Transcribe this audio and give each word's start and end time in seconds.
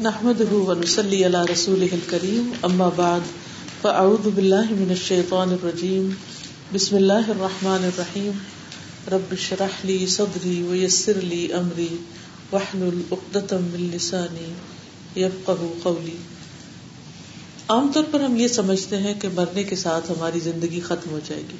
نحمده 0.00 0.56
ونصلي 0.56 1.24
على 1.24 1.38
رسوله 1.52 1.86
الكريم 1.92 2.50
اما 2.62 2.90
بعد 2.96 3.20
فاعوذ 3.82 4.28
بالله 4.34 4.64
من 4.70 4.90
الشيطان 4.90 5.50
الرجيم. 5.50 6.10
بسم 6.74 6.96
الله 6.96 7.22
الرحمن 7.28 7.84
الرحيم. 7.84 8.30
رب 9.12 9.32
اشرح 9.32 9.86
لي 9.86 10.06
صدري 10.06 10.62
ويسر 10.62 11.20
لي 11.20 11.52
امري 11.52 11.96
واحلل 12.52 13.00
عقدة 13.12 13.56
من 13.72 13.90
لساني 13.92 14.52
يفقهوا 15.20 15.78
قولي. 15.82 16.16
عام 17.68 17.92
طور 17.94 18.04
پر 18.10 18.20
ہم 18.20 18.36
یہ 18.36 18.48
سمجھتے 18.48 18.96
ہیں 18.96 19.14
کہ 19.20 19.28
مرنے 19.34 19.62
کے 19.62 19.76
ساتھ 19.76 20.10
ہماری 20.10 20.40
زندگی 20.40 20.80
ختم 20.80 21.10
ہو 21.10 21.20
جائے 21.26 21.42
گی۔ 21.52 21.56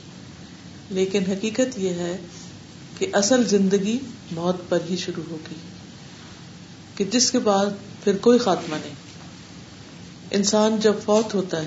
لیکن 0.91 1.23
حقیقت 1.29 1.79
یہ 1.79 1.91
ہے 1.91 2.17
کہ 2.99 3.07
اصل 3.13 3.47
زندگی 3.47 3.99
موت 4.33 4.57
پر 4.69 4.79
ہی 4.91 4.97
شروع 4.97 5.25
ہوگی۔ 5.31 5.55
کہ 6.95 7.05
جس 7.05 7.31
کے 7.31 7.39
بعد 7.39 7.67
پھر 8.07 8.17
کوئی 8.17 8.39
خاتمہ 8.39 8.77
نہیں۔ 8.77 8.95
انسان 10.31 10.77
جب 10.81 10.93
فوت 11.05 11.35
ہوتا 11.35 11.63
ہے، 11.63 11.67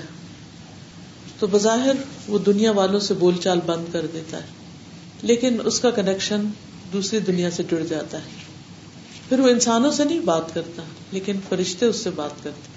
تو 1.38 1.46
بظاہر 1.46 1.92
وہ 2.28 2.38
دنیا 2.38 2.70
والوں 2.70 3.00
سے 3.00 3.14
بول 3.14 3.36
چال 3.36 3.60
بند 3.66 3.92
کر 3.92 4.06
دیتا 4.12 4.36
ہے، 4.36 4.46
لیکن 5.22 5.56
اس 5.64 5.80
کا 5.80 5.90
کنیکشن 5.90 6.44
دوسری 6.92 7.20
دنیا 7.20 7.50
سے 7.50 7.62
جڑ 7.62 7.80
جاتا 7.80 8.18
ہے۔ 8.18 8.28
پھر 9.28 9.40
وہ 9.40 9.48
انسانوں 9.48 9.90
سے 9.90 10.04
نہیں 10.04 10.20
بات 10.20 10.54
کرتا، 10.54 10.82
لیکن 11.12 11.36
فرشتے 11.48 11.86
اس 11.86 11.96
سے 11.96 12.10
بات 12.10 12.30
کرتے 12.42 12.68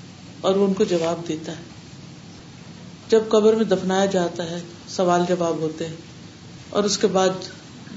اور 0.42 0.56
وہ 0.56 0.68
ان 0.68 0.74
کو 0.74 0.84
جواب 0.84 1.28
دیتا 1.28 1.52
ہے۔ 1.52 1.64
جب 3.10 3.22
قبر 3.28 3.54
میں 3.54 3.66
دفنایا 3.66 4.06
جاتا 4.06 4.50
ہے، 4.50 4.60
سوال 4.88 5.22
جواب 5.30 5.58
ہوتے 5.58 5.88
ہیں۔ 5.88 5.96
اور 6.70 6.84
اس 6.84 6.98
کے 6.98 7.08
بعد 7.08 7.30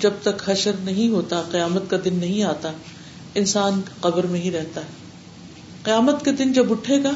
جب 0.00 0.12
تک 0.22 0.50
حشر 0.50 0.72
نہیں 0.84 1.08
ہوتا، 1.08 1.42
قیامت 1.50 1.82
کا 1.88 1.96
دن 2.04 2.14
نہیں 2.14 2.42
آتا، 2.42 2.72
انسان 3.34 3.80
قبر 4.00 4.26
میں 4.26 4.40
ہی 4.40 4.50
رہتا 4.50 4.80
ہے۔ 4.80 5.05
قیامت 5.86 6.24
کے 6.24 6.32
دن 6.32 6.52
جب 6.52 6.72
اٹھے 6.72 7.02
گا، 7.02 7.10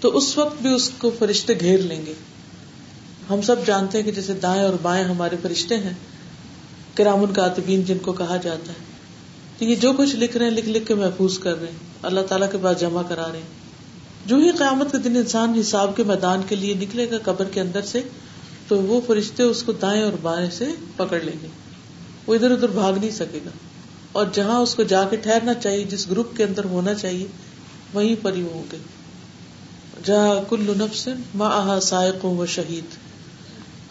تو 0.00 0.16
اس 0.16 0.38
وقت 0.38 0.62
بھی 0.62 0.74
اس 0.74 0.90
کو 0.98 1.10
فرشتے 1.18 1.60
گھیر 1.60 1.78
لیں 1.78 2.06
گے۔ 2.06 2.14
ہم 3.30 3.42
سب 3.42 3.56
جانتے 3.66 3.98
ہیں 3.98 4.04
کہ 4.04 4.10
جیسے 4.10 4.32
دائیں 4.32 4.62
اور 4.62 4.74
بائیں 4.82 5.04
ہمارے 5.04 5.36
فرشتے 5.42 5.78
ہیں، 5.78 5.92
کرام 6.94 7.26
کاتبین 7.26 7.82
جن 7.82 7.98
کو 7.98 8.12
کہا 8.12 8.36
جاتا 8.36 8.72
ہے۔ 8.72 8.76
تو 9.58 9.64
یہ 9.64 9.74
جو 9.74 9.92
کچھ 9.92 10.16
لکھ 10.16 10.36
رہے 10.36 10.44
ہیں، 10.44 10.52
لکھ 10.52 10.68
لکھ 10.68 10.86
کے 10.86 10.94
محفوظ 10.94 11.38
کر 11.38 11.60
رہے 11.60 11.66
ہیں۔ 11.66 11.78
اللہ 12.02 12.20
تعالیٰ 12.20 12.52
کے 12.52 12.58
پاس 12.62 12.80
جمع 12.80 13.02
کرا 13.08 13.32
رہے 13.32 13.38
ہیں۔ 13.38 13.46
جو 14.26 14.36
ہی 14.36 14.50
قیامت 14.50 14.92
کے 14.92 14.98
دن 14.98 15.16
انسان 15.16 15.54
حساب 15.60 15.96
کے 15.96 16.02
میدان 16.02 16.40
کے 16.48 16.56
لیے 16.56 16.74
نکلے 16.74 17.10
گا 17.10 17.16
قبر 17.24 17.44
کے 17.44 17.60
اندر 17.60 17.82
سے، 17.82 18.02
تو 18.68 18.82
وہ 18.82 19.00
فرشتے 19.06 19.42
اس 19.42 19.62
کو 19.62 19.72
دائیں 19.72 20.02
اور 20.02 20.12
بائیں 20.22 20.50
سے 20.50 20.64
پکڑ 20.96 21.20
لیں 21.20 21.40
گے۔ 21.42 21.46
وہ 22.26 22.34
ادھر 22.34 22.50
ادھر 22.50 22.68
بھاگ 22.68 22.92
نہیں 22.92 23.10
سکے 23.10 23.38
گا۔ 23.44 23.50
اور 24.12 24.26
جہاں 24.32 24.60
اس 24.60 24.74
کو 24.74 24.82
جا 24.82 25.04
کے 25.04 25.16
ٹھہرنا 25.16 25.54
چاہیے، 25.54 25.84
جس 25.84 26.10
گروپ 26.10 26.36
کے 26.36 26.44
اندر 26.44 26.64
ہونا 26.64 26.94
چاہیے 26.94 27.26
وہیں 27.94 28.16
پر 28.22 28.32
ہی 28.32 28.42
ہوں 28.42 28.62
گے 28.72 28.76
جہاں 30.04 30.50
کل 30.50 30.72
نفس 30.76 31.08
ماں 31.34 31.80
سائق 31.80 32.24
و 32.24 32.46
شہید۔ 32.46 32.84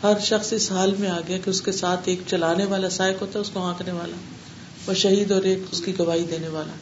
ہر 0.04 0.20
شخص 0.20 0.54
اس 0.54 0.72
حال 0.72 0.96
میں 1.00 1.10
آ 1.10 1.20
گیا 1.28 1.38
کہ 1.38 1.50
اس 1.50 1.62
کے 1.62 1.72
ساتھ 1.72 2.00
ایک 2.06 2.22
چلانے 2.28 2.66
والا 2.66 2.90
سائق 2.90 3.22
ہوتا 3.22 3.40
ہے، 3.40 3.42
اس 3.42 3.50
کو 3.50 3.64
آنکھنے 3.64 3.92
والا، 3.92 4.16
وہ 4.88 4.94
شہید 4.94 5.32
اور 5.32 5.42
ایک 5.42 5.60
اس 5.72 5.82
کی 5.82 6.00
گواہی 6.00 6.24
دینے 6.24 6.48
والا۔ 6.48 6.74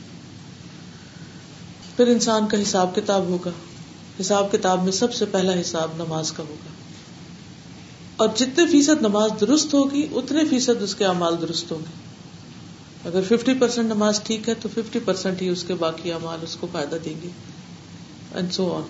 پھر 1.97 2.07
انسان 2.07 2.47
کا 2.47 2.61
حساب 2.61 2.95
کتاب 2.95 3.21
ہوگا۔ 3.21 3.49
حساب 4.21 4.51
کتاب 4.51 4.83
میں 4.83 4.91
سب 4.91 5.13
سے 5.13 5.25
پہلا 5.25 5.61
حساب 5.61 5.91
نماز 5.95 6.31
کا 6.31 6.43
ہوگا۔ 6.49 6.69
اور 8.17 8.29
جتنے 8.35 8.67
فیصد 8.67 9.01
نماز 9.01 9.31
درست 9.41 9.73
ہوگی، 9.73 10.07
اتنے 10.11 10.45
فیصد 10.49 10.81
اس 10.81 10.95
کے 10.95 11.05
امال 11.05 11.35
درست 11.41 11.71
ہوں 11.71 11.79
گے۔ 11.79 12.12
اگر 13.05 13.21
ففٹی 13.21 13.53
پرسینٹ 13.59 13.87
نماز 13.87 14.21
ٹھیک 14.23 14.49
ہے 14.49 14.53
تو 14.61 14.69
ففٹی 14.73 14.99
پرسینٹ 14.99 15.41
ہی 15.41 15.47
اس 15.47 15.63
کے 15.63 15.73
باقی 15.73 16.11
امال 16.11 16.39
اس 16.43 16.55
کو 16.55 16.67
فائدہ 16.71 16.97
دیں 17.05 17.13
گے 17.23 17.29
اینڈ 18.35 18.53
سو 18.53 18.71
آن 18.73 18.81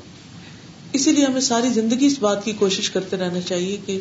اسی 0.94 1.12
لیے 1.12 1.26
ہمیں 1.26 1.42
ساری 1.42 1.70
زندگی 1.70 2.06
اس 2.06 2.18
بات 2.20 2.44
کی 2.46 2.52
کوشش 2.54 2.90
کرتے 2.90 3.18
رہنا 3.18 3.42
چاہیے 3.42 3.78
کہ 3.86 4.00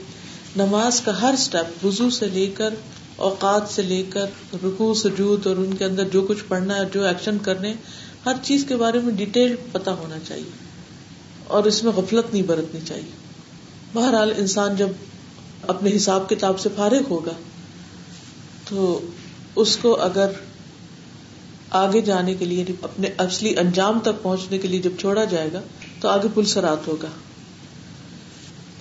نماز 0.56 1.00
کا 1.00 1.20
ہر 1.20 1.34
اسٹیپ 1.34 1.84
وزو 1.84 2.08
سے 2.10 2.26
لے 2.28 2.46
کر، 2.54 2.74
اوقات 3.18 3.68
سے 3.68 3.82
لے 3.82 4.02
کر 4.10 4.56
رکو 4.64 4.92
سجود 4.94 5.46
اور 5.46 5.56
ان 5.56 5.74
کے 5.76 5.84
اندر 5.84 6.08
جو 6.08 6.22
کچھ 6.22 6.42
پڑھنا 6.48 6.76
ہے، 6.76 6.84
جو 6.92 7.04
ایکشن 7.04 7.38
کرنے، 7.38 7.72
ہر 8.26 8.34
چیز 8.42 8.64
کے 8.68 8.76
بارے 8.76 8.98
میں 8.98 9.14
ڈیٹیل 9.14 9.54
پتا 9.72 9.94
ہونا 9.94 10.18
چاہیے، 10.28 10.50
اور 11.46 11.64
اس 11.64 11.82
میں 11.84 11.92
غفلت 11.92 12.32
نہیں 12.32 12.42
برتنی 12.42 12.80
چاہیے۔ 12.84 13.10
بہرحال 13.92 14.32
انسان 14.36 14.76
جب 14.76 14.88
اپنے 15.68 15.96
حساب 15.96 16.28
کتاب 16.28 16.60
سے 16.60 16.68
فارغ 16.76 17.10
ہوگا 17.10 17.32
تو 18.68 19.00
اس 19.56 19.76
کو 19.76 20.00
اگر 20.00 20.30
آگے 21.70 22.00
جانے 22.00 22.34
کے 22.34 22.44
لیے، 22.44 22.64
اپنے 22.82 23.08
اصلی 23.18 23.56
انجام 23.58 24.00
تک 24.00 24.22
پہنچنے 24.22 24.58
کے 24.58 24.68
لیے 24.68 24.82
جب 24.82 24.90
چھوڑا 25.00 25.24
جائے 25.24 25.52
گا، 25.52 25.60
تو 26.00 26.08
آگے 26.08 26.28
پل 26.34 26.44
سرات 26.44 26.88
ہوگا۔ 26.88 27.08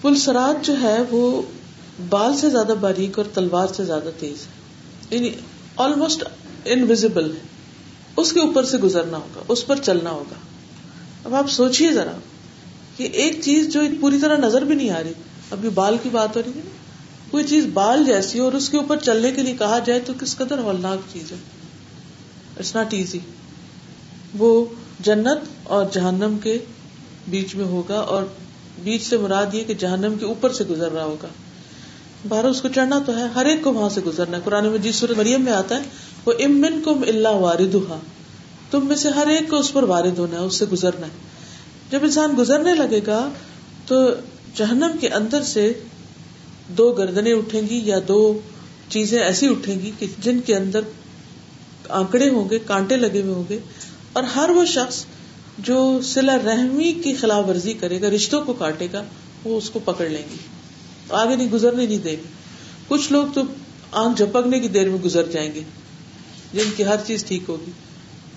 پل 0.02 0.16
سرات 0.16 0.66
جو 0.66 0.81
ہے، 0.81 0.98
وہ 1.10 1.42
بال 2.10 2.38
سے 2.38 2.50
زیادہ 2.50 2.74
باریک 2.80 3.18
اور 3.18 3.26
تلوار 3.34 3.68
سے 3.68 3.86
زیادہ 3.86 4.10
تیز 4.20 4.38
ہے۔ 4.38 4.62
یعنی 5.16 5.30
آلموسٹ 5.78 6.24
انویزیبل 6.66 7.31
ہے۔ 7.31 7.42
اس 8.18 8.34
کے 8.34 8.40
اوپر 8.40 8.64
سے 8.64 8.78
گزرنا 8.78 9.18
ہوگا، 9.18 9.42
اس 9.48 9.68
پر 9.68 9.76
چلنا 9.76 10.10
ہوگا۔ 10.10 10.36
اب 11.24 11.36
آپ 11.36 11.50
سوچیے 11.50 11.92
ذرا 11.92 12.12
کہ 12.98 13.04
ایک 13.04 13.42
چیز 13.44 13.74
جو 13.74 13.81
پوری 14.02 14.20
طرح 14.20 14.38
نظر 14.38 14.62
بھی 14.62 14.76
نہیں 14.76 14.90
آ 14.90 15.04
رہی 15.04 15.12
ابھی 15.52 15.70
بال 15.70 15.98
کی 16.04 16.10
بات 16.10 16.38
ہو 16.38 16.42
رہی 16.46 16.52
ہے۔ 16.56 16.62
نا 16.66 16.70
کوئی 17.31 17.44
چیز 17.44 17.66
بال 17.74 18.06
جیسی 18.06 18.40
اور 18.40 18.53
اس 18.53 18.69
کے 18.69 18.78
اوپر 18.78 18.97
چلنے 18.97 19.31
کے 19.31 19.42
لیے 19.42 19.56
کہا 19.59 19.80
جائے 19.80 20.00
تو 20.00 20.14
کس 20.19 20.38
قدر 20.38 20.58
ہولناک 20.58 20.97
چیز 21.14 21.31
ہے۔ 21.31 21.38
اٹس 22.59 22.75
ناٹ 22.75 22.94
ایزی 22.94 23.19
وہ 24.38 24.66
جنت 25.00 25.38
اور 25.64 25.86
جہنم 25.92 26.38
کے 26.44 26.58
بیچ 27.28 27.56
میں 27.56 27.66
ہوگا 27.66 28.00
اور 28.00 28.24
بیچ 28.84 29.03
سے 29.03 29.18
مراد 29.18 29.53
یہ 29.53 29.64
کہ 29.64 29.74
جہنم 29.74 30.16
کے 30.16 30.25
اوپر 30.25 30.53
سے 30.53 30.64
گزر 30.64 30.92
رہا 30.92 31.03
ہوگا۔ 31.03 31.28
باہر 32.28 32.46
اس 32.46 32.62
کو 32.62 32.68
چڑھنا 32.68 33.00
تو 33.06 33.18
ہے، 33.18 33.24
ہر 33.36 33.46
ایک 33.46 33.63
کو 33.63 33.74
وہاں 33.74 33.90
سے 33.90 34.02
گزرنا 34.06 34.38
ہے۔ 34.38 34.42
قرآن 34.46 34.66
مجید 34.66 34.94
سورت 34.94 35.18
مریم 35.18 35.42
میں 35.42 35.53
آتا 35.53 35.75
ہے، 35.75 35.81
وہ 36.25 36.34
امن 36.46 36.81
کم 36.86 37.03
اللہ 37.08 37.30
وارد 37.30 37.75
تم 38.72 38.88
میں 38.88 38.96
سے 38.96 39.09
ہر 39.09 39.28
ایک 39.28 39.50
کو 39.50 39.58
اس 39.58 39.74
پر 39.74 39.84
وارد 39.84 40.19
ہونا 40.19 40.40
ہے، 40.40 40.46
اس 40.46 40.56
سے 40.56 40.66
گزرنا 40.72 41.08
ہے۔ 41.08 41.12
جب 41.90 42.00
انسان 42.02 42.34
گزرنے 42.38 42.75
لگے 42.75 43.00
گا 43.08 43.30
تو 43.86 43.96
جہنم 44.56 44.92
کے 45.00 45.08
اندر 45.08 45.44
سے 45.44 45.74
دو 46.78 46.92
گردنے 46.92 47.34
اٹھیں 47.34 47.62
گی 47.62 47.82
یا 47.86 48.00
دو 48.08 48.40
چیزیں 48.90 49.24
ایسی 49.24 49.48
اٹھیں 49.48 49.80
گی 49.80 49.92
کہ 50.00 50.06
جن 50.20 50.40
کے 50.40 50.56
اندر 50.56 50.82
آنکڑے 51.90 52.30
ہوں 52.30 52.50
گے، 52.50 52.59
کانٹے 52.59 52.96
لگے 52.96 53.22
ہوئے 53.22 53.34
ہوں 53.34 53.44
گے، 53.50 53.59
اور 54.14 54.24
ہر 54.24 54.50
وہ 54.50 54.66
شخص 54.66 55.06
جو 55.60 56.00
سلا 56.04 56.38
رحمی 56.46 56.94
کی 56.94 57.14
خلاف 57.14 57.50
ورزی 57.50 57.74
کرے 57.74 58.02
گا، 58.02 58.10
رشتوں 58.10 58.42
کو 58.46 58.54
کاٹے 58.54 58.88
گا، 58.94 59.04
وہ 59.44 59.58
اس 59.58 59.70
کو 59.70 59.80
پکڑ 59.80 60.06
لیں 60.06 60.24
گی۔ 60.31 60.36
آگے 61.10 61.36
نہیں 61.36 61.50
گزرنے 61.52 61.86
نہیں 61.86 61.98
دیں 61.98 62.12
گے۔ 62.12 62.30
کچھ 62.88 63.12
لوگ 63.12 63.28
تو 63.34 63.42
آنکھ 63.92 64.18
جھپکنے 64.18 64.60
کی 64.60 64.68
دیر 64.68 64.90
میں 64.90 65.00
گزر 65.00 65.28
جائیں 65.31 65.52
گے، 65.56 65.62
جن 66.54 66.70
کی 66.76 66.86
ہر 66.86 66.96
چیز 67.08 67.26
ٹھیک 67.26 67.44
ہوگی۔ 67.48 67.72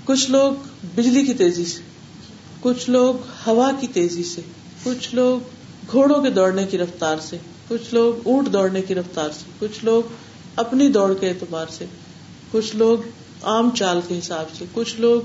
کچھ 0.05 0.31
لوگ 0.31 0.53
بجلی 0.97 1.23
کی 1.23 1.34
تیزی 1.34 1.65
سے، 1.65 1.81
کچھ 2.61 2.91
لوگ 2.91 3.15
ہوا 3.47 3.71
کی 3.81 3.87
تیزی 3.87 4.25
سے، 4.25 4.41
کچھ 4.83 5.15
لوگ 5.15 5.41
گھوڑوں 5.93 6.23
کے 6.23 6.31
دوڑنے 6.31 6.65
کی 6.65 6.78
رفتار 6.78 7.17
سے۔ 7.23 7.37
کچھ 7.69 7.94
لوگ 7.94 8.14
اونٹ 8.25 8.52
دوڑنے 8.52 8.82
کی 8.82 8.94
رفتار 8.94 9.30
سے، 9.30 9.50
کچھ 9.58 9.84
لوگ 9.84 10.02
اپنی 10.56 10.88
دوڑ 10.88 11.14
کے 11.14 11.28
اعتبار 11.28 11.66
سے، 11.70 11.84
کچھ 12.50 12.76
لوگ 12.76 12.98
عام 13.42 13.70
چال 13.75 14.00
کے 14.08 14.19
حساب 14.19 14.47
سے، 14.58 14.64
کچھ 14.72 15.00
لوگ 15.00 15.20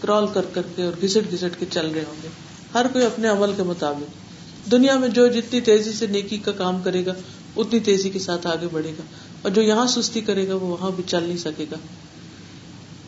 کرال 0.00 0.26
کر 0.32 0.42
کر 0.52 0.62
کے 0.76 0.82
اور 0.82 0.92
گھسٹ 1.02 1.30
گھسٹ 1.30 1.60
کے 1.60 1.66
چل 1.70 1.90
رہے 1.90 2.04
ہوں 2.08 2.16
گے۔ 2.22 2.28
ہر 2.74 2.86
کوئی 2.92 3.04
اپنے 3.04 3.28
عمل 3.28 3.50
کے 3.56 3.62
مطابق۔ 3.62 4.30
دنیا 4.70 4.96
میں 4.96 5.08
جو 5.08 5.26
جتنی 5.26 5.60
تیزی 5.60 5.92
سے 5.92 6.06
نیکی 6.06 6.38
کا 6.38 6.52
کام 6.52 6.82
کرے 6.82 7.06
گا، 7.06 7.12
اتنی 7.56 7.80
تیزی 7.80 8.10
کے 8.10 8.18
ساتھ 8.18 8.46
آگے 8.46 8.66
بڑھے 8.72 8.90
گا۔ 8.90 9.02
اور 9.42 9.50
جو 9.50 9.62
یہاں 9.62 9.86
سستی 9.86 10.20
کرے 10.20 10.48
گا، 10.48 10.54
وہ 10.54 10.60
وہاں 10.60 10.90
بھی 10.90 11.04
چل 11.06 11.22
نہیں 11.22 11.36
سکے 11.36 11.64
گا۔ 11.70 11.76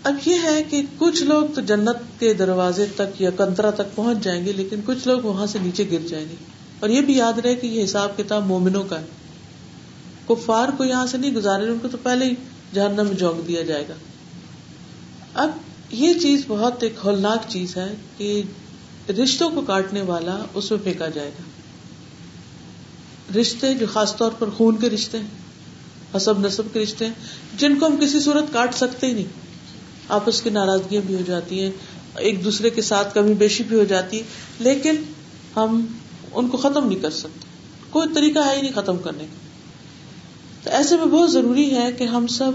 اب 0.03 0.15
یہ 0.27 0.37
ہے 0.43 0.63
کہ 0.71 0.83
کچھ 0.99 1.23
لوگ 1.23 1.43
تو 1.55 1.61
جنت 1.61 2.21
کے 2.21 2.35
دروازے 2.35 2.87
تک 2.97 3.23
یا 3.23 3.31
کنترا 3.31 3.71
تک 3.71 3.95
پہنچ 3.95 4.19
جائیں 4.23 4.47
گے، 4.47 4.53
لیکن 4.53 4.81
کچھ 4.87 5.09
لوگ 5.09 5.21
وہاں 5.21 5.47
سے 5.47 5.59
نیچے 5.63 5.85
گر 5.91 6.07
جائیں 6.07 6.27
گے۔ 6.31 6.62
اور 6.83 6.91
یہ 6.91 7.01
بھی 7.01 7.17
یاد 7.17 7.39
رہے 7.39 7.55
کہ 7.55 7.67
یہ 7.67 7.85
حساب 7.85 8.17
کتاب 8.17 8.47
مومنوں 8.47 8.83
کا 8.83 9.01
ہے۔ 9.01 9.07
کفار 10.29 10.69
کو 10.69 10.85
یہاں 10.85 11.07
سے 11.07 11.19
نہیں 11.19 11.33
گزارے، 11.33 11.69
ان 11.69 11.79
کو 11.83 11.89
تو 11.89 11.97
پہلے 12.03 12.25
ہی 12.25 12.35
جہنم 12.75 13.07
میں 13.07 13.17
جھونک 13.17 13.49
دیا 13.49 13.63
جائے 13.63 13.85
گا۔ 13.89 13.95
اب 15.35 15.51
یہ 15.91 16.15
چیز 16.15 16.45
بہت 16.49 16.83
ایک 16.83 16.93
ہولناک 17.05 17.39
چیز 17.49 17.77
ہے 17.77 17.95
کہ 18.17 18.43
رشتوں 19.09 19.51
کو 19.51 19.61
کاٹنے 19.61 20.03
والا 20.03 20.45
اس 20.55 20.71
میں 20.71 20.79
پھینکا 20.85 21.09
جائے 21.09 21.31
گا۔ 21.39 21.43
رشتے 23.41 23.75
جو 23.75 23.87
خاص 23.93 24.17
طور 24.17 24.31
پر 24.39 24.51
خون 24.51 24.77
کے 24.77 24.91
رشتے 24.91 25.19
ہیں 25.19 25.27
حسب 26.17 26.39
نصب 26.39 26.63
کے 26.73 26.81
رشتے 26.81 27.07
ہیں، 27.07 27.13
جن 27.59 27.79
کو 27.79 27.87
ہم 27.87 27.97
کسی 27.97 28.21
صورت 28.21 28.53
کاٹ 28.53 28.75
سکتے 28.75 29.07
ہی 29.07 29.13
نہیں۔ 29.13 29.43
آپس 30.09 30.43
کی 30.43 30.51
ناراضگیاں 30.51 31.03
بھی 31.07 31.15
ہو 31.15 31.21
جاتی 31.27 31.63
ہیں، 31.63 31.71
ایک 32.17 32.45
دوسرے 32.45 32.71
کے 32.71 32.83
ساتھ 32.83 33.15
کمی 33.15 33.35
بیشی 33.35 33.65
بھی 33.65 33.77
ہو 33.77 33.85
جاتی 33.85 34.19
ہے۔ 34.19 34.23
لیکن 34.59 34.95
ہم 35.57 35.87
ان 36.35 36.49
کو 36.49 36.57
ختم 36.57 36.89
نہیں 36.89 36.99
کر 36.99 37.11
سکتے۔ 37.11 37.47
کوئی 37.91 38.09
طریقہ 38.15 38.39
ہے 38.39 38.57
ہی 38.57 38.63
نہیں 38.63 38.73
ختم 38.75 38.97
کرنے 38.97 39.25
کا۔ 39.25 39.37
تو 40.65 40.71
ایسے 40.71 40.97
میں 40.97 41.07
بہت 41.07 41.33
ضروری 41.33 41.77
ہے 41.77 41.93
کہ 41.93 42.05
ہم 42.05 42.27
سب 42.27 42.53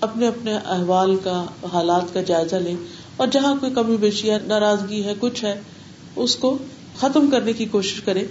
اپنے 0.00 0.28
اپنے 0.28 0.56
احوال 0.56 1.16
کا، 1.24 1.44
حالات 1.72 2.14
کا 2.14 2.22
جائزہ 2.22 2.56
لیں۔ 2.56 2.76
اور 3.16 3.26
جہاں 3.26 3.54
کوئی 3.60 3.72
کمی 3.72 3.96
بیشی 3.96 4.30
ہے، 4.30 4.38
ناراضگی 4.46 5.04
ہے، 5.04 5.14
کچھ 5.20 5.44
ہے، 5.44 5.60
اس 6.16 6.36
کو 6.36 6.58
ختم 6.96 7.30
کرنے 7.30 7.52
کی 7.52 7.64
کوشش 7.64 8.00
کرے 8.00 8.26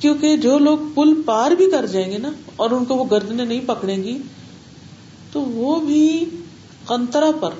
کیونکہ 0.00 0.36
جو 0.36 0.58
لوگ 0.58 0.78
پل 0.94 1.22
پار 1.26 1.50
بھی 1.50 1.70
کر 1.70 1.86
جائیں 1.86 2.12
گے 2.12 2.18
نا، 2.18 2.30
اور 2.56 2.70
ان 2.70 2.84
کو 2.84 2.94
وہ 2.94 3.04
گردنے 3.10 3.44
نہیں 3.44 3.60
پکڑیں 3.66 4.04
گی، 4.04 4.18
تو 5.32 5.40
وہ 5.40 5.80
بھی 5.80 6.24
کنترا 6.88 7.30
پر 7.40 7.50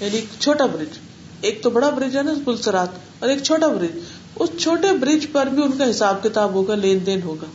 یعنی 0.00 0.20
چھوٹا 0.38 0.66
برج 0.66 0.98
ایک 1.40 1.62
تو 1.62 1.70
بڑا 1.70 1.90
برج 1.90 2.16
ہے 2.16 2.22
نا، 2.22 2.32
پل 2.44 2.56
سرات، 2.56 2.88
اور 3.18 3.28
ایک 3.28 3.42
چھوٹا 3.42 3.66
برج 3.66 3.98
اس 4.38 4.50
چھوٹے 4.60 4.96
برج 5.00 5.26
پر 5.32 5.46
بھی 5.46 5.62
ان 5.62 5.72
کا 5.78 5.90
حساب 5.90 6.22
کتاب 6.22 6.54
ہوگا، 6.54 6.74
لین 6.74 7.06
دین 7.06 7.22
ہوگا۔ 7.22 7.46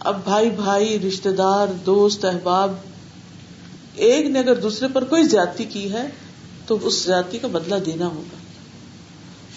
اب 0.00 0.24
بھائی 0.24 0.50
بھائی 0.50 0.98
رشتے 1.00 1.32
دار، 1.32 1.66
دوست، 1.86 2.24
احباب، 2.24 2.72
ایک 3.94 4.26
نے 4.26 4.38
اگر 4.38 4.54
دوسرے 4.54 4.88
پر 4.88 5.04
کوئی 5.04 5.24
زیادتی 5.24 5.64
کی 5.64 5.92
ہے، 5.92 6.08
تو 6.66 6.78
اس 6.82 7.04
زیادتی 7.04 7.38
کا 7.38 7.48
بدلہ 7.52 7.74
دینا 7.74 8.06
ہوگا۔ 8.06 8.36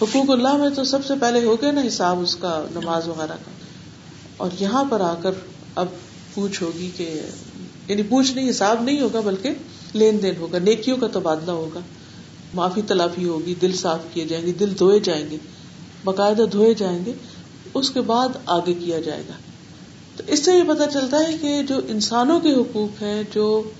حقوق 0.02 0.30
اللہ 0.30 0.56
میں 0.56 0.70
تو 0.70 0.84
سب 0.84 1.04
سے 1.04 1.14
پہلے 1.20 1.44
ہو 1.44 1.56
گیا 1.62 1.70
نا 1.70 1.80
حساب، 1.86 2.20
اس 2.20 2.36
کا 2.36 2.64
نماز 2.74 3.08
وغیرہ 3.08 3.32
کا۔ 3.32 3.50
اور 4.36 4.50
یہاں 4.60 4.84
پر 4.84 5.00
آ 5.00 5.14
کر 5.14 5.30
اب 5.74 5.86
پوچھ 6.34 6.62
ہوگی 6.62 6.90
کہ 6.96 7.20
یعنی 7.88 8.02
پوچھ 8.02 8.32
نہیں، 8.32 8.50
حساب 8.50 8.82
نہیں 8.82 9.00
ہوگا، 9.00 9.20
بلکہ 9.20 9.50
لین 9.94 10.22
دین 10.22 10.36
ہوگا۔ 10.36 10.58
نیکیوں 10.58 10.96
کا 10.96 11.06
تبادلہ 11.12 11.50
ہوگا۔ 11.50 11.80
معافی 12.54 12.82
تلافی 12.82 13.24
ہوگی، 13.24 13.54
دل 13.54 13.72
صاف 13.72 13.98
کیے 14.12 14.24
جائیں 14.24 14.46
گے، 14.46 14.52
دل 14.52 14.78
دھوئے 14.78 15.00
جائیں 15.00 15.30
گے۔ 15.30 15.36
باقاعدہ 16.08 16.42
دھوئے 16.52 16.74
جائیں 16.74 17.04
گے، 17.06 17.12
اس 17.74 17.90
کے 17.90 18.00
بعد 18.00 18.28
آگے 18.46 18.74
کیا 18.74 19.00
جائے 19.00 19.22
گا۔ 19.28 19.32
تو 20.16 20.22
اس 20.26 20.44
سے 20.44 20.52
یہ 20.52 20.62
پتا 20.68 20.86
چلتا 20.86 21.28
ہے 21.28 21.36
کہ 21.40 21.62
جو 21.62 21.80
انسانوں 21.88 22.40
کے 22.40 22.52
حقوق 22.52 23.02
ہیں، 23.02 23.22
جو 23.34 23.70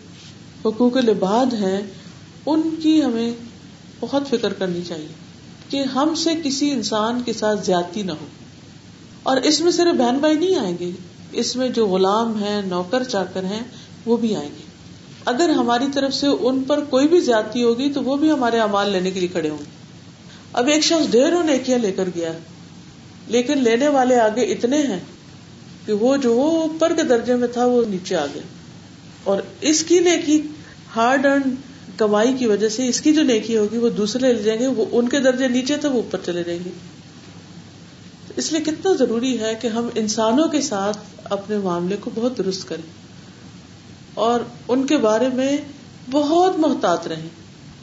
حقوق 0.65 0.97
لباد 0.97 1.53
ہیں، 1.53 1.81
ان 2.47 2.61
کی 2.83 3.05
ہمیں 3.05 3.33
بہت 4.01 4.23
فکر 4.31 4.53
کرنی 4.53 4.83
چاہیے 4.89 5.09
کہ 5.69 5.83
ہم 5.83 6.15
سے 6.15 6.31
کسی 6.45 6.71
انسان 6.71 7.23
کے 7.25 7.33
ساتھ 7.33 7.67
زیادتی 7.67 8.03
نہ 8.03 8.13
ہو۔ 8.13 8.27
اور 9.23 9.37
اس 9.37 9.61
میں 9.61 9.73
صرف 9.73 9.99
بہن 9.99 10.19
بھائی 10.19 10.37
نہیں 10.37 10.57
آئیں 10.57 10.77
گے، 10.81 10.91
اس 11.33 11.57
میں 11.57 11.69
جو 11.69 11.87
غلام 11.87 12.43
ہیں، 12.43 12.63
نوکر 12.63 13.05
چاکر 13.05 13.45
ہیں، 13.45 13.63
وہ 14.07 14.17
بھی 14.17 14.37
آئیں 14.37 14.49
گے۔ 14.49 14.63
اگر 15.25 15.49
ہماری 15.49 15.87
طرف 15.95 16.15
سے 16.15 16.27
ان 16.27 16.63
پر 16.63 16.85
کوئی 16.85 17.09
بھی 17.09 17.21
زیادتی 17.21 17.63
ہوگی، 17.63 17.93
تو 17.93 18.03
وہ 18.03 18.17
بھی 18.17 18.31
ہمارے 18.31 18.59
امال 18.59 18.91
لینے 18.91 19.11
کے 19.11 19.21
لیے 19.21 19.29
کھڑے 19.29 19.51
ہوں 19.51 19.59
گے۔ 19.59 19.78
اب 20.53 20.67
ایک 20.69 20.85
شخص 20.85 21.11
ڈھیروں 21.11 21.45
نیکیاں 21.45 21.79
لے 21.79 21.93
کر 21.93 22.09
گیا، 22.15 22.33
لیکن 23.27 23.59
لینے 23.59 23.89
والے 23.89 24.21
آگے 24.21 24.41
اتنے 24.41 24.79
ہیں 24.79 25.01
کہ 25.87 25.93
وہ 25.93 26.17
جو 26.17 26.35
وہ 26.35 26.63
اوپر 26.63 26.93
کے 26.95 27.03
درجے 27.03 27.35
میں 27.35 27.49
تھا 27.49 27.67
وہ 27.67 27.85
نیچے 27.89 28.17
آ 28.17 28.27
گیا۔ 28.27 28.43
اور 29.25 29.43
اس 29.61 29.85
کی 29.85 29.99
نیکی، 29.99 30.43
ہارڈ 30.97 31.27
ارن 31.27 31.55
کمائی 31.97 32.33
کی 32.33 32.47
وجہ 32.47 32.69
سے 32.69 32.89
اس 32.89 33.01
کی 33.01 33.13
جو 33.13 33.23
نیکی 33.23 33.57
ہوگی، 33.57 33.79
وہ 33.79 33.89
دوسرے 33.89 34.33
لے 34.33 34.43
جائیں 34.43 34.61
گے، 34.61 34.67
وہ 34.67 34.85
ان 34.93 35.09
کے 35.09 35.19
درجے 35.19 35.49
نیچے 35.49 35.77
تھے، 35.77 35.89
وہ 35.89 35.95
اوپر 35.95 36.19
چلے 36.27 36.45
جائیں 36.45 36.61
گے۔ 36.65 36.71
اس 38.37 38.53
لیے 38.53 38.61
کتنا 38.61 38.93
ضروری 38.93 39.41
ہے 39.41 39.55
کہ 39.61 39.69
ہم 39.69 39.89
انسانوں 39.95 40.49
کے 40.49 40.61
ساتھ 40.61 40.99
اپنے 41.25 41.59
معاملے 41.59 41.97
کو 42.01 42.11
بہت 42.15 42.39
درست 42.39 42.69
کریں 42.69 42.91
اور 44.15 44.41
ان 44.69 44.87
کے 44.87 44.97
بارے 44.97 45.29
میں 45.35 45.57
بہت 46.11 46.59
محتاط 46.59 47.07
رہیں۔ 47.07 47.29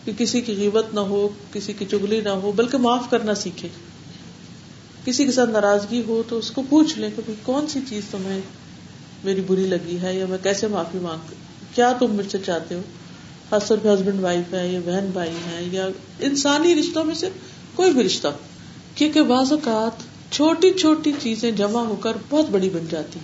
کہ 0.06 0.12
کسی 0.18 0.42
کی 0.42 0.56
قیمت 0.56 0.94
نہ 0.94 1.00
ہو، 1.00 1.30
کسی 1.54 1.74
کی 1.74 1.86
چگلی 1.86 2.22
نہ 2.22 2.30
ہو، 2.30 2.52
بلکہ 2.52 2.78
معاف 2.78 3.10
کرنا 3.10 3.36
سیکھے۔ 3.36 3.68
کسی 5.06 5.26
کے 5.26 5.32
ساتھ 5.32 5.50
ناراضگی 5.50 6.02
ہو 6.08 6.24
تو 6.30 6.38
اس 6.38 6.52
کو 6.52 6.64
پوچھ 6.70 7.00
لیں 7.00 7.10
کہ 7.16 7.34
کون 7.44 7.68
سی 7.68 7.80
چیز 7.90 8.04
تمہیں 8.12 8.42
میری 9.24 9.42
بری 9.42 9.68
لگی 9.68 9.98
ہے 10.02 10.16
یا 10.16 10.26
میں 10.26 10.38
کیسے 10.44 10.68
معافی 10.68 10.98
مانگ؟ 11.02 11.34
کیا 11.76 11.94
تم 12.00 12.14
مجھ 12.14 12.32
سے 12.32 12.38
چاہتے 12.46 12.76
ہو؟ 12.76 12.82
خاص 13.50 13.68
طور 13.68 13.78
پہ 13.78 13.94
ہسبینڈ 13.94 14.20
وائف 14.20 14.54
ہے 14.54 14.68
یا 14.68 14.80
بہن 14.86 15.10
بھائی 15.14 15.30
ہے 15.30 15.68
یا 15.72 15.88
انسانی 16.20 16.76
رشتوں 16.76 17.06
میں 17.06 17.16
سے 17.16 17.30
کوئی 17.76 17.94
بھی 17.94 18.04
رشتہ۔ 18.04 18.28
کیونکہ 18.96 19.22
بعض 19.24 19.52
اوقات 19.52 19.92
چھوٹی 20.34 20.72
چھوٹی 20.72 21.12
چیزیں 21.20 21.52
جمع 21.52 21.82
ہو 21.82 21.96
کر 21.96 22.12
بہت 22.30 22.50
بڑی 22.50 22.70
بن 22.70 22.86
جاتی 22.90 23.20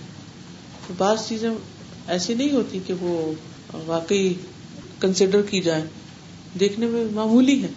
بعض 0.98 1.28
چیزیں 1.28 1.50
ایسی 2.08 2.34
نہیں 2.34 2.52
ہوتی 2.52 2.78
کہ 2.86 2.94
وہ 3.00 3.32
واقعی 3.86 4.34
کنسیڈر 5.00 5.42
کی 5.42 5.60
جائے 5.60 5.82
دیکھنے 6.60 6.86
میں 6.86 7.04
معمولی 7.12 7.62
ہے۔ 7.62 7.68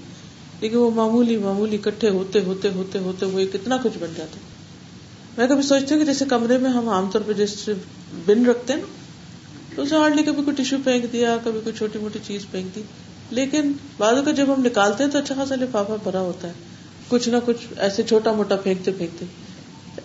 لیکن 0.62 0.78
وہ 0.78 0.92
معمولی 0.92 1.38
معمولی 1.38 1.76
اکٹھے 1.76 2.10
ہوتے 2.10 2.40
ہوتے 2.40 2.70
ہوتے 2.70 3.00
ہوتے 3.00 3.26
وہ 3.26 3.40
کتنا 3.54 3.78
کچھ 3.78 3.98
بن 4.00 4.14
جاتا 4.18 4.40
میں 5.38 5.48
کبھی 5.48 5.62
سوچتی 5.62 5.94
ہوں 5.94 6.02
کہ 6.02 6.06
جیسے 6.06 6.26
کمرے 6.26 6.58
میں 6.58 6.70
ہم 6.70 6.90
عام 6.90 7.12
طور 7.12 7.22
پہ 7.26 7.34
جیسے 7.34 7.74
بن 8.26 8.46
رکھتے 8.46 8.74
ہیں 8.74 8.80
نا، 8.80 8.86
تو 9.76 9.82
اسے 9.82 9.96
ہارڈلی 9.96 10.24
کبھی 10.24 10.44
کوئی 10.44 10.56
ٹیشو 10.56 10.76
پھینک 10.84 11.14
دیا، 11.14 11.38
کبھی 11.44 11.60
کوئی 11.64 11.76
چھوٹی 11.78 12.00
موٹی 12.00 12.20
چیز 12.24 12.46
پھینک 12.52 12.76
دی۔ 12.76 12.82
لیکن 13.30 13.72
بعد 13.98 14.14
کا 14.26 14.32
جب 14.32 14.54
ہم 14.58 14.66
نکالتے 14.66 15.04
ہیں 15.04 15.12
تو 15.12 15.18
اچھا 15.18 15.36
خاصا 15.36 15.56
لفافہ 15.56 15.92
بھرا 16.04 16.20
ہوتا 16.20 16.48
ہے۔ 16.48 16.54
کچھ 17.08 17.30
نہ 17.30 17.38
کچھ 17.46 17.68
ایسے 17.78 18.04
چھوٹا 18.04 18.32
موٹا 18.32 18.56
پھینکتے 18.56 18.92
پھینکتے۔ 18.92 19.26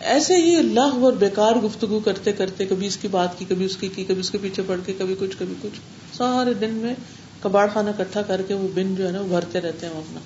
ایسے 0.00 0.36
ہی 0.36 0.56
اللہ 0.56 0.80
اور 0.80 1.12
بےکار 1.12 1.52
گفتگو 1.52 2.00
کرتے 2.00 2.32
کرتے، 2.32 2.66
کبھی 2.66 2.86
اس 2.86 2.96
کی 2.96 3.08
بات 3.08 3.38
کی، 3.38 3.44
کبھی 3.48 3.64
اس 3.64 3.76
کی 3.76 3.88
کی، 3.88 4.04
کبھی 4.04 4.20
اس 4.20 4.30
کے 4.30 4.38
پیچھے 4.42 4.62
پڑ 4.66 4.76
کے، 4.86 4.92
کبھی 4.98 5.14
کچھ 5.18 5.36
کبھی 5.38 5.54
کچھ۔ 5.62 5.80
سارے 6.16 6.54
دن 6.54 6.70
میں 6.70 6.94
کباڑ 7.42 7.68
خانہ 7.74 7.90
کٹھا 7.98 8.22
کر 8.22 8.42
کے 8.42 8.54
وہ 8.54 8.68
بن 8.74 8.94
جو 8.94 9.06
ہے 9.06 9.12
نا 9.12 9.22
بھرتے 9.22 9.60
رہتے 9.60 9.86
ہیں 9.86 9.92
اپنا۔ 9.92 10.20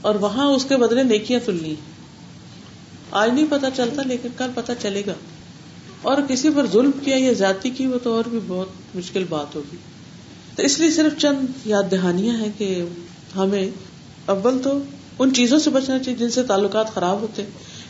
اور 0.00 0.14
وہاں 0.14 0.46
اس 0.46 0.64
کے 0.64 0.76
بدلے 0.76 1.02
نیکیاں 1.02 1.40
تلنی 1.44 1.74
آج 3.10 3.30
نہیں 3.32 3.46
پتا 3.50 3.70
چلتا 3.70 4.02
لیکن 4.02 4.28
کل 4.36 4.50
پتا 4.54 4.74
چلے 4.74 5.02
گا۔ 5.06 5.12
اور 6.02 6.18
کسی 6.28 6.50
پر 6.56 6.66
ظلم 6.72 6.90
کیا 7.04 7.16
یا 7.18 7.32
زیادتی 7.32 7.70
کی 7.70 7.86
وہ 7.86 7.98
تو 8.02 8.12
اور 8.12 8.24
بھی 8.24 8.38
بہت 8.46 8.96
مشکل 8.96 9.24
بات 9.28 9.54
ہوگی۔ 9.54 9.76
تو 10.56 10.62
اس 10.62 10.80
لیے 10.80 10.90
صرف 10.90 11.20
چند 11.20 11.66
یاد 11.66 11.82
دہانیاں 11.90 12.34
ہیں 12.34 12.48
کہ 12.58 12.84
ہمیں 13.36 13.68
اول 14.26 14.62
تو 14.62 14.78
ان 15.18 15.34
چیزوں 15.34 15.58
سے 15.58 15.70
بچنا 15.70 15.98
چاہیے 15.98 16.18
جن 16.18 16.30
سے 16.30 16.42
تعلقات 16.42 16.94
خراب 16.94 17.20
ہوتے 17.20 17.44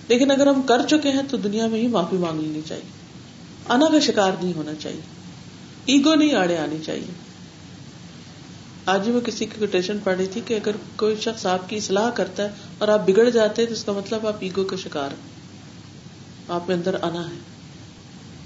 لیکن 0.09 0.31
اگر 0.31 0.47
ہم 0.47 0.63
کر 0.63 0.87
چکے 0.89 1.11
ہیں 1.11 1.23
تو 1.31 1.37
دنیا 1.37 1.67
میں 1.67 1.81
ہی 1.81 1.89
معافی 1.89 2.17
مانگ 2.17 2.41
لینی 2.41 2.61
چاہیے۔ 2.67 2.85
انا 3.69 3.87
کا 3.93 4.01
شکار 4.01 4.33
نہیں 4.43 4.53
ہونا 4.57 4.73
چاہیے۔ 4.81 5.01
ایگو 5.87 6.15
نہیں 6.15 6.35
آڑے 6.35 6.59
آنی 6.59 6.77
چاہیے۔ 6.87 7.28
آج 8.89 9.07
ہی 9.07 9.13
میں 9.13 9.21
کسی 9.21 9.45
کی 9.45 9.61
کوٹیشن 9.61 9.99
پڑھ 10.05 10.17
رہی 10.17 10.27
تھی 10.27 10.41
کہ 10.45 10.55
اگر 10.55 10.71
کوئی 10.97 11.17
شخص 11.17 11.47
آپ 11.47 11.69
کی 11.69 11.77
اصلاح 11.77 12.11
کرتا 12.11 12.43
ہے 12.43 12.49
اور 12.79 12.89
آپ 12.89 13.07
بگڑ 13.07 13.31
جاتے 13.31 13.63
ہیں 13.63 13.67
تو 13.67 13.73
اس 13.73 13.85
کا 13.85 13.93
مطلب 13.93 14.27
آپ 14.27 14.37
ایگو 14.41 14.65
کا 14.65 14.77
شکار 14.77 15.11
آپ 16.49 16.69
میں 16.69 16.77
اندر 16.77 16.97
آنا 17.03 17.31
ہے۔ 17.31 17.35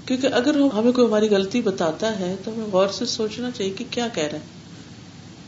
کیونکہ 0.05 0.27
اگر 0.27 0.55
ہمیں 0.73 0.91
کوئی 0.91 1.07
ہماری 1.07 1.29
غلطی 1.29 1.61
بتاتا 1.61 2.19
ہے 2.19 2.35
تو 2.43 2.53
ہمیں 2.53 2.65
غور 2.65 2.87
سے 2.87 3.05
سوچنا 3.05 3.51
چاہیے 3.51 3.71
کہ 3.71 3.85
کیا 3.89 4.07
کہہ 4.13 4.23
رہا 4.23 4.33
ہے۔ 4.33 4.43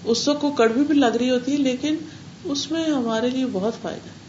اس 0.06 0.28
وقت 0.28 0.42
کو 0.42 0.52
کڑوی 0.52 0.84
بھی 0.84 0.96
لگ 0.96 1.16
رہی 1.20 1.30
ہوتی 1.30 1.52
ہے 1.52 1.58
لیکن 1.58 1.96
اس 2.44 2.72
میں 2.72 2.86
ہمارے 2.86 3.30
لیے 3.30 3.46
بہت 3.52 3.74
فائدہ 3.82 4.10
ہے۔ 4.10 4.26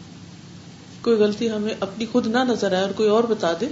کوئی 1.01 1.17
غلطی 1.17 1.51
ہمیں 1.51 1.73
اپنی 1.79 2.05
خود 2.11 2.27
نہ 2.27 2.37
نظر 2.37 2.73
آئے 2.73 2.83
اور 2.83 2.91
کوئی 2.91 3.09
اور 3.09 3.23
بتا 3.23 3.53
دے 3.61 3.65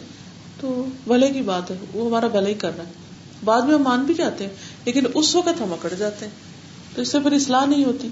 تو 0.59 0.85
بھلے 1.07 1.29
کی 1.29 1.41
بات 1.41 1.71
ہے۔ 1.71 1.75
وہ 1.93 2.07
ہمارا 2.07 2.27
بھلا 2.27 2.47
ہی 2.47 2.53
کر 2.53 2.71
رہا 2.77 2.83
ہے۔ 2.83 2.91
بعد 3.45 3.61
میں 3.61 3.75
ہم 3.75 3.83
مان 3.83 4.03
بھی 4.03 4.13
جاتے 4.13 4.43
ہیں، 4.43 4.51
لیکن 4.85 5.03
اس 5.13 5.35
وقت 5.35 5.61
ہم 5.61 5.73
اکڑ 5.73 5.93
جاتے 5.97 6.25
ہیں۔ 6.25 6.54
تو 6.95 7.01
اس 7.01 7.07
سے 7.07 7.19
پھر 7.19 7.31
اصلاح 7.31 7.65
نہیں 7.65 7.85
ہوتی۔ 7.85 8.07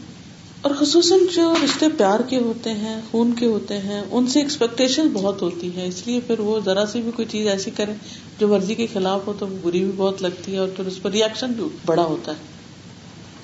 اور 0.61 0.71
خصوصاً 0.79 1.19
جو 1.35 1.53
رشتے 1.63 1.85
پیار 1.97 2.19
کے 2.19 2.39
ہوتے 2.39 2.71
ہیں، 2.73 3.01
خون 3.11 3.33
کے 3.33 3.45
ہوتے 3.45 3.77
ہیں، 3.77 4.01
ان 4.11 4.27
سے 4.27 4.39
ایکسپیکٹیشن 4.39 5.07
بہت 5.13 5.41
ہوتی 5.41 5.75
ہے 5.75 5.87
اس 5.87 6.07
لیے 6.07 6.19
پھر 6.19 6.39
وہ 6.39 6.59
ذرا 6.65 6.85
سی 6.85 7.01
بھی 7.01 7.11
کوئی 7.11 7.27
چیز 7.27 7.47
ایسی 7.47 7.71
کرے 7.71 7.93
جو 8.39 8.47
مرضی 8.47 8.75
کے 8.75 8.87
خلاف 8.93 9.27
ہو 9.27 9.33
تو 9.39 9.45
بری 9.61 9.83
بھی 9.83 9.91
بہت 9.95 10.21
لگتی 10.21 10.53
ہے 10.53 10.57
اور 10.57 10.67
پھر 10.67 10.85
اس 10.85 11.01
پر 11.01 11.11
ریئیکشن 11.11 11.51
بھی 11.51 11.63
بڑا 11.85 12.03
ہوتا 12.03 12.31
ہے۔ 12.31 12.37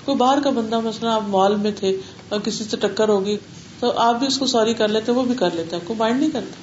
کوئی 0.05 0.17
باہر 0.17 0.39
کا 0.43 0.49
بندہ 0.49 0.79
مثلاً 0.79 1.11
آپ 1.11 1.21
مال 1.27 1.55
میں 1.55 1.71
تھے 1.75 1.97
اور 2.29 2.39
کسی 2.39 2.63
سے 2.63 2.77
ٹکر 2.77 3.09
ہوگی 3.09 3.37
تو 3.79 3.91
آپ 3.91 4.15
بھی 4.15 4.27
اس 4.27 4.37
کو 4.37 4.45
سوری 4.45 4.73
کر 4.73 4.87
لیتے، 4.87 5.11
وہ 5.11 5.23
بھی 5.23 5.35
کر 5.35 5.49
لیتے 5.53 5.75
آپ 5.75 5.87
کو 5.87 5.93
مائنڈ 5.93 6.19
نہیں 6.19 6.31
کرتے 6.31 6.53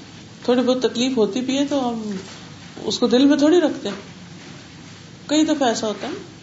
تھوڑی 0.44 0.62
بہت 0.62 0.82
تکلیف 0.82 1.16
ہوتی 1.16 1.40
بھی 1.40 1.58
ہے 1.58 1.64
تو 1.64 1.88
ہم 1.88 2.10
اس 2.84 2.98
کو 2.98 3.06
دل 3.06 3.24
میں 3.24 3.36
تھوڑی 3.36 3.60
رکھتے 3.60 3.88
ہیں۔ 3.88 3.96
کئی 5.26 5.44
دفعہ 5.44 5.68
ایسا 5.68 5.86
ہوتا 5.86 6.06
ہے۔ 6.06 6.35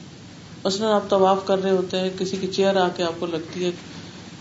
مثلاً 0.66 0.92
آپ 0.92 1.10
طواف 1.10 1.38
کر 1.46 1.64
رہے 1.64 1.72
ہوتے 1.72 2.00
ہیں، 2.00 2.10
کسی 2.18 2.38
کی 2.38 2.48
چیئر 2.48 2.76
آ 2.76 2.88
کے 2.96 3.04
آپ 3.04 3.14
کو 3.20 3.26
لگتی 3.26 3.66
ہے، 3.66 3.72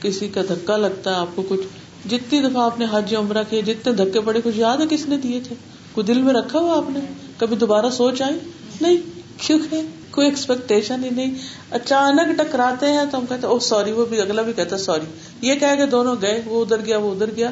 کسی 0.01 0.29
کا 0.29 0.43
دھکا 0.49 0.77
لگتا 0.77 1.11
ہے، 1.11 1.17
آپ 1.17 1.27
کو 1.35 1.43
کچھ 1.49 1.61
جتنی 2.09 2.41
دفعہ 2.41 2.63
آپ 2.63 2.79
نے 2.79 2.87
حج 2.91 3.15
عمرہ 3.15 3.43
کیے، 3.51 3.63
جتنے 3.63 3.93
دھکے 3.93 4.21
پڑے، 4.21 4.41
کچھ 4.45 4.59
یاد 4.59 4.77
ہے 4.77 4.85
کس 4.91 5.09
نے 5.09 5.17
دیے 5.17 5.41
تھے؟ 5.45 5.55
کوئی 5.93 6.07
دل 6.07 6.23
میں 6.23 6.35
رکھا 6.35 6.59
ہوا 6.59 6.77
آپ 6.77 6.91
نے؟ 6.91 7.01
کبھی 7.39 7.57
دوبارہ 7.57 7.91
سوچ 7.91 8.23
آئی؟ 8.23 8.39
نہیں 8.81 8.97
کیونکہ 9.39 9.81
کوئی 10.11 10.27
ایکسپیکٹیشن 10.27 11.05
ہی 11.05 11.11
نہیں۔ 11.11 11.35
اچانک 11.71 12.39
ٹکراتے 12.39 12.87
ہیں 12.87 13.05
تو 13.11 13.19
ہم 13.19 13.27
کہتے 13.29 13.47
او 13.47 13.59
سوری 13.59 13.93
وہ 13.93 14.05
بھی 14.05 14.21
اگلا 14.21 14.43
بھی 14.43 14.53
کہتا 14.53 14.79
سوری 14.79 15.05
یہ 15.49 15.55
کہہ 15.55 15.77
کہ 15.77 15.87
دونوں 15.87 16.17
گئے، 16.23 16.43
وہ 16.47 16.65
ادھر 16.65 16.77
گیا، 16.87 16.99
وہ 16.99 17.11
ادھر 17.11 17.31
گیا۔ 17.37 17.51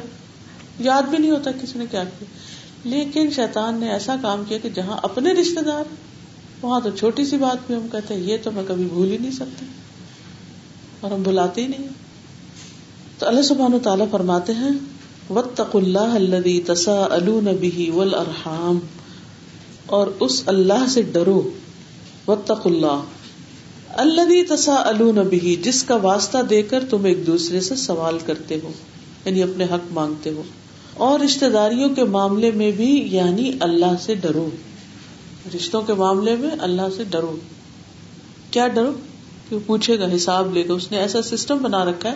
یاد 0.79 1.03
بھی 1.03 1.17
نہیں 1.17 1.31
ہوتا 1.31 1.51
کسی 1.51 1.79
نے 1.79 1.85
کیا 1.91 2.03
کیا۔ 2.03 2.27
لیکن 2.83 3.31
شیطان 3.31 3.75
نے 3.79 3.91
ایسا 3.91 4.15
کام 4.21 4.43
کیا 4.47 4.57
کہ 4.57 4.69
جہاں 4.69 4.97
اپنے 5.03 5.33
رشتے 5.33 5.61
دار 5.65 5.83
وہاں 6.61 6.81
تو 6.81 6.89
چھوٹی 6.89 7.25
سی 7.25 7.37
بات 7.37 7.57
بھی 7.67 7.75
ہم 7.75 7.87
کہتے 7.91 8.13
ہیں، 8.13 8.21
یہ 8.21 8.37
تو 8.43 8.51
میں 8.51 8.63
کبھی 8.67 8.85
بھول 8.85 9.11
ہی 9.11 9.17
نہیں 9.17 9.31
سکتے 9.31 9.65
اور 10.99 11.11
ہم 11.11 11.23
بلاتے 11.23 11.61
ہی 11.61 11.67
نہیں۔ 11.67 11.87
تو 13.19 13.27
اللہ 13.27 13.41
سبحان 13.41 13.79
تعالیٰ 13.83 14.05
فرماتے 14.11 14.53
ہیں 14.53 14.69
وط 15.29 15.61
اللہ 15.73 15.99
الذي 15.99 16.59
تساءلون 16.59 17.45
به 17.45 17.93
والارحام 17.93 18.79
اور 19.85 20.07
اس 20.19 20.43
اللہ 20.45 20.85
سے 20.89 21.01
ڈرو۔ 21.01 21.49
وط 22.27 22.51
اللہ 22.65 23.01
اللہ 23.89 24.55
تسا 24.55 24.75
البی 24.75 25.55
جس 25.55 25.83
کا 25.83 25.95
واسطہ 25.95 26.37
دے 26.37 26.61
کر 26.61 26.83
تم 26.89 27.05
ایک 27.05 27.27
دوسرے 27.27 27.61
سے 27.61 27.75
سوال 27.75 28.17
کرتے 28.25 28.59
ہو 28.63 28.71
یعنی 29.25 29.43
اپنے 29.43 29.63
حق 29.63 29.93
مانگتے 29.93 30.29
ہو۔ 30.29 30.43
اور 30.93 31.19
رشتے 31.19 31.49
داریوں 31.49 31.89
کے 31.89 32.03
معاملے 32.03 32.51
میں 32.51 32.71
بھی 32.71 33.07
یعنی 33.11 33.51
اللہ 33.59 33.95
سے 34.01 34.15
ڈرو۔ 34.15 34.49
رشتوں 35.55 35.81
کے 35.81 35.93
معاملے 35.93 36.35
میں 36.35 36.49
اللہ 36.59 36.81
سے 36.95 37.03
ڈرو۔ 37.03 37.35
کیا 38.51 38.67
ڈرو؟ 38.67 38.91
کہ 39.49 39.57
پوچھے 39.65 39.99
گا، 39.99 40.15
حساب 40.15 40.53
لے 40.53 40.67
گا۔ 40.67 40.73
اس 40.73 40.91
نے 40.91 40.97
ایسا 40.97 41.21
سسٹم 41.21 41.57
بنا 41.57 41.85
رکھا 41.85 42.09
ہے 42.09 42.15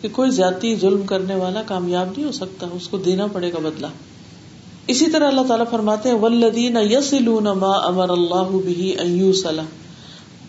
کہ 0.00 0.08
کوئی 0.12 0.30
زیادتی 0.30 0.76
ظلم 0.76 1.02
کرنے 1.02 1.34
والا 1.34 1.62
کامیاب 1.62 2.08
نہیں 2.16 2.24
ہو 2.24 2.32
سکتا، 2.32 2.66
اس 2.72 2.88
کو 2.88 2.98
دینا 2.98 3.26
پڑے 3.26 3.52
گا 3.52 3.58
بدلا 3.62 3.88
اسی 4.86 5.10
طرح 5.10 5.28
اللہ 5.28 5.40
تعالیٰ 5.48 5.66
فرماتے 5.70 6.08
ہیں 6.08 6.16
ولدین 6.16 6.76
یس 6.76 7.14
ما 7.38 7.70
امر 7.70 8.08
اللہ 8.08 8.56
بھی 8.64 8.96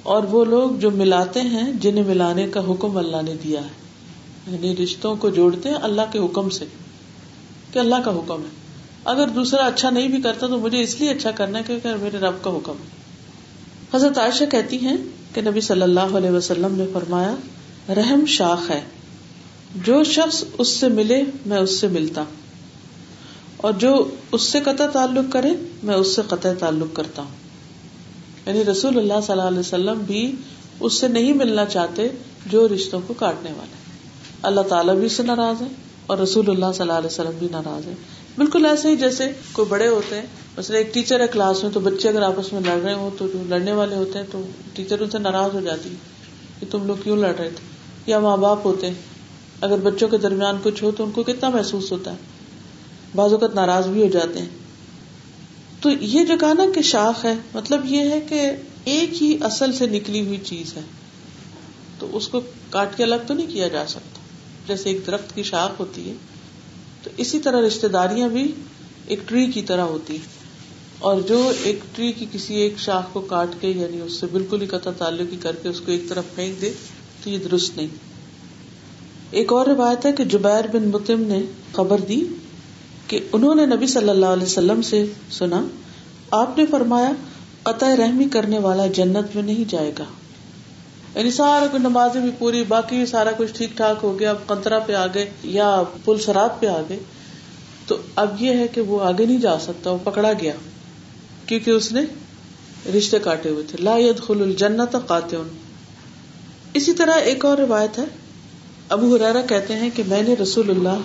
اور 0.04 0.24
وہ 0.24 0.46
لوگ 0.46 0.72
جو 0.72 0.92
ملاتے 0.92 1.42
ہیں، 1.42 1.72
جنہیں 1.82 2.04
ملانے 2.08 2.48
کا 2.48 2.60
حکم 2.60 2.98
اللہ 2.98 3.22
نے 3.22 3.34
دیا 3.44 3.62
ہے۔ 3.62 3.86
یعنی 4.48 4.78
رشتوں 4.78 5.16
کو 5.16 5.30
جوڑتے 5.30 5.70
ہیں 5.70 5.76
اللہ 5.76 6.02
کے 6.12 6.20
حکم 6.20 6.50
سے، 6.50 6.66
کہ 7.74 7.80
اللہ 7.80 7.96
کا 8.06 8.12
حکم 8.12 8.42
ہے۔ 8.42 8.65
اگر 9.06 9.28
دوسرا 9.28 9.66
اچھا 9.66 9.90
نہیں 9.90 10.08
بھی 10.08 10.22
کرتا 10.22 10.48
تو 10.48 10.60
مجھے 10.60 10.82
اس 10.82 11.00
لیے 11.00 11.10
اچھا 11.10 11.32
کرنا 11.32 11.60
ہے 11.60 11.64
کیونکہ 11.68 11.90
میرے 12.02 12.18
رب 12.18 12.34
کا 12.42 12.50
حکم 12.50 12.74
ہے۔ 12.74 13.06
حضرت 13.96 14.18
عائشہ 14.18 14.44
کہتی 14.52 14.78
ہیں 14.78 14.98
کہ 15.34 15.42
نبی 15.42 15.62
صلی 15.62 15.82
اللہ 15.82 16.18
علیہ 16.18 16.30
وسلم 16.30 16.76
نے 16.76 16.86
فرمایا، 16.94 17.36
رحم 17.90 18.26
شاخ 18.26 18.72
ہے۔ 18.72 18.82
جو 19.76 20.04
شخص 20.04 20.44
اس 20.58 20.68
سے 20.68 20.88
ملے، 20.90 21.22
میں 21.46 21.58
اس 21.58 21.80
سے 21.80 21.88
ملتا۔ 21.88 22.24
اور 23.58 23.74
جو 23.74 24.16
اس 24.32 24.42
سے 24.42 24.60
قطع 24.60 24.88
تعلق 24.88 25.34
کرے، 25.34 25.50
میں 25.84 25.96
اس 25.96 26.16
سے 26.16 26.22
قطع 26.28 26.50
تعلق 26.60 26.96
کرتا 26.96 27.22
ہوں۔ 27.22 27.36
یعنی 28.46 28.66
رسول 28.66 28.98
اللہ 28.98 29.22
صلی 29.24 29.32
اللہ 29.32 29.44
علیہ 29.44 29.60
وسلم 29.60 30.00
بھی 30.00 30.32
اس 30.80 30.94
سے 30.94 31.08
نہیں 31.08 31.34
ملنا 31.34 31.66
چاہتے 31.66 32.08
جو 32.46 32.68
رشتوں 32.68 33.00
کو 33.08 33.14
کاٹنے 33.14 33.52
والے۔ 33.52 33.76
اللہ 34.42 34.62
تعالیٰ 34.62 34.96
بھی 34.96 35.06
اس 35.06 35.14
سے 35.14 35.24
ناراض 35.24 35.62
ہے 35.62 35.68
اور 36.08 36.18
رسول 36.18 36.50
اللہ 36.50 36.66
صلی 36.74 36.82
اللہ 36.82 36.94
علیہ 36.94 37.08
وسلم 37.08 37.38
بھی 37.40 37.48
ناراض 37.52 37.88
ہے۔ 37.88 37.94
بالکل 38.38 38.66
ایسے 38.66 38.90
ہی 38.90 38.96
جیسے 38.96 39.32
کوئی 39.52 39.70
بڑے 39.70 39.88
ہوتے 39.88 40.16
ہیں، 40.16 40.26
مثلا 40.58 40.78
ایک 40.78 40.94
ٹیچر 40.94 41.20
ہے 41.20 41.28
کلاس 41.28 41.64
میں، 41.64 41.72
تو 41.72 41.80
بچے 41.80 42.10
اگر 42.10 42.22
آپس 42.22 42.54
میں 42.54 42.62
لڑ 42.62 42.78
رہے 42.84 42.94
ہوں 42.94 43.10
تو 43.18 43.28
جو 43.28 43.44
لڑنے 43.48 43.72
والے 43.72 43.96
ہوتے 43.96 44.20
ہیں 44.20 44.26
تو 44.32 44.42
ٹیچر 44.74 45.02
ان 45.02 45.10
سے 45.10 45.18
ناراض 45.18 45.56
ہو 45.56 45.62
جاتی 45.62 45.90
ہے 45.90 45.96
کہ 46.60 46.66
تم 46.72 46.88
لوگ 46.88 46.96
کیوں 47.04 47.18
لڑ 47.18 47.36
رہے 47.36 47.50
تھے؟ 47.50 47.68
یا 48.06 48.20
ماں 48.20 48.38
باپ 48.38 48.66
ہوتے 48.66 48.88
ہیں۔ 48.88 48.94
اگر 49.62 49.78
بچوں 49.78 50.08
کے 50.08 50.18
درمیان 50.18 50.56
کچھ 50.64 50.84
ہو 50.84 50.92
تو 50.92 51.04
ان 51.04 51.12
کو 51.12 51.24
کتنا 51.24 51.50
محسوس 51.50 51.92
ہوتا 51.92 52.12
ہے؟ 52.12 52.18
بعض 53.16 53.34
اوقات 53.34 53.56
ناراض 53.56 53.88
بھی 53.88 54.02
ہو 54.02 54.08
جاتے 54.08 54.40
ہیں۔ 54.40 54.50
تو 55.82 55.90
یہ 55.90 56.26
جو 56.26 56.34
کہا 56.40 56.54
نا 56.54 56.64
کہ 56.76 56.82
شاخ 56.82 57.26
ہے 57.26 57.34
مطلب 57.54 57.82
یہ 57.86 58.00
ہے 58.00 58.22
کہ 58.22 58.52
ایک 58.86 59.24
ہی 59.24 59.38
اصل 59.42 59.74
سے 59.74 59.88
نکلی 59.88 60.26
ہوئی 60.26 60.38
چیز 60.38 60.78
ہے۔ 60.78 60.82
تو 62.00 62.18
اس 62.18 62.28
کو 62.28 62.42
کاٹ 62.70 62.98
کے 62.98 63.04
الگ 63.04 63.16
تو 63.28 63.34
نہیں 63.34 63.48
کیا 63.48 63.68
جا 63.68 63.88
سکتا۔ 63.88 64.20
جیسے 64.68 64.90
ایک 64.90 65.08
درخت 65.08 65.36
کی 65.36 65.44
شاخ 65.44 65.80
ہوتی 65.80 66.10
ہے 66.10 66.16
اسی 67.18 67.40
طرح 67.40 67.68
رشتے 67.68 67.88
داریاں 67.88 68.30
بھی 68.30 68.52
ایک 69.08 69.20
ٹری 69.30 69.46
کی 69.46 69.62
طرح 69.62 69.82
ہوتی 69.82 70.18
اور 71.00 71.22
جو 71.22 71.52
ایک 71.64 71.80
ٹری 71.96 72.12
کی 72.12 72.26
کسی 72.32 72.56
ایک 72.56 72.74
شاخ 72.78 73.14
کو 73.14 73.22
کاٹ 73.22 73.48
کے 73.62 73.68
یعنی 73.68 74.02
اس 74.02 74.14
سے 74.14 74.26
بالکل 74.32 74.62
ہی 74.62 74.68
قطع 74.68 74.92
تعلق 74.98 75.34
ہی 75.34 75.38
کر 75.38 75.56
کے 75.56 75.70
اس 75.70 75.82
کو 75.82 75.92
ایک 75.92 76.10
طرف 76.10 76.24
پھینک 76.36 76.62
دے، 76.62 76.72
تو 77.24 77.30
یہ 77.30 77.38
درست 77.38 77.78
نہیں۔ 77.78 77.88
ایک 79.32 79.54
اور 79.54 79.66
روایت 79.66 80.06
ہے 80.06 80.12
کہ 80.12 80.24
جبیر 80.24 80.68
بن 80.74 80.88
متم 80.88 81.22
نے 81.22 81.42
خبر 81.74 82.00
دی 82.00 82.24
کہ 83.08 83.20
انہوں 83.34 83.56
نے 83.56 83.66
نبی 83.66 83.88
صلی 83.88 84.10
اللہ 84.10 84.26
علیہ 84.26 84.44
وسلم 84.44 84.82
سے 84.82 85.06
سنا، 85.32 85.66
آپ 86.32 86.58
نے 86.58 86.66
فرمایا، 86.66 87.12
قطع 87.64 87.96
رحمی 87.96 88.30
کرنے 88.30 88.60
والا 88.60 88.88
جنت 88.88 89.36
میں 89.36 89.44
نہیں 89.44 89.72
جائے 89.72 89.92
گا۔ 90.00 90.04
یعنی 91.16 91.32
سارا 91.32 91.66
کچھ 91.72 91.82
نمازیں 91.82 92.22
بھی 92.22 92.32
پوری، 92.40 92.64
باقی 92.68 93.06
سارا 93.06 93.32
کچھ 93.38 93.54
ٹھیک 93.54 93.78
ٹھاک 93.78 94.04
ہو 94.04 94.20
گیا، 94.20 94.30
اب 94.30 94.48
کنترا 94.48 94.80
پہ 94.80 94.94
آ 94.94 95.06
گئے 95.08 95.30
یا 95.44 95.84
پل 96.06 96.18
سرات 96.20 96.60
پہ 96.60 96.68
آ 96.68 96.82
گئے 96.90 97.00
تو 97.88 97.98
اب 98.16 98.42
یہ 98.42 98.54
ہے 98.54 98.68
کہ 98.68 98.82
وہ 98.82 99.02
آگے 99.02 99.26
نہیں 99.26 99.38
جا 99.38 99.60
سکتا، 99.60 99.92
وہ 99.92 99.98
پکڑا 100.04 100.34
گیا، 100.34 100.54
کیونکہ 101.46 101.72
اس 101.72 101.92
نے 101.92 102.02
رشتے 102.98 103.20
کاٹے 103.20 103.50
ہوئے 103.50 103.64
تھے۔ 103.64 103.78
لا 103.84 103.98
يدخل 103.98 104.42
الجنت 104.42 104.96
قاتل 105.06 105.48
اسی 106.74 106.94
طرح 106.94 107.12
ایک 107.12 107.46
اور 107.46 107.58
روایت 107.58 108.00
ہے۔ 108.00 108.04
ابو 108.90 109.16
حرارا 109.16 109.42
کہتے 109.42 109.74
ہیں 109.74 109.90
کہ 109.96 110.04
میں 110.08 110.22
نے 110.22 110.36
رسول 110.44 110.70
اللہ 110.70 110.98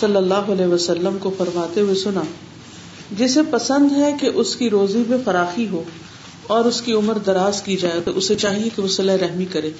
صلی 0.00 0.16
اللہ 0.16 0.34
علیہ 0.34 0.66
وسلم 0.66 1.16
کو 1.20 1.34
فرماتے 1.38 1.80
ہوئے 1.80 1.94
سنا، 1.94 2.22
جسے 3.18 3.40
پسند 3.50 3.92
ہے 3.92 4.12
کہ 4.20 4.30
اس 4.34 4.56
کی 4.56 4.70
روزی 4.70 5.02
میں 5.08 5.18
فراخی 5.24 5.68
ہو۔ 5.68 5.82
اور 6.46 6.64
اس 6.64 6.82
کی 6.82 6.92
عمر 6.92 7.18
دراز 7.18 7.62
کی 7.62 7.76
جائے 7.76 8.00
تو 8.00 8.10
اسے 8.10 8.34
چاہیے 8.34 8.68
کہ 8.76 8.82
وہ 8.82 8.88
صلاح 8.88 9.16
رحمی 9.20 9.44
کرے۔ 9.44 9.70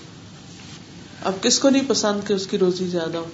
اب 1.25 1.33
کس 1.43 1.59
کو 1.59 1.71
نہیں 1.71 1.83
پسند 1.89 2.29
کہ 2.29 2.33
اس 2.33 2.47
کی 2.47 2.59
روزی 2.59 2.87
زیادہ 2.87 3.17
ہو؟ 3.17 3.25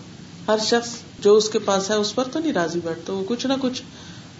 ہر 0.49 0.59
شخص 0.65 0.89
جو 1.21 1.37
اس 1.37 1.49
کے 1.49 1.59
پاس 1.59 1.91
ہے 1.91 1.95
اس 1.95 2.15
پر 2.15 2.25
تو 2.25 2.39
نہیں 2.39 2.53
راضی 2.53 2.81
بیٹھتا، 2.85 3.13
وہ 3.13 3.25
کچھ 3.27 3.47
نہ 3.47 3.53
کچھ 3.61 3.83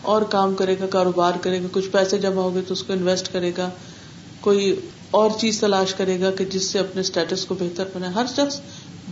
اور 0.03 0.23
کام 0.23 0.55
کرے 0.55 0.77
گا، 0.81 0.87
کاروبار 0.87 1.33
کرے 1.41 1.63
گا، 1.63 1.67
کچھ 1.73 1.89
پیسے 1.89 2.19
جمع 2.19 2.43
ہو 2.43 2.55
گئے 2.55 2.63
تو 2.69 2.73
اس 2.73 2.83
کو 2.83 2.93
انویسٹ 2.93 3.33
کرے 3.33 3.53
گا، 3.59 3.71
کوئی 4.41 4.77
اور 5.11 5.31
چیز 5.41 5.61
تلاش 5.61 5.95
کرے 5.95 6.21
گا 6.21 6.31
کہ 6.31 6.45
جس 6.45 6.65
سے 6.65 6.79
اپنے 6.79 7.01
اسٹیٹس 7.01 7.45
کو 7.45 7.55
بہتر 7.55 7.85
بنائے۔ 7.95 8.13
ہر 8.13 8.25
شخص 8.37 8.61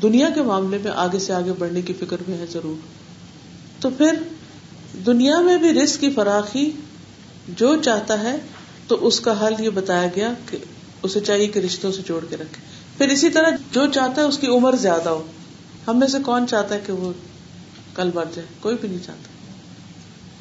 دنیا 0.02 0.28
کے 0.34 0.42
معاملے 0.42 0.78
میں 0.78 0.90
آگے 0.90 1.18
سے 1.18 1.32
آگے 1.32 1.52
بڑھنے 1.58 1.82
کی 1.82 1.92
فکر 1.92 2.16
میں 2.28 2.38
ہے 2.38 2.44
ضرور۔ 2.52 2.74
تو 3.80 3.90
پھر 3.90 4.14
دنیا 5.06 5.40
میں 5.40 5.56
بھی 5.56 5.70
رسک 5.70 6.00
کی 6.00 6.10
فراخی 6.10 6.70
جو 7.48 7.76
چاہتا 7.76 8.20
ہے 8.20 8.36
تو 8.90 9.06
اس 9.06 9.20
کا 9.20 9.46
حل 9.46 9.54
یہ 9.58 9.70
بتایا 9.70 10.08
گیا 10.16 10.32
کہ 10.46 10.58
اسے 11.02 11.20
چاہیے 11.20 11.46
کہ 11.46 11.58
رشتوں 11.58 11.92
سے 11.92 12.02
جوڑ 12.06 12.24
کے 12.24 12.36
رکھے۔ 12.36 12.62
پھر 12.98 13.08
اسی 13.08 13.30
طرح 13.30 13.50
جو 13.72 13.86
چاہتا 13.94 14.22
ہے 14.22 14.26
اس 14.26 14.38
کی 14.38 14.46
عمر 14.46 14.72
زیادہ 14.72 15.08
ہو۔ 15.08 15.22
ہم 15.88 15.98
میں 15.98 16.08
سے 16.08 16.18
کون 16.26 16.48
چاہتا 16.48 16.74
ہے 16.74 16.80
کہ 16.86 16.92
وہ 16.92 17.12
کل 17.94 18.10
مر 18.14 18.24
جائے؟ 18.34 18.48
کوئی 18.60 18.76
بھی 18.80 18.88
نہیں 18.88 19.06
چاہتا۔ 19.06 19.28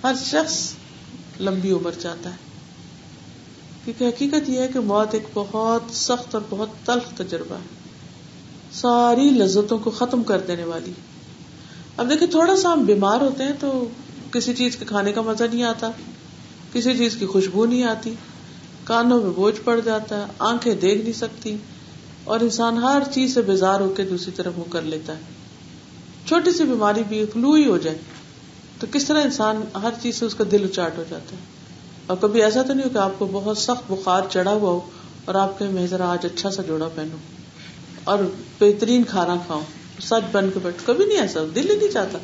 ہر 0.08 0.16
شخص 0.26 0.72
لمبی 1.40 1.72
عمر 1.72 1.92
چاہتا 1.92 2.30
ہے۔ 2.30 2.36
کیونکہ 3.86 4.08
حقیقت 4.08 4.50
یہ 4.50 4.60
ہے 4.60 4.68
کہ 4.68 4.80
موت 4.80 5.14
ایک 5.14 5.24
بہت 5.34 5.96
سخت 5.96 6.36
اور 6.36 6.44
بہت 6.50 6.70
تلخ 6.86 7.18
تجربہ 7.18 7.56
ہے۔ 7.56 7.80
ساری 8.74 9.30
لذتوں 9.30 9.78
کو 9.78 9.92
ختم 9.92 10.24
کر 10.24 10.40
دینے 10.40 10.64
والی۔ 10.64 10.92
اب 11.98 12.10
دیکھیں، 12.10 12.28
تھوڑا 12.28 12.56
سا 12.56 12.74
ہم 12.74 12.84
بیمار 12.84 13.22
ہوتے 13.22 13.44
ہیں 13.44 13.54
تو 13.60 13.88
کسی 14.32 14.54
چیز 14.54 14.76
کے 14.76 14.86
کھانے 14.86 15.12
کا 15.12 15.22
مزہ 15.22 15.44
نہیں 15.44 15.64
آتا، 15.64 15.92
کسی 16.74 16.98
چیز 16.98 17.16
کی 17.16 17.26
خوشبو 17.26 17.66
نہیں 17.66 17.84
آتی۔ 17.84 18.14
کانوں 18.90 19.24
میں 19.24 19.32
بوجھ 19.32 19.62
پڑ 19.64 19.80
جاتا 19.80 20.20
ہے، 20.20 20.26
آنکھیں 20.40 20.76
دیکھ 20.76 21.02
نہیں 21.02 21.14
سکتی۔ 21.14 21.58
اور 22.24 22.40
انسان 22.40 22.78
ہر 22.78 23.02
چیز 23.12 23.34
سے 23.34 23.42
بیزار 23.42 23.80
ہو 23.80 23.90
کے 23.90 24.04
دوسری 24.04 24.32
طرف 24.36 24.54
منہ 24.58 24.72
کر 24.72 24.82
لیتا 24.82 25.16
ہے۔ 25.16 25.22
چھوٹی 26.28 26.52
سی 26.52 26.64
بیماری 26.64 27.04
بھی 27.08 27.26
فلو 27.26 27.54
ہی 27.54 27.66
ہو 27.66 27.78
جائے۔ 27.78 27.98
تو 28.80 28.88
کس 28.92 29.06
طرح 29.06 29.22
انسان 29.22 29.62
ہر 29.82 29.90
چیز 30.02 30.16
سے 30.16 30.26
اس 30.26 30.36
کا 30.36 30.44
دل 30.52 30.64
اچاٹ 30.64 30.98
ہو 30.98 31.04
جاتا 31.10 31.36
ہے؟ 31.36 31.42
اور 32.06 32.18
کبھی 32.22 32.44
ایسا 32.44 32.62
تو 32.62 32.74
نہیں 32.74 32.86
ہو 32.86 32.90
کہ 32.90 32.98
آپ 32.98 33.12
کو 33.18 33.30
بہت 33.32 33.58
سخت 33.58 33.92
بخار 33.92 34.22
چڑھا 34.30 34.52
ہوا 34.52 34.70
ہو 34.70 34.80
اور 35.26 35.36
آپ 35.36 35.60
کے 35.60 35.66
میں 35.66 35.88
ذرا 35.88 36.12
آج 36.12 36.26
اچھا 36.26 36.52
سا 36.52 36.62
جوڑا 36.62 36.88
پہنو 36.96 37.16
اور 38.04 38.18
بہترین 38.60 39.04
کھانا 39.04 39.36
کھاؤ 39.46 39.62
سچ 40.02 40.32
بن 40.32 40.50
کے 40.54 40.60
بیٹھ 40.64 40.76
کبھی 40.86 41.06
نہیں 41.06 41.18
ایسا 41.18 41.40
دل 41.56 41.70
ہی 41.70 41.76
نہیں 41.76 41.92
چاہتا۔ 41.92 42.18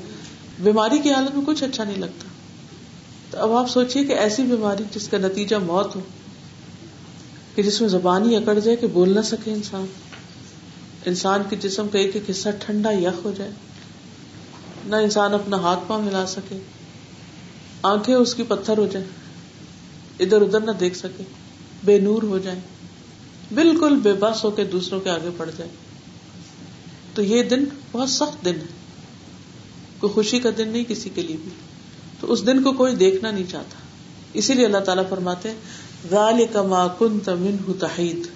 بیماری 0.60 1.00
کی 1.00 1.12
حالت 1.12 1.36
میں 1.36 1.46
کچھ 1.46 1.64
اچھا 1.64 1.84
نہیں 1.84 1.98
لگتا۔ 1.98 2.28
تو 3.32 3.38
اب 3.38 3.54
آپ 3.54 3.70
سوچیے 3.70 4.04
کہ 4.04 4.14
ایسی 4.14 4.44
بیماری 4.44 4.84
جس 4.96 5.08
کا 5.08 5.18
نتیجہ 5.18 5.56
موت 5.56 5.96
ہو 5.96 6.02
کہ 7.56 7.64
جس 7.64 7.82
میں 7.82 7.90
زبان 7.90 8.30
ہی 8.30 8.36
اکڑ 8.36 8.60
جائے 8.60 8.78
کہ 8.78 8.88
بول 8.88 9.16
نہ 9.16 9.22
سکے 9.22 9.52
انسان۔ 9.52 9.86
انسان 11.06 11.42
کے 11.50 11.56
جسم 11.56 11.88
کا 11.88 12.00
ایک 12.00 12.12
ایک 12.14 12.30
حصہ 12.30 12.50
ٹھنڈا 12.60 12.92
یخ 12.92 13.26
ہو 13.26 13.32
جائے۔ 13.38 13.52
نہ 14.86 14.96
انسان 14.96 15.34
اپنا 15.34 15.58
ہاتھ 15.58 15.80
پاؤں 15.88 16.02
ملا 16.02 16.26
سکے۔ 16.26 16.58
آنکھیں 17.82 18.16
اس 18.16 18.36
کی 18.36 18.44
پتھر 18.44 18.78
ہو 18.78 18.88
جائے 18.92 19.06
ادھر 20.20 20.42
ادھر 20.42 20.60
نہ 20.60 20.72
دیکھ 20.72 20.98
سکے۔ 20.98 21.24
بے 21.86 22.00
نور 22.00 22.24
ہو 22.24 22.38
جائے 22.38 22.60
بالکل 23.54 24.00
بے 24.04 24.14
بس 24.14 24.44
ہو 24.44 24.52
کے 24.52 24.64
دوسروں 24.64 25.00
کے 25.00 25.10
آگے 25.10 25.30
پڑ 25.38 25.50
جائے 25.58 25.70
تو 27.14 27.24
یہ 27.24 27.44
دن 27.44 27.64
بہت 27.92 28.10
سخت 28.10 28.46
دن 28.46 28.56
ہے۔ 28.56 28.74
کوئی 30.00 30.14
خوشی 30.14 30.40
کا 30.40 30.50
دن 30.58 30.68
نہیں 30.68 30.84
کسی 30.84 31.10
کے 31.16 31.22
لیے 31.22 31.38
بھی۔ 31.44 31.52
تو 32.20 32.34
اس 32.34 32.48
دن 32.48 32.64
کو 32.64 32.72
کوئی 32.74 32.96
دیکھنا 32.96 33.32
نہیں 33.32 33.44
چاہتا۔ 33.50 33.76
اسی 34.34 34.54
لیے 34.54 34.66
اللہ 34.66 34.78
تعالیٰ 34.78 35.04
فرماتے 35.10 35.54
کن 37.00 37.20
تمن 37.20 37.74
تحید۔ 37.80 38.28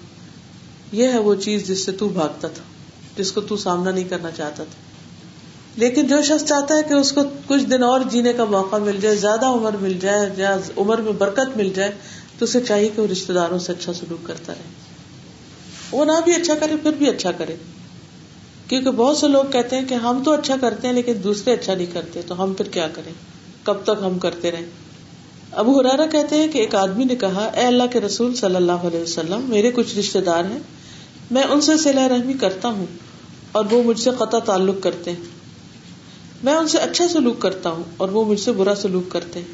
یہ 0.92 1.08
ہے 1.08 1.18
وہ 1.18 1.34
چیز 1.34 1.68
جس 1.68 1.84
سے 1.84 1.92
تو 1.92 2.08
بھاگتا 2.08 2.48
تھا، 2.48 2.62
جس 3.16 3.32
کو 3.32 3.40
تو 3.40 3.56
سامنا 3.56 3.90
نہیں 3.90 4.04
کرنا 4.04 4.30
چاہتا 4.30 4.64
تھا۔ 4.64 4.90
لیکن 5.76 6.06
جو 6.06 6.22
شخص 6.22 6.44
چاہتا 6.44 6.74
ہے 6.74 6.82
کہ 6.88 6.94
اس 6.94 7.12
کو 7.12 7.20
کچھ 7.46 7.62
دن 7.62 7.82
اور 7.82 8.00
جینے 8.10 8.32
کا 8.32 8.44
موقع 8.44 8.76
مل 8.76 8.98
جائے، 9.00 9.16
زیادہ 9.16 9.46
عمر 9.46 9.72
مل 9.72 9.98
جائے، 10.00 10.30
یا 10.36 10.56
عمر 10.76 10.98
میں 10.98 11.12
برکت 11.12 11.56
مل 11.56 11.70
جائے، 11.74 11.92
تو 12.38 12.44
اسے 12.44 12.60
چاہیے 12.60 12.88
کہ 12.96 13.02
وہ 13.02 13.06
رشتے 13.06 13.32
داروں 13.32 13.58
سے 13.58 13.72
اچھا 13.72 13.92
سلوک 13.92 14.26
کرتا 14.26 14.52
رہے۔ 14.52 14.62
وہ 15.92 16.04
نہ 16.04 16.12
بھی 16.24 16.34
اچھا 16.34 16.54
کرے، 16.54 16.76
پھر 16.82 16.92
بھی 16.92 17.08
اچھا 17.08 17.32
کرے۔ 17.32 17.56
کیونکہ 18.68 18.90
بہت 18.90 19.16
سے 19.16 19.28
لوگ 19.28 19.44
کہتے 19.52 19.76
ہیں 19.78 19.88
کہ 19.88 19.94
ہم 19.94 20.22
تو 20.24 20.32
اچھا 20.32 20.56
کرتے 20.60 20.86
ہیں، 20.86 20.94
لیکن 20.94 21.12
دوسرے 21.24 21.52
اچھا 21.52 21.74
نہیں 21.74 21.86
کرتے، 21.92 22.22
تو 22.22 22.42
ہم 22.42 22.54
پھر 22.54 22.68
کیا 22.68 22.88
کریں؟ 22.88 23.12
کب 23.62 23.76
تک 23.82 24.02
ہم 24.02 24.18
کرتے 24.18 24.50
رہے 24.50 24.66
ابو 25.52 25.80
ہرارا 25.80 26.06
کہتے 26.06 26.36
ہیں 26.36 26.48
کہ 26.48 26.58
ایک 26.58 26.74
آدمی 26.74 27.04
نے 27.04 27.16
کہا، 27.16 27.44
اے 27.44 27.60
اللہ 27.60 27.82
کے 27.90 28.00
رسول 28.00 28.34
صلی 28.34 28.56
اللہ 28.56 28.72
علیہ 28.72 29.00
وسلم، 29.00 29.40
میرے 29.48 29.70
کچھ 29.70 29.98
رشتے 29.98 30.20
دار 30.20 30.44
ہیں، 30.44 30.58
میں 31.30 31.42
ان 31.42 31.60
سے 31.60 31.76
سلا 31.76 32.08
رحمی 32.08 32.32
کرتا 32.32 32.68
ہوں 32.68 32.86
اور 33.52 33.64
وہ 33.70 33.82
مجھ 33.82 34.00
سے 34.00 34.10
قطع 34.18 34.38
تعلق 34.38 34.82
کرتے 34.82 35.10
ہیں۔ 35.10 35.24
میں 36.42 36.54
ان 36.54 36.68
سے 36.68 36.78
اچھا 36.78 37.08
سلوک 37.08 37.38
کرتا 37.38 37.70
ہوں 37.70 37.82
اور 37.96 38.08
وہ 38.08 38.24
مجھ 38.24 38.40
سے 38.40 38.52
برا 38.52 38.74
سلوک 38.74 39.12
کرتے 39.12 39.38
ہیں۔ 39.38 39.46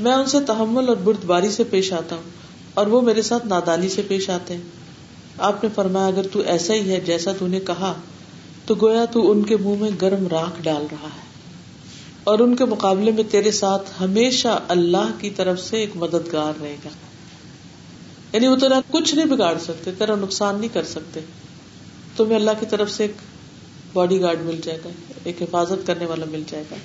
میں 0.00 0.12
ان 0.12 0.26
سے 0.26 0.38
تحمل 0.40 0.88
اور 0.88 0.96
برد 0.96 1.24
باری 1.24 1.50
سے 1.50 1.64
پیش 1.64 1.92
آتا 1.92 2.16
ہوں 2.16 2.30
اور 2.74 2.86
وہ 2.86 3.00
میرے 3.00 3.22
ساتھ 3.22 3.46
نادانی 3.46 3.88
سے 3.88 4.02
پیش 4.02 4.30
آتے 4.30 4.54
ہیں۔ 4.54 4.62
آپ 5.38 5.64
نے 5.64 5.70
فرمایا، 5.74 6.06
اگر 6.06 6.26
تو 6.32 6.40
ایسا 6.40 6.74
ہی 6.74 6.90
ہے 6.90 7.00
جیسا 7.00 7.32
تو 7.38 7.46
نے 7.46 7.60
کہا، 7.60 7.94
تو 8.66 8.74
گویا 8.74 9.04
تو 9.04 9.30
ان 9.30 9.42
کے 9.42 9.56
منہ 9.56 9.80
میں 9.80 9.90
گرم 10.02 10.26
راکھ 10.26 10.62
ڈال 10.62 10.86
رہا 10.90 11.08
ہے۔ 11.08 11.27
اور 12.28 12.38
ان 12.38 12.56
کے 12.56 12.64
مقابلے 12.64 13.12
میں 13.12 13.22
تیرے 13.30 13.50
ساتھ 13.50 13.90
ہمیشہ 14.00 14.64
اللہ 14.68 15.10
کی 15.18 15.30
طرف 15.30 15.60
سے 15.60 15.76
ایک 15.76 15.90
مددگار 15.94 16.52
رہے 16.60 16.76
گا۔ 16.84 16.88
یعنی 18.32 18.46
وہ 18.46 18.56
تیرا 18.56 18.80
کچھ 18.90 19.14
نہیں 19.14 19.26
بگاڑ 19.26 19.58
سکتے، 19.58 19.90
تیرا 19.98 20.14
نقصان 20.14 20.60
نہیں 20.60 20.74
کر 20.74 20.82
سکتے۔ 20.84 21.20
تمہیں 22.16 22.36
اللہ 22.36 22.50
کی 22.60 22.66
طرف 22.66 22.90
سے 22.90 23.04
ایک 23.04 23.12
باڈی 23.92 24.20
گارڈ 24.20 24.40
مل 24.40 24.60
جائے 24.64 24.78
گا، 24.84 24.88
ایک 25.24 25.42
حفاظت 25.42 25.86
کرنے 25.86 26.06
والا 26.06 26.24
مل 26.30 26.42
جائے 26.46 26.64
گا۔ 26.70 26.76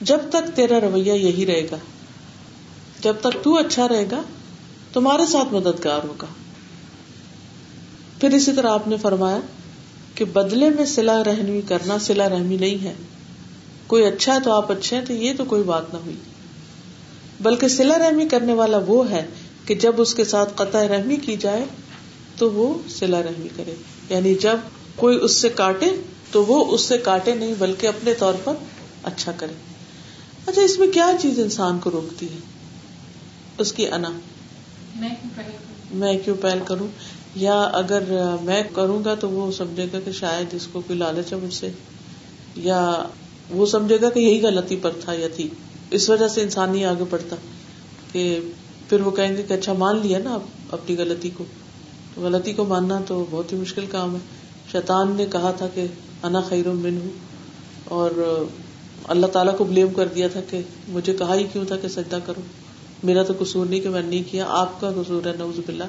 جب 0.00 0.18
تک 0.30 0.56
تیرا 0.56 0.80
رویہ 0.80 1.12
یہی 1.12 1.46
رہے 1.46 1.66
گا، 1.72 1.76
جب 3.00 3.14
تک 3.20 3.44
تو 3.44 3.56
اچھا 3.56 3.88
رہے 3.88 4.06
گا، 4.10 4.22
تمہارے 4.92 5.26
ساتھ 5.26 5.54
مددگار 5.54 6.06
ہوگا۔ 6.06 6.26
پھر 8.20 8.30
اسی 8.30 8.52
طرح 8.52 8.70
آپ 8.70 8.88
نے 8.88 8.96
فرمایا 8.96 9.40
کہ 10.14 10.24
بدلے 10.24 10.70
میں 10.70 10.84
سلا 10.84 11.24
رحمی 11.24 11.60
کرنا 11.68 11.98
سلا 11.98 12.28
رحمی 12.28 12.56
نہیں 12.56 12.84
ہے۔ 12.84 12.94
کوئی 13.86 14.04
اچھا 14.04 14.34
ہے 14.34 14.40
تو 14.40 14.52
آپ 14.52 14.72
اچھے 14.72 14.96
ہیں 14.96 15.04
تو 15.04 15.12
یہ 15.12 15.32
تو 15.36 15.44
کوئی 15.44 15.62
بات 15.62 15.94
نہ 15.94 15.98
ہوئی۔ 15.98 16.16
بلکہ 17.40 17.68
سلا 17.68 17.98
رحمی 17.98 18.28
کرنے 18.28 18.52
والا 18.52 18.78
وہ 18.86 19.10
ہے 19.10 19.26
کہ 19.64 19.74
جب 19.74 19.92
اس 19.98 20.14
کے 20.14 20.24
ساتھ 20.24 20.52
قطع 20.54 20.88
رحمی 20.88 21.16
کی 21.16 21.36
جائے 21.36 21.64
تو 22.36 22.50
وہ 22.50 22.78
سلا 22.88 23.22
رحمی 23.22 23.48
کرے۔ 23.56 23.74
یعنی 24.08 24.34
جب 24.34 24.56
کوئی 24.96 25.18
اس 25.22 25.32
سے 25.32 25.48
کاٹے 25.48 25.86
تو 26.32 26.44
وہ 26.44 26.74
اس 26.74 26.80
سے 26.80 26.98
کاٹے 26.98 27.34
نہیں 27.34 27.54
بلکہ 27.58 27.86
اپنے 27.86 28.14
طور 28.14 28.34
پر 28.44 28.54
اچھا 29.02 29.32
کرے۔ 29.32 29.52
اچھا 30.46 30.62
اس 30.62 30.78
میں 30.78 30.88
کیا 30.88 31.12
چیز 31.20 31.38
انسان 31.38 31.78
کو 31.78 31.90
روکتی 31.90 32.26
ہے؟ 32.26 32.38
اس 33.58 33.72
کی 33.72 33.88
انا۔ 33.88 34.10
میں 35.90 36.18
کیوں 36.24 36.36
پہل 36.40 36.58
کروں؟ 36.64 36.88
یا 37.34 37.60
اگر 37.60 38.02
میں 38.42 38.62
کروں 38.74 39.04
گا 39.04 39.14
تو 39.14 39.30
وہ 39.30 39.52
سمجھے 39.52 39.86
گا 39.92 40.00
کہ 40.00 40.12
شاید 40.12 40.54
اس 40.54 40.68
کو 40.72 40.80
کوئی 40.80 40.98
لالچ 40.98 41.32
ہے 41.32 41.38
مجھ 41.38 41.54
سے۔ 41.54 41.70
یا 42.56 43.04
وہ 43.50 43.66
سمجھے 43.66 43.98
گا 44.02 44.10
کہ 44.10 44.20
یہی 44.20 44.42
غلطی 44.42 44.76
پر 44.76 44.90
تھا 45.00 45.12
یا 45.12 45.28
تھی۔ 45.36 45.48
اس 45.90 46.10
وجہ 46.10 46.28
سے 46.28 46.40
انسان 46.42 46.72
نہیں 46.72 46.84
آگے 46.84 47.04
بڑھتا 47.10 47.36
کہ 48.12 48.40
پھر 48.88 49.00
وہ 49.00 49.10
کہیں 49.10 49.36
گے 49.36 49.42
کہ 49.42 49.52
اچھا 49.52 49.72
مان 49.72 49.96
لیا 49.96 50.18
نا 50.18 50.38
اپنی 50.70 50.96
غلطی 50.96 51.30
کو۔ 51.30 51.44
تو 52.14 52.20
غلطی 52.20 52.52
کو 52.52 52.64
ماننا 52.64 52.98
تو 53.06 53.24
بہت 53.30 53.52
ہی 53.52 53.58
مشکل 53.58 53.86
کام 53.90 54.14
ہے۔ 54.14 54.20
شیطان 54.72 55.12
نے 55.16 55.26
کہا 55.26 55.50
تھا 55.50 55.66
کہ 55.74 55.86
انا 56.22 56.40
خیر 56.40 56.68
من 56.68 56.98
ہوں 57.02 57.10
اور 57.84 58.44
اللہ 59.04 59.26
تعالیٰ 59.26 59.56
کو 59.56 59.64
بلیم 59.64 59.88
کر 59.96 60.06
دیا 60.06 60.28
تھا 60.28 60.40
کہ 60.50 60.60
مجھے 60.88 61.12
کہا 61.12 61.34
ہی 61.34 61.44
کیوں 61.52 61.64
تھا 61.64 61.76
کہ 61.76 61.88
سجدہ 61.88 62.18
کرو۔ 62.26 62.40
میرا 63.02 63.22
تو 63.22 63.32
قصور 63.38 63.66
نہیں 63.66 63.80
کہ 63.80 63.88
میں 63.88 64.02
نہیں 64.02 64.22
کیا، 64.30 64.46
آپ 64.48 64.80
کا 64.80 64.90
قصور 64.90 65.26
ہے 65.26 65.32
نوز 65.38 65.60
باللہ، 65.66 65.84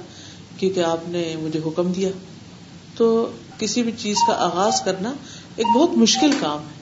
کیونکہ 0.58 0.80
آپ 0.80 1.10
نے 1.10 1.36
مجھے 1.42 1.60
حکم 1.66 1.92
دیا۔ 1.92 2.10
تو 2.96 3.32
کسی 3.58 3.84
بھی 3.84 3.92
چیز 3.98 4.16
کا 4.28 4.34
آغاز 4.34 4.82
کرنا 4.82 5.14
ایک 5.56 5.78
بہت 5.78 5.90
مشکل 5.98 6.32
کام 6.40 6.60
ہے۔ 6.60 6.77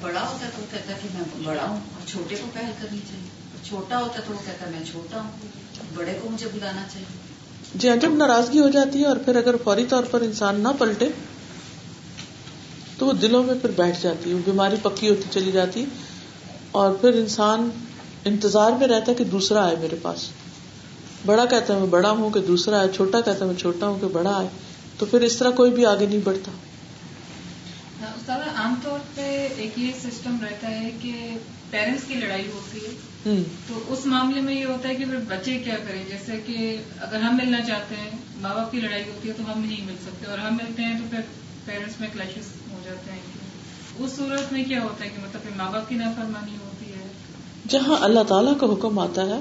بڑا 0.00 0.20
ہوتا 0.20 0.46
ہے 0.46 0.50
تو 0.56 0.62
کہتا 0.70 0.92
کہ 1.02 1.08
میں 1.14 1.46
بڑا 1.46 1.62
ہوں 1.62 1.76
اور 1.76 2.08
چھوٹے 2.08 2.34
کو 2.34 2.46
پہل 2.54 2.70
کرنی 2.82 2.98
چاہیے۔ 2.98 3.28
چھوٹا 3.64 4.00
ہوتا 4.00 4.20
تو 4.26 4.34
وہ 4.34 4.38
کہتا 4.46 4.66
میں 4.70 4.84
چھوٹا 4.92 5.20
ہوں۔ 5.20 5.30
بڑے 5.94 6.18
کو 6.22 6.30
مجھے 6.30 6.46
بلانا 6.52 6.82
چاہیے۔ 6.92 7.16
جی 7.74 7.88
ہاں، 7.88 7.96
جب 7.96 8.14
ناراضگی 8.14 8.60
ہو 8.60 8.68
جاتی 8.68 9.00
ہے 9.00 9.04
اور 9.04 9.16
پھر 9.24 9.36
اگر 9.36 9.54
فوری 9.64 9.84
طور 9.88 10.04
پر 10.10 10.20
انسان 10.20 10.60
نہ 10.60 10.68
پلٹے، 10.78 11.08
تو 12.98 13.06
وہ 13.06 13.12
دلوں 13.12 13.42
میں 13.42 13.54
پھر 13.54 13.70
بیٹھ 13.70 14.02
جاتی 14.02 14.30
ہے، 14.30 14.34
وہ 14.34 14.40
بیماری 14.44 14.76
پکی 14.82 15.08
ہوتی 15.08 15.22
چلی 15.30 15.52
جاتی 15.52 15.84
اور 16.70 16.92
پھر 17.00 17.12
انسان 17.12 17.70
انتظار 18.24 18.72
میں 18.72 18.86
رہتا 18.86 19.12
ہے 19.12 19.14
کہ 19.14 19.24
دوسرا 19.24 19.64
آئے 19.66 19.76
میرے 19.80 19.96
پاس۔ 20.02 20.28
بڑا 21.26 21.44
کہتا 21.44 21.74
ہے 21.74 21.78
میں 21.78 21.86
بڑا 21.86 22.10
ہوں 22.10 22.30
کہ 22.30 22.40
دوسرا 22.40 22.78
آئے، 22.78 22.88
چھوٹا 22.96 23.20
کہتا 23.20 23.44
ہے 23.44 23.50
میں 23.50 23.58
چھوٹا 23.58 23.86
ہوں 23.86 23.98
کہ 24.00 24.06
بڑا 24.06 24.36
آئے۔ 24.36 24.48
تو 24.98 25.06
پھر 25.06 25.20
اس 25.20 25.36
طرح 25.36 25.50
کوئی 25.50 25.70
بھی 25.70 25.86
آگے 25.86 26.06
نہیں 26.06 26.20
بڑھتا۔ 26.24 26.50
عام 28.02 28.74
طور 28.82 28.98
پہ 29.14 29.48
ایک 29.56 29.78
یہ 29.78 29.92
سسٹم 30.02 30.36
رہتا 30.42 30.70
ہے 30.70 30.90
کہ 31.02 31.36
پیرنٹس 31.70 32.04
کی 32.04 32.14
لڑائی 32.14 32.46
ہوتی 32.46 32.78
ہے۔ 32.78 32.90
تو 33.68 33.80
اس 33.88 34.06
معاملے 34.06 34.40
میں 34.40 34.54
یہ 34.54 34.64
ہوتا 34.64 34.88
ہے 34.88 34.94
کہ 34.94 35.04
پھر 35.04 35.16
بچے 35.16 35.58
کیا 35.64 35.76
کریں؟ 35.88 36.04
جیسے 36.08 36.40
کہ 36.46 36.76
اگر 37.00 37.20
ہم 37.20 37.36
ملنا 37.36 37.60
چاہتے 37.60 37.94
ہیں 37.94 38.10
ماں 38.40 38.54
باپ 38.54 38.72
کی 38.72 38.80
لڑائی 38.80 39.02
ہوتی 39.02 39.28
ہے 39.28 39.32
تو 39.32 39.42
ہم 39.42 39.60
نہیں 39.60 39.86
مل 39.86 39.94
سکتے 40.06 40.26
اور 40.30 40.38
ہم 40.38 40.54
ملتے 40.54 40.82
ہیں 40.82 40.98
تو 40.98 41.04
پھر 41.10 41.20
پیرنٹس 41.64 42.00
میں 42.00 42.08
کلیشز 42.12 42.72
ہو 42.72 42.78
جاتے 42.84 43.12
ہیں۔ 43.12 43.20
اس 43.98 44.12
صورت 44.12 44.52
میں 44.52 44.64
کیا 44.64 44.82
ہوتا 44.82 45.04
ہے 45.04 45.08
کہ 45.08 45.22
مطلب 45.22 45.56
ماں 45.56 45.72
باپ 45.72 45.88
کی 45.88 45.94
نافرمانی 45.94 46.52
ہوتی 46.52 46.92
ہے۔ 46.92 47.06
جہاں 47.68 47.96
اللہ 48.00 48.20
تعالیٰ 48.28 48.58
کا 48.58 48.66
حکم 48.66 48.98
آتا 48.98 49.26
ہے 49.26 49.40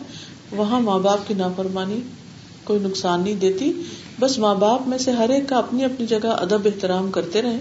وہاں 0.51 0.79
ماں 0.79 0.99
باپ 0.99 1.27
کی 1.27 1.33
نافرمانی 1.33 1.99
کوئی 2.63 2.79
نقصان 2.79 3.21
نہیں 3.21 3.35
دیتی۔ 3.35 3.81
بس 4.19 4.39
ماں 4.39 4.55
باپ 4.55 4.87
میں 4.87 4.97
سے 4.97 5.11
ہر 5.11 5.29
ایک 5.29 5.49
کا 5.49 5.57
اپنی 5.57 5.85
اپنی 5.85 6.05
جگہ 6.05 6.27
ادب 6.27 6.65
احترام 6.65 7.11
کرتے 7.11 7.41
رہے 7.41 7.59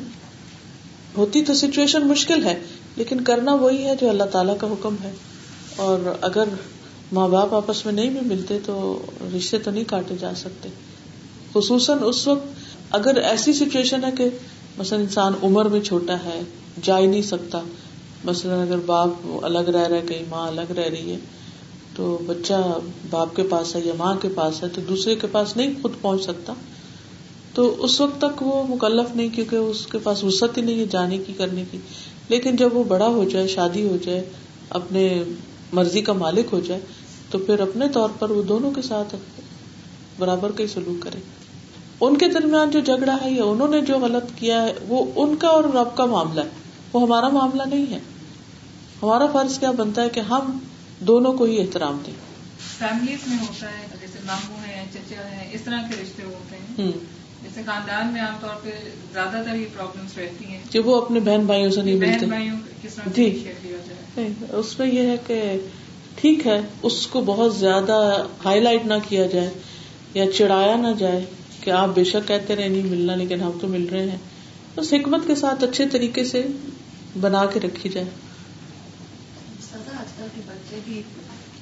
ہوتی 1.16 1.44
تو 1.44 1.54
سچویشن 1.54 2.06
مشکل 2.06 2.44
ہے، 2.44 2.60
لیکن 2.96 3.20
کرنا 3.20 3.54
وہی 3.54 3.84
ہے 3.84 3.94
جو 4.00 4.08
اللہ 4.08 4.24
تعالیٰ 4.24 4.58
کا 4.58 4.66
حکم 4.66 4.96
ہے۔ 5.02 5.12
اور 5.76 5.98
اگر 6.20 6.44
ماں 7.12 7.28
باپ 7.28 7.54
آپس 7.54 7.84
میں 7.84 7.92
نہیں 7.92 8.10
بھی 8.10 8.20
ملتے 8.20 8.58
تو 8.66 9.02
رشتے 9.36 9.58
تو 9.58 9.70
نہیں 9.70 9.84
کاٹے 9.84 10.14
جا 10.20 10.34
سکتے۔ 10.36 10.68
خصوصاً 11.54 11.98
اس 12.04 12.28
وقت 12.28 12.46
اگر 12.90 13.16
ایسی 13.16 13.52
سچویشن 13.52 14.04
ہے 14.04 14.10
کہ 14.18 14.28
مثلاً 14.78 15.00
انسان 15.00 15.32
عمر 15.42 15.64
میں 15.64 15.80
چھوٹا 15.80 16.14
ہے، 16.24 16.42
جا 16.82 16.98
ہی 16.98 17.06
نہیں 17.06 17.22
سکتا۔ 17.22 17.60
مثلاً 18.24 18.60
اگر 18.60 18.78
باپ 18.78 19.08
الگ 19.42 19.58
رہ 19.58 19.86
رہا 19.86 19.96
ہے، 19.96 20.02
کہیں 20.08 20.22
ماں 20.28 20.48
الگ 20.48 20.72
رہ 20.72 20.88
رہی 20.88 21.12
ہے، 21.12 21.16
تو 21.96 22.18
بچہ 22.26 22.78
باپ 23.10 23.36
کے 23.36 23.42
پاس 23.42 23.76
ہے 23.76 23.80
یا 23.84 23.92
ماں 23.96 24.14
کے 24.14 24.28
پاس 24.34 24.62
ہے، 24.62 24.68
تو 24.68 24.80
دوسرے 24.80 25.16
کے 25.16 25.26
پاس 25.26 25.56
نہیں 25.56 25.74
خود 25.82 25.92
پہنچ 26.00 26.22
سکتا۔ 26.22 26.52
تو 27.56 27.84
اس 27.84 28.00
وقت 28.00 28.18
تک 28.20 28.42
وہ 28.42 28.74
مکلف 28.74 29.16
نہیں 29.16 29.28
کیونکہ 29.28 29.56
اس 29.56 29.86
کے 29.86 29.98
پاس 29.98 30.24
وسط 30.24 30.58
ہی 30.58 30.62
نہیں 30.62 30.80
ہے 30.80 30.86
جانے 30.86 31.18
کی 31.18 31.32
کرنے 31.32 31.64
کی۔ 31.70 31.78
لیکن 32.28 32.56
جب 32.56 32.68
وہ 32.72 32.84
بڑا 32.84 33.06
ہو 33.06 33.24
جائے 33.24 33.48
شادی 33.48 33.88
ہو 33.88 33.96
جائے 34.02 34.30
اپنے 34.70 35.22
مرضی 35.72 36.00
کا 36.00 36.12
مالک 36.12 36.46
ہو 36.52 36.60
جائے 36.60 36.80
تو 37.30 37.38
پھر 37.38 37.60
اپنے 37.60 37.88
طور 37.88 38.08
پر 38.18 38.30
وہ 38.30 38.42
دونوں 38.42 38.70
کے 38.70 38.82
ساتھ 38.82 39.14
برابر 40.18 40.52
کا 40.52 40.62
ہی 40.62 40.68
سلوک 40.68 41.02
کرے۔ 41.02 41.18
ان 42.00 42.16
کے 42.16 42.28
درمیان 42.28 42.70
جو 42.70 42.80
جھگڑا 42.80 43.16
ہے 43.22 43.30
یا 43.30 43.44
انہوں 43.44 43.68
نے 43.68 43.80
جو 43.80 43.98
غلط 43.98 44.24
کیا 44.36 44.62
ہے 44.62 44.72
وہ 44.88 45.04
ان 45.16 45.36
کا 45.36 45.48
اور 45.48 45.64
رب 45.64 45.96
کا 45.96 46.04
معاملہ 46.04 46.40
ہے۔ 46.40 46.48
وہ 46.92 47.02
ہمارا 47.02 47.28
معاملہ 47.28 47.62
نہیں 47.62 47.92
ہے۔ 47.92 47.98
ہمارا 49.02 49.26
فرض 49.32 49.58
کیا 49.58 49.70
بنتا 49.70 50.02
ہے 50.02 50.08
کہ 50.08 50.20
ہم 50.20 50.58
دونوں 51.00 51.32
کو 51.32 51.44
ہی 51.44 51.60
احترام 51.60 51.98
دیں۔ 52.06 52.12
فیملیز 52.78 53.18
میں 53.26 53.38
ہوتا 53.40 53.66
ہے 53.66 53.86
جیسے 54.00 54.18
ماموں 54.26 54.58
ہے 54.66 54.86
چچا 54.94 55.30
ہے 55.30 55.50
اس 55.52 55.60
طرح 55.62 55.82
کے 55.82 56.02
رشتے 56.02 56.22
ہوتے 56.22 56.82
ہیں۔ 56.82 57.15
جیسے 57.56 57.70
خاندان 57.70 58.12
میں 58.12 58.20
عام 58.22 58.34
طور 58.40 58.54
پہ 58.62 58.70
زیادہ 59.12 59.42
تر 59.46 59.54
یہ 59.54 59.66
پرابلمس 59.76 60.18
رہتی 60.18 60.44
ہیں۔ 60.44 60.58
کہ 60.70 60.78
وہ 60.78 61.02
اپنے 61.02 61.20
بہن 61.20 61.46
بھائیوں 61.46 61.70
سے 61.70 61.82
نہیں 61.82 61.94
ملتے۔ 61.94 62.26
جی۔ 63.14 63.52
اس 64.52 64.78
میں 64.78 64.86
یہ 64.86 65.10
ہے 65.10 65.16
کہ 65.26 65.56
ٹھیک 66.14 66.46
ہے 66.46 66.60
اس 66.82 67.06
کو 67.06 67.20
بہت 67.20 67.56
زیادہ 67.56 68.26
ہائی 68.44 68.60
لائٹ 68.60 68.86
نہ 68.86 68.94
کیا 69.08 69.26
جائے 69.26 69.50
یا 70.14 70.32
چڑھایا 70.32 70.76
نہ 70.76 70.88
جائے 70.98 71.24
کہ 71.60 71.70
آپ 71.70 71.88
بے 71.94 72.04
شک 72.04 72.28
کہتے 72.28 72.56
رہے 72.56 72.68
نہیں 72.68 72.82
ملنا 72.82 73.14
لیکن 73.14 73.40
ہم 73.40 73.50
تو 73.60 73.68
مل 73.68 73.86
رہے 73.88 74.10
ہیں۔ 74.10 74.18
بس 74.74 74.92
حکمت 74.92 75.20
کے 75.26 75.34
ساتھ 75.34 75.64
اچھے 75.64 75.88
طریقے 75.88 76.24
سے 76.24 76.46
بنا 77.20 77.46
کے 77.46 77.60
رکھی 77.60 77.90
جائے۔ 77.90 78.06
آج 79.98 80.12
کل 80.16 80.26
کے 80.34 80.40
بچے 80.46 80.78
بھی 80.84 81.02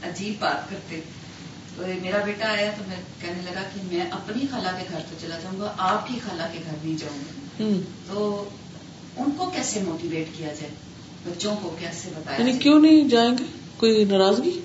عجیب 0.02 0.34
بات 0.42 0.70
کرتے 0.70 1.00
تو 1.76 1.82
میرا 2.02 2.18
بیٹا 2.24 2.48
آیا 2.48 2.70
تو 2.78 2.84
میں 2.88 2.96
کہنے 3.20 3.42
لگا 3.44 3.62
کہ 3.74 3.80
میں 3.92 4.04
اپنی 4.10 4.46
خالہ 4.50 4.68
کے 4.78 4.84
گھر 4.92 4.98
تو 5.10 5.16
چلا 5.20 5.38
جاؤں 5.38 5.60
گا 5.60 5.74
آپ 5.78 6.08
کی 6.08 6.14
خالہ 6.28 6.42
کے 6.52 6.58
گھر 6.66 6.76
نہیں 6.84 6.98
جاؤں 6.98 7.18
گا 7.18 7.80
تو 8.08 8.48
ان 9.16 9.30
کو 9.36 9.50
کیسے 9.50 9.80
موٹیویٹ 9.80 10.38
کیا 10.38 10.48
جائے؟ 10.48 10.70
بچوں 11.24 11.56
کو 11.62 11.76
کیسے 11.80 12.10
بتایا 12.16 12.40
یعنی 12.40 12.58
کیوں 12.58 12.80
نہیں 12.80 13.08
جائیں 13.08 13.30
گے؟ 13.30 13.44
کوئی 13.76 14.04
ناراضگی؟ 14.04 14.60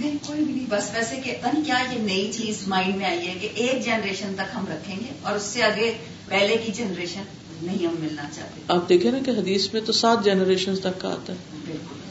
نہیں 0.00 0.16
کوئی 0.26 0.44
بھی 0.44 0.54
نہیں 0.54 0.66
بس 0.68 0.90
ویسے 0.94 1.16
کہ 1.16 1.36
کیا 1.42 1.78
یہ 1.92 1.98
نئی 1.98 2.32
چیز 2.32 2.68
مائنڈ 2.68 2.96
میں 2.96 3.06
آئی 3.06 3.28
ہے 3.28 3.34
کہ 3.40 3.48
ایک 3.54 3.84
جنریشن 3.84 4.32
تک 4.34 4.56
ہم 4.56 4.64
رکھیں 4.68 4.96
گے 4.96 5.10
اور 5.22 5.36
اس 5.36 5.42
سے 5.42 5.62
آگے 5.62 5.92
پہلے 6.26 6.56
کی 6.56 6.72
جنریشن 6.72 7.22
نہیں 7.62 7.86
ہم 7.86 7.94
ملنا 7.98 8.22
چاہتے۔ 8.34 8.60
آپ 8.68 8.88
دیکھیں 8.88 9.12
نا 9.12 9.18
کہ 9.26 9.30
حدیث 9.30 9.72
میں 9.72 9.80
تو 9.80 9.92
سات 9.92 10.24
جنریشن 10.24 10.76
تک 10.76 11.00
کا 11.00 11.08
آتا 11.08 11.32
ہے۔ 11.32 11.38
بالکل۔ 11.66 12.05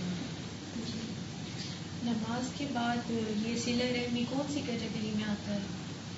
کے 2.67 2.73
بعد 2.73 3.11
یہ 3.47 3.55
سلا 3.65 3.85
رحمی 3.95 4.23
کون 4.29 4.53
سی 4.53 4.61
کیٹیگری 4.65 5.11
میں 5.15 5.23
آتا 5.23 5.53
ہے؟ 5.53 5.59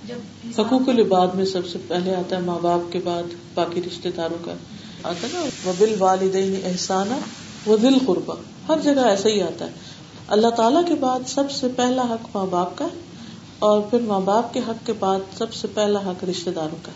جب 0.08 0.16
حقوق 0.62 0.90
العباد 0.90 1.28
میں 1.28 1.46
سب 1.46 1.68
سے 1.68 1.78
پہلے 1.88 2.16
آتا 2.16 2.36
ہے 2.36 2.42
ماں 2.42 2.60
باپ 2.62 2.92
کے 2.92 3.00
بعد 3.04 3.24
باقی 3.54 3.82
رشتے 3.82 4.12
داروں 4.12 4.46
کا۔ 4.46 4.54
آتا 5.04 5.28
ہے 5.28 5.34
نا 5.34 5.44
وہ 5.64 5.74
بل 5.78 5.96
والدین 6.00 6.56
احسان 6.64 7.10
وہ 7.66 7.78
دل 7.78 7.98
قربا 8.06 8.36
ہر 8.68 8.82
جگہ 8.82 9.02
ایسا 9.06 9.30
ہی 9.30 9.42
آتا 9.42 9.66
ہے۔ 9.66 9.72
اللہ 10.28 10.48
تعالیٰ 10.48 10.88
کے 10.88 10.96
بعد 10.96 11.20
سب 11.28 11.52
سے 11.52 11.68
پہلا 11.76 12.02
حق 12.02 12.36
ماں 12.36 12.46
باپ 12.46 12.78
کا 12.78 12.88
اور 13.60 13.82
پھر 13.82 14.00
ماں 14.00 14.20
باپ 14.20 14.54
کے 14.54 14.60
حق 14.68 14.86
کے 14.86 14.94
بعد 14.94 15.20
سب 15.38 15.54
سے 15.54 15.68
پہلا 15.74 16.00
حق 16.00 16.24
رشتے 16.24 16.52
داروں 16.52 16.78
کا۔ 16.82 16.92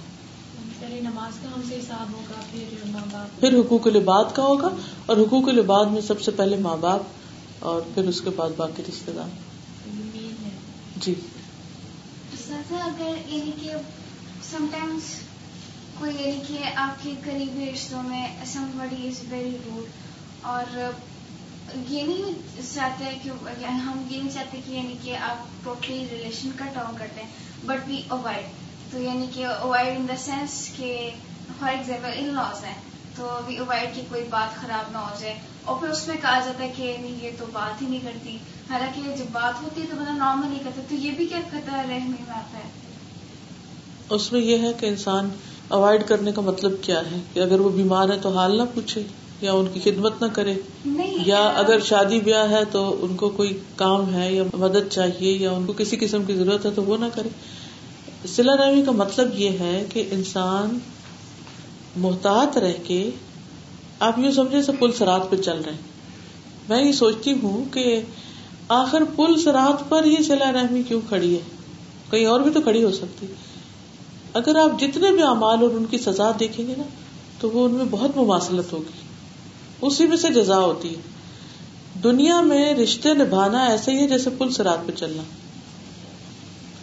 نماز 1.01 1.33
کا 1.43 1.49
ہم 1.55 1.61
سے 1.69 1.75
حساب 1.75 2.13
ہوگا 2.13 2.41
پھر 2.51 2.89
ماں 2.89 3.05
باپ۔ 3.11 3.39
پھر 3.39 3.59
حقوق 3.59 3.87
العباد 3.87 4.25
کا 4.33 4.43
ہوگا 4.43 4.69
اور 5.05 5.17
حقوق 5.17 5.49
العباد 5.49 5.85
میں 5.85 6.01
سب 6.01 6.21
سے 6.21 6.31
پہلے 6.31 6.57
ماں 6.57 6.77
باپ۔ 6.77 7.01
اور 7.61 7.81
پھر 7.93 8.03
اس 8.03 8.21
کے 8.21 8.29
بعد 8.29 8.49
باقی 8.57 8.83
رشتے 8.89 9.11
دار۔ 9.11 9.29
جی۔ 10.97 11.13
اگر 12.71 13.13
یعنی 13.25 13.51
کہ 13.61 13.71
کوئی 15.99 16.15
یعنی 16.19 16.41
کہ 16.47 16.57
آپ 16.75 17.03
کے 17.03 17.13
قریبی 17.23 17.71
رشتوں 17.73 18.03
میں 18.03 18.27
سم 18.45 18.71
بڑی 18.73 19.07
از 19.07 19.31
ویری 19.31 19.57
روڈ 19.65 19.85
اور 20.41 20.91
یہ 21.89 22.03
نہیں 22.03 22.33
چاہتے 22.73 23.17
کہ 23.23 23.29
ہم 23.65 24.07
یہ 24.09 24.17
نہیں 24.17 24.33
چاہتے 24.33 24.61
کہ 24.65 24.71
یعنی 24.71 24.95
کہ 25.03 25.17
آپ 25.17 25.63
ٹوٹلی 25.63 26.07
ریلیشن 26.11 26.49
کٹ 26.55 26.77
آن 26.77 26.97
کرتے 26.97 27.21
ہیں 27.21 27.29
بٹ 27.65 27.87
وی 27.87 28.01
اوائڈ 28.07 28.45
تو 28.91 29.01
یعنی 29.01 29.27
کہ 29.33 29.45
اوائڈ 29.45 29.97
ان 29.97 30.07
دا 30.07 30.15
سینس 30.17 30.69
کہ 30.77 31.09
فار 31.59 31.69
ایگزامپل 31.69 32.09
ان 32.13 32.25
لاس 32.25 32.63
ہیں 32.63 32.75
تو 33.15 33.39
وی 33.47 33.57
اوائڈ 33.57 33.95
کی 33.95 34.01
کوئی 34.09 34.23
بات 34.29 34.61
خراب 34.61 34.91
نہ 34.91 34.97
ہو 34.97 35.15
جائے۔ 35.19 35.39
اور 35.65 35.79
پھر 35.79 35.89
اس 35.89 36.07
میں 36.07 36.17
کہا 36.21 36.39
جاتا 36.45 36.63
ہے 36.63 36.71
کہ 36.75 36.97
نہیں 37.01 37.25
یہ 37.25 37.29
تو 37.39 37.45
بات 37.53 37.81
ہی 37.81 37.87
نہیں 37.87 37.99
کرتی۔ 38.03 38.37
حالانکہ 38.69 39.15
جب 39.15 39.25
بات 39.31 39.63
ہوتی 39.63 39.81
ہے 39.81 39.85
تو 39.89 39.95
بندہ 39.95 40.11
نارمل 40.11 40.49
نہیں 40.49 40.59
کرتا 40.63 40.81
تو 40.89 40.95
یہ 40.95 41.11
بھی 41.11 41.25
کیا 41.25 41.37
خطرہ 41.47 41.75
رہنے 41.75 41.97
میں 41.97 42.29
آتا 42.29 42.57
ہے۔ 42.57 42.69
اس 44.09 44.31
میں 44.31 44.41
یہ 44.41 44.57
ہے 44.57 44.71
کہ 44.79 44.85
انسان 44.85 45.29
اوائڈ 45.67 46.07
کرنے 46.07 46.31
کا 46.31 46.41
مطلب 46.41 46.71
کیا 46.81 46.99
ہے؟ 46.99 47.19
کہ 47.33 47.39
اگر 47.39 47.59
وہ 47.59 47.69
بیمار 47.69 48.09
ہے 48.09 48.17
تو 48.21 48.29
حال 48.29 48.57
نہ 48.57 48.63
پوچھے 48.73 49.03
یا 49.41 49.53
ان 49.53 49.65
کی 49.73 49.91
خدمت 49.91 50.21
نہ 50.21 50.27
کرے۔ 50.27 50.53
یا 51.25 51.39
اگر 51.55 51.79
شادی 51.79 52.19
بیاہ 52.19 52.49
ہے 52.49 52.65
تو 52.65 53.05
ان 53.05 53.15
کو 53.15 53.29
کوئی 53.29 53.59
کام 53.75 54.13
ہے 54.13 54.33
یا 54.33 54.43
مدد 54.53 54.87
چاہیے 54.91 55.31
یا 55.33 55.51
ان 55.51 55.65
کو 55.65 55.73
کسی 55.73 55.97
قسم 55.99 56.23
کی 56.23 56.33
ضرورت 56.35 56.65
ہے 56.65 56.71
تو 56.71 56.83
وہ 56.83 56.97
نہ 56.97 57.05
کرے۔ 57.13 57.29
سلا 58.27 58.57
رحمی 58.57 58.81
کا 58.85 58.91
مطلب 58.91 59.39
یہ 59.39 59.49
ہے 59.59 59.85
کہ 59.93 60.07
انسان 60.11 60.79
محتاط 61.95 62.57
رہ 62.57 62.73
کے 62.83 63.09
آپ 64.01 64.19
یوں 64.19 64.31
سمجھے 64.31 64.61
سے 64.61 64.71
پل 64.79 64.91
سرات 64.91 65.29
پہ 65.29 65.35
چل 65.35 65.61
رہے 65.65 65.71
ہیں۔ 65.71 65.79
میں 66.69 66.83
یہ 66.83 66.91
سوچتی 66.91 67.33
ہوں 67.43 67.73
کہ 67.73 68.01
آخر 68.67 69.03
پل 69.15 69.39
سرات 69.39 69.89
پر 69.89 70.05
یہ 70.05 70.23
سلا 70.23 70.51
رحمی 70.51 70.83
کیوں 70.83 71.01
کھڑی 71.09 71.35
ہے؟ 71.35 71.39
کہیں 72.11 72.25
اور 72.25 72.39
بھی 72.39 72.51
تو 72.51 72.61
کھڑی 72.61 72.83
ہو 72.83 72.91
سکتی۔ 72.91 73.25
اگر 74.33 74.55
آپ 74.55 74.79
جتنے 74.79 75.11
بھی 75.11 75.21
امال 75.21 75.61
اور 75.61 75.69
ان 75.71 75.85
کی 75.85 75.97
سزا 75.97 76.31
دیکھیں 76.39 76.67
گے 76.67 76.73
نا، 76.77 76.83
تو 77.39 77.51
وہ 77.51 77.65
ان 77.65 77.71
میں 77.71 77.85
بہت 77.91 78.17
مماثلت 78.17 78.73
ہوگی۔ 78.73 79.01
اسی 79.81 80.07
میں 80.07 80.17
سے 80.17 80.29
جزا 80.29 80.59
ہوتی 80.59 80.89
ہے۔ 80.89 81.01
دنیا 82.03 82.41
میں 82.41 82.73
رشتے 82.73 83.13
نبھانا 83.13 83.63
ایسے 83.63 83.91
ہی 83.91 83.97
ہے 83.97 84.07
جیسے 84.07 84.29
پل 84.37 84.49
سرات 84.49 84.87
پہ 84.87 84.91
چلنا۔ 84.91 85.23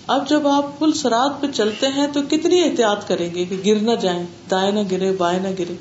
اب 0.06 0.28
جب 0.28 0.48
آپ 0.48 0.78
پل 0.78 0.92
سرات 0.92 1.40
پہ 1.40 1.46
چلتے 1.54 1.86
ہیں 1.86 2.06
تو 2.12 2.20
کتنی 2.30 2.62
احتیاط 2.62 3.08
کریں 3.08 3.34
گے 3.34 3.44
کہ 3.44 3.56
گر 3.66 3.80
نہ 3.80 3.94
جائیں، 4.00 4.26
دائیں 4.50 4.72
نہ 4.72 4.80
گرے، 4.90 5.12
بائیں 5.12 5.40
نہ 5.40 5.48
گرے۔ 5.58 5.74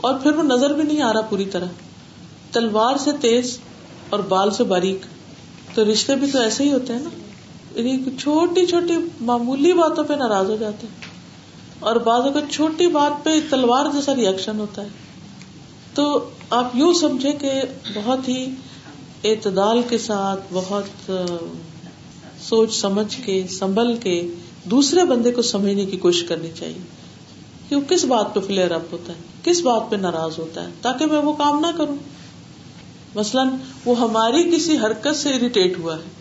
اور 0.00 0.14
پھر 0.14 0.32
وہ 0.32 0.42
نظر 0.42 0.70
بھی 0.70 0.82
نہیں 0.82 1.02
آ 1.02 1.12
رہا 1.12 1.20
پوری 1.20 1.44
طرح۔ 1.44 1.66
تلوار 2.52 2.96
سے 2.96 3.10
تیز 3.20 3.58
اور 4.10 4.18
بال 4.18 4.50
سے 4.50 4.64
باریک۔ 4.64 5.00
تو 5.74 5.92
رشتے 5.92 6.14
بھی 6.14 6.30
تو 6.30 6.38
ایسے 6.40 6.64
ہی 6.64 6.72
ہوتے 6.72 6.92
ہیں 6.92 7.00
نا۔ 7.00 7.10
یعنی 7.80 8.16
چھوٹی 8.18 8.66
چھوٹی 8.66 8.94
معمولی 9.20 9.72
باتوں 9.72 10.04
پہ 10.04 10.14
ناراض 10.14 10.50
ہو 10.50 10.56
جاتے 10.56 10.86
ہیں۔ 10.86 10.94
اور 11.78 11.96
بعض 11.96 12.20
اگر 12.20 12.40
چھوٹی 12.50 12.86
بات 12.86 13.24
پہ 13.24 13.30
تلوار 13.50 13.86
جیسا 13.92 14.14
ریئیکشن 14.14 14.58
ہوتا 14.60 14.82
ہے۔ 14.82 14.88
تو 15.94 16.30
آپ 16.50 16.76
یوں 16.76 16.94
سمجھے 16.94 17.32
کہ 17.32 17.50
بہت 17.94 18.28
ہی 18.28 18.54
اعتدال 19.24 19.82
کے 19.88 19.98
ساتھ، 19.98 20.40
بہت 20.52 21.12
سوچ 22.40 22.74
سمجھ 22.80 23.26
کے، 23.26 23.46
سنبھل 23.50 23.96
کے 23.96 24.34
دوسرے 24.64 25.04
بندے 25.04 25.32
کو 25.32 25.42
سمجھنے 25.42 25.86
کی 25.86 25.96
کوشش 25.96 26.22
کرنی 26.22 26.48
چاہیے۔ 26.54 26.97
کہ 27.68 27.76
وہ 27.76 27.80
کس 27.80 28.04
بات 28.04 28.34
پہ 28.34 28.40
فلیئر 28.40 28.70
اپ 28.70 28.82
ہوتا 28.92 29.12
ہے؟ 29.12 29.18
کس 29.44 29.60
بات 29.60 29.82
پہ 29.90 29.96
ناراض 29.96 30.38
ہوتا 30.38 30.62
ہے؟ 30.62 30.68
تاکہ 30.82 31.06
میں 31.06 31.18
وہ 31.18 31.32
کام 31.32 31.60
نہ 31.60 31.76
کروں۔ 31.76 31.96
مثلاً 33.14 33.48
وہ 33.84 33.98
ہماری 34.00 34.56
کسی 34.56 34.78
حرکت 34.78 35.16
سے 35.16 35.28
اریٹیٹ 35.28 35.78
ہوا 35.78 35.96
ہے۔ 35.96 36.18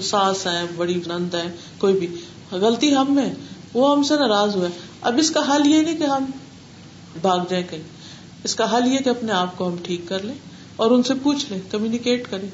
ساس 0.00 0.46
ہے 0.46 0.62
بڑی 0.76 1.00
نند 1.06 1.34
ہے 1.34 1.56
کوئی 1.78 1.98
بھی۔ 1.98 2.16
غلطی 2.52 2.96
ہم 2.96 3.06
میں، 3.08 3.34
وہ 3.74 3.96
ہم 3.96 4.02
سے 4.02 4.14
ناراض 4.14 4.56
ہوا 4.56 4.64
ہے۔ 4.64 4.78
اب 5.00 5.16
اس 5.18 5.30
کا 5.30 5.56
حل 5.56 5.66
یہ 5.66 5.80
نہیں 5.82 5.96
کہ 5.96 6.04
ہم 6.04 6.24
بھاگ 7.20 7.38
جائیں 7.48 7.64
کہیں۔ 7.70 7.82
اس 8.44 8.54
کا 8.54 8.76
حل 8.76 8.92
یہ 8.92 8.98
کہ 8.98 9.08
اپنے 9.08 9.32
آپ 9.32 9.58
کو 9.58 9.68
ہم 9.68 9.76
ٹھیک 9.82 10.00
کر 10.08 10.22
لیں 10.22 10.34
اور 10.76 10.90
ان 10.90 11.02
سے 11.02 11.14
پوچھ 11.22 11.52
لیں 11.52 11.60
کمیونیکیٹ 11.70 12.30
کریں 12.30 12.48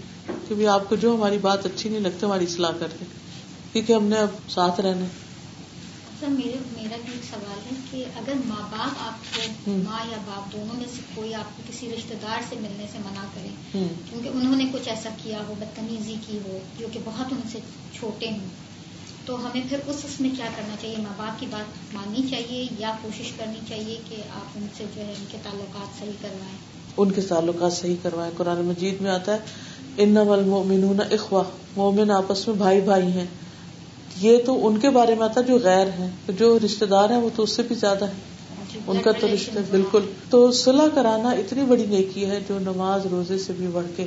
کہ 0.49 0.67
آپ 0.67 0.89
کو 0.89 0.97
جو 0.97 1.15
ہماری 1.15 1.39
بات 1.39 1.67
اچھی 1.67 1.91
نہیں 1.91 2.01
لگتی، 2.01 2.27
ہماری 2.27 2.45
اصلاح 2.45 2.71
کر 2.79 2.89
دیں۔ 3.01 3.07
کیونکہ 3.73 3.93
ہم 3.93 4.05
نے 4.05 4.17
اب 4.17 4.29
ساتھ 4.49 4.81
رہنا 4.81 5.05
سر 6.23 6.29
میرے 6.29 6.57
میرا 6.73 6.97
بھی 7.05 7.13
ایک 7.13 7.25
سوال 7.25 7.59
ہے 7.67 7.81
کہ 7.91 8.05
اگر 8.19 8.33
ماں 8.47 8.63
باپ 8.71 9.03
آپ 9.07 9.37
کو 9.37 9.71
ماں 9.71 9.99
یا 10.11 10.17
باپ 10.27 10.53
دونوں 10.53 10.75
میں 10.75 10.87
سے 10.97 11.03
کوئی 11.15 11.35
آپ 11.35 11.57
کو 11.57 11.63
کسی 11.71 11.89
رشتے 11.97 12.15
دار 12.23 12.43
سے 12.49 12.57
ملنے 12.61 12.87
سے 12.93 12.99
منع 12.99 13.25
کرے 13.35 13.49
کیونکہ 14.11 14.29
انہوں 14.29 14.57
نے 14.57 14.65
کچھ 14.73 14.89
ایسا 14.89 15.09
کیا 15.23 15.39
ہو 15.49 15.55
بدتمیزی 15.59 16.15
کی 16.27 16.39
ہو 16.45 16.59
جو 16.79 16.87
کہ 16.93 17.01
بہت 17.05 17.27
ان 17.31 17.41
سے 17.53 17.59
چھوٹے 17.93 18.31
ہوں 18.31 18.47
تو 19.27 19.47
ہمیں 19.47 19.63
پھر 19.69 19.79
اس 19.87 19.97
اس 20.05 20.21
میں 20.21 20.31
کیا 20.37 20.47
کرنا 20.57 20.75
چاہیے؟ 20.81 20.97
ماں 20.99 21.13
باپ 21.17 21.41
کی 21.41 21.47
بات 21.51 21.95
ماننی 21.95 22.29
چاہیے 22.31 22.67
یا 22.79 22.93
کوشش 23.03 23.33
کرنی 23.37 23.61
چاہیے 23.69 23.97
کہ 24.09 24.17
آپ 24.31 24.47
ان 24.57 24.67
سے 24.77 24.85
جو 24.97 25.03
ہے 25.03 25.15
ان 25.19 25.25
کے 25.31 25.39
تعلقات 25.43 26.01
صحیح 26.01 26.19
کروائیں؟ 26.23 26.57
ان 26.97 27.11
کے 27.11 27.21
تعلقات 27.21 27.73
صحیح 27.73 27.97
کروائیں۔ 28.03 28.33
قرآن 28.37 28.65
مجید 28.65 29.01
میں 29.01 29.11
آتا 29.11 29.33
ہے 29.33 29.39
ان 29.97 30.17
والمؤمنون 30.17 31.01
اخوا 31.01 31.43
مومن 31.77 32.11
آپس 32.11 32.49
میں 32.49 32.57
بھائی 32.57 32.81
بھائی 32.81 33.07
ہیں۔ 33.07 33.27
یہ 34.23 34.39
تو 34.47 34.67
ان 34.67 34.79
کے 34.79 34.91
بارے 34.91 35.15
میں 35.15 35.25
آتا 35.25 35.41
جو 35.41 35.59
غیر 35.59 35.87
ہے 35.87 36.11
جو 36.29 36.59
رشتے 36.65 36.87
دار 36.87 37.11
ہیں 37.11 37.17
وہ 37.17 37.29
تو 37.37 37.43
اس 37.43 37.51
سے 37.51 37.63
بھی 37.63 37.75
زیادہ 37.75 38.05
ہے 38.05 38.13
جی، 38.73 38.79
ان 38.87 39.03
کا 39.03 39.13
تو 39.13 39.27
رشتے 39.35 39.61
بالکل۔ 39.71 40.01
تو 40.31 40.53
صلاح 40.53 40.87
کرانا 40.95 41.31
اتنی 41.31 41.63
بڑی 41.63 41.87
نیکی 41.87 42.25
ہے 42.27 42.41
جو 42.49 42.59
نماز 42.59 43.07
روزے 43.07 43.39
سے 43.39 43.53
بھی 43.53 43.67
بڑھ 43.67 43.87
کے۔ 43.97 44.07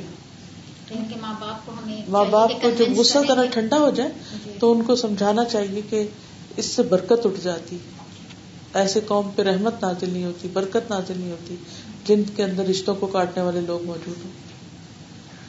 ماں 1.20 1.34
باپ 1.40 1.66
کو 1.66 1.72
ماں 2.08 2.24
باپ 2.24 2.50
کو 2.62 2.70
جب 2.78 2.84
غصہ 2.96 3.18
طرح 3.28 3.44
ٹھنڈا 3.44 3.78
ہو 3.78 3.90
جائے 3.90 4.10
جی۔ 4.44 4.50
تو 4.58 4.72
ان 4.72 4.82
کو 4.82 4.96
سمجھانا 4.96 5.44
چاہیے 5.44 5.80
کہ 5.90 6.06
اس 6.56 6.66
سے 6.66 6.82
برکت 6.82 7.26
اٹھ 7.26 7.40
جاتی۔ 7.42 7.78
ایسے 8.74 9.00
قوم 9.06 9.30
پہ 9.36 9.42
رحمت 9.42 9.74
نازل 9.82 10.10
نہیں 10.10 10.24
ہوتی 10.24 10.48
برکت 10.52 10.90
نازل 10.90 11.14
نہیں 11.16 11.30
ہوتی 11.30 11.56
جن 12.06 12.22
کے 12.36 12.44
اندر 12.44 12.64
رشتوں 12.64 12.94
کو 12.94 13.06
کاٹنے 13.06 13.42
والے 13.42 13.60
لوگ 13.60 13.84
موجود 13.84 14.24
ہوں۔ 14.24 14.30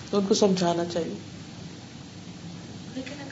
تو 0.09 0.17
ان 0.17 0.25
کو 0.27 0.33
سمجھانا 0.33 0.85
چاہیے۔ 0.85 1.36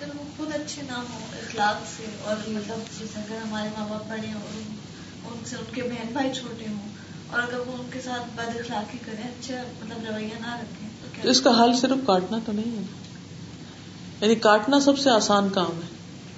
اگر 0.05 0.15
وہ 0.17 0.23
خود 0.37 0.55
اچھے 0.55 0.81
نہ 0.81 0.93
ہو 0.93 1.19
اخلاق 1.31 1.83
سے 1.97 2.05
اور 2.23 2.35
مطلب 2.49 2.99
جیسے 2.99 3.19
اگر 3.19 3.37
ہمارے 3.37 3.69
ماں 3.77 3.87
باپ 3.89 4.09
بڑے 4.09 4.33
ہوں 4.33 4.41
ان 5.25 5.45
سے 5.45 5.55
ان 5.55 5.75
کے 5.75 5.81
بہن 5.81 6.13
بھائی 6.13 6.33
چھوٹے 6.33 6.65
ہوں 6.67 6.89
اور 7.27 7.43
اگر 7.43 7.57
وہ 7.57 7.73
ان 7.79 7.89
کے 7.93 8.01
ساتھ 8.01 8.23
بد 8.35 8.55
اخلاقی 8.57 8.97
کریں 9.05 9.23
اچھا 9.23 9.55
مطلب 9.81 10.13
رویہ 10.13 10.39
نہ 10.39 10.55
رکھیں 10.55 10.89
تو 11.23 11.29
اس 11.29 11.41
کا 11.41 11.63
حل 11.63 11.73
صرف 11.77 12.05
کاٹنا 12.07 12.37
تو 12.45 12.51
نہیں 12.51 12.77
ہے۔ 12.77 12.83
یعنی 14.21 14.35
کاٹنا 14.35 14.79
سب 14.79 14.99
سے 14.99 15.09
آسان 15.09 15.49
کام 15.49 15.71
ہے۔ 15.71 15.87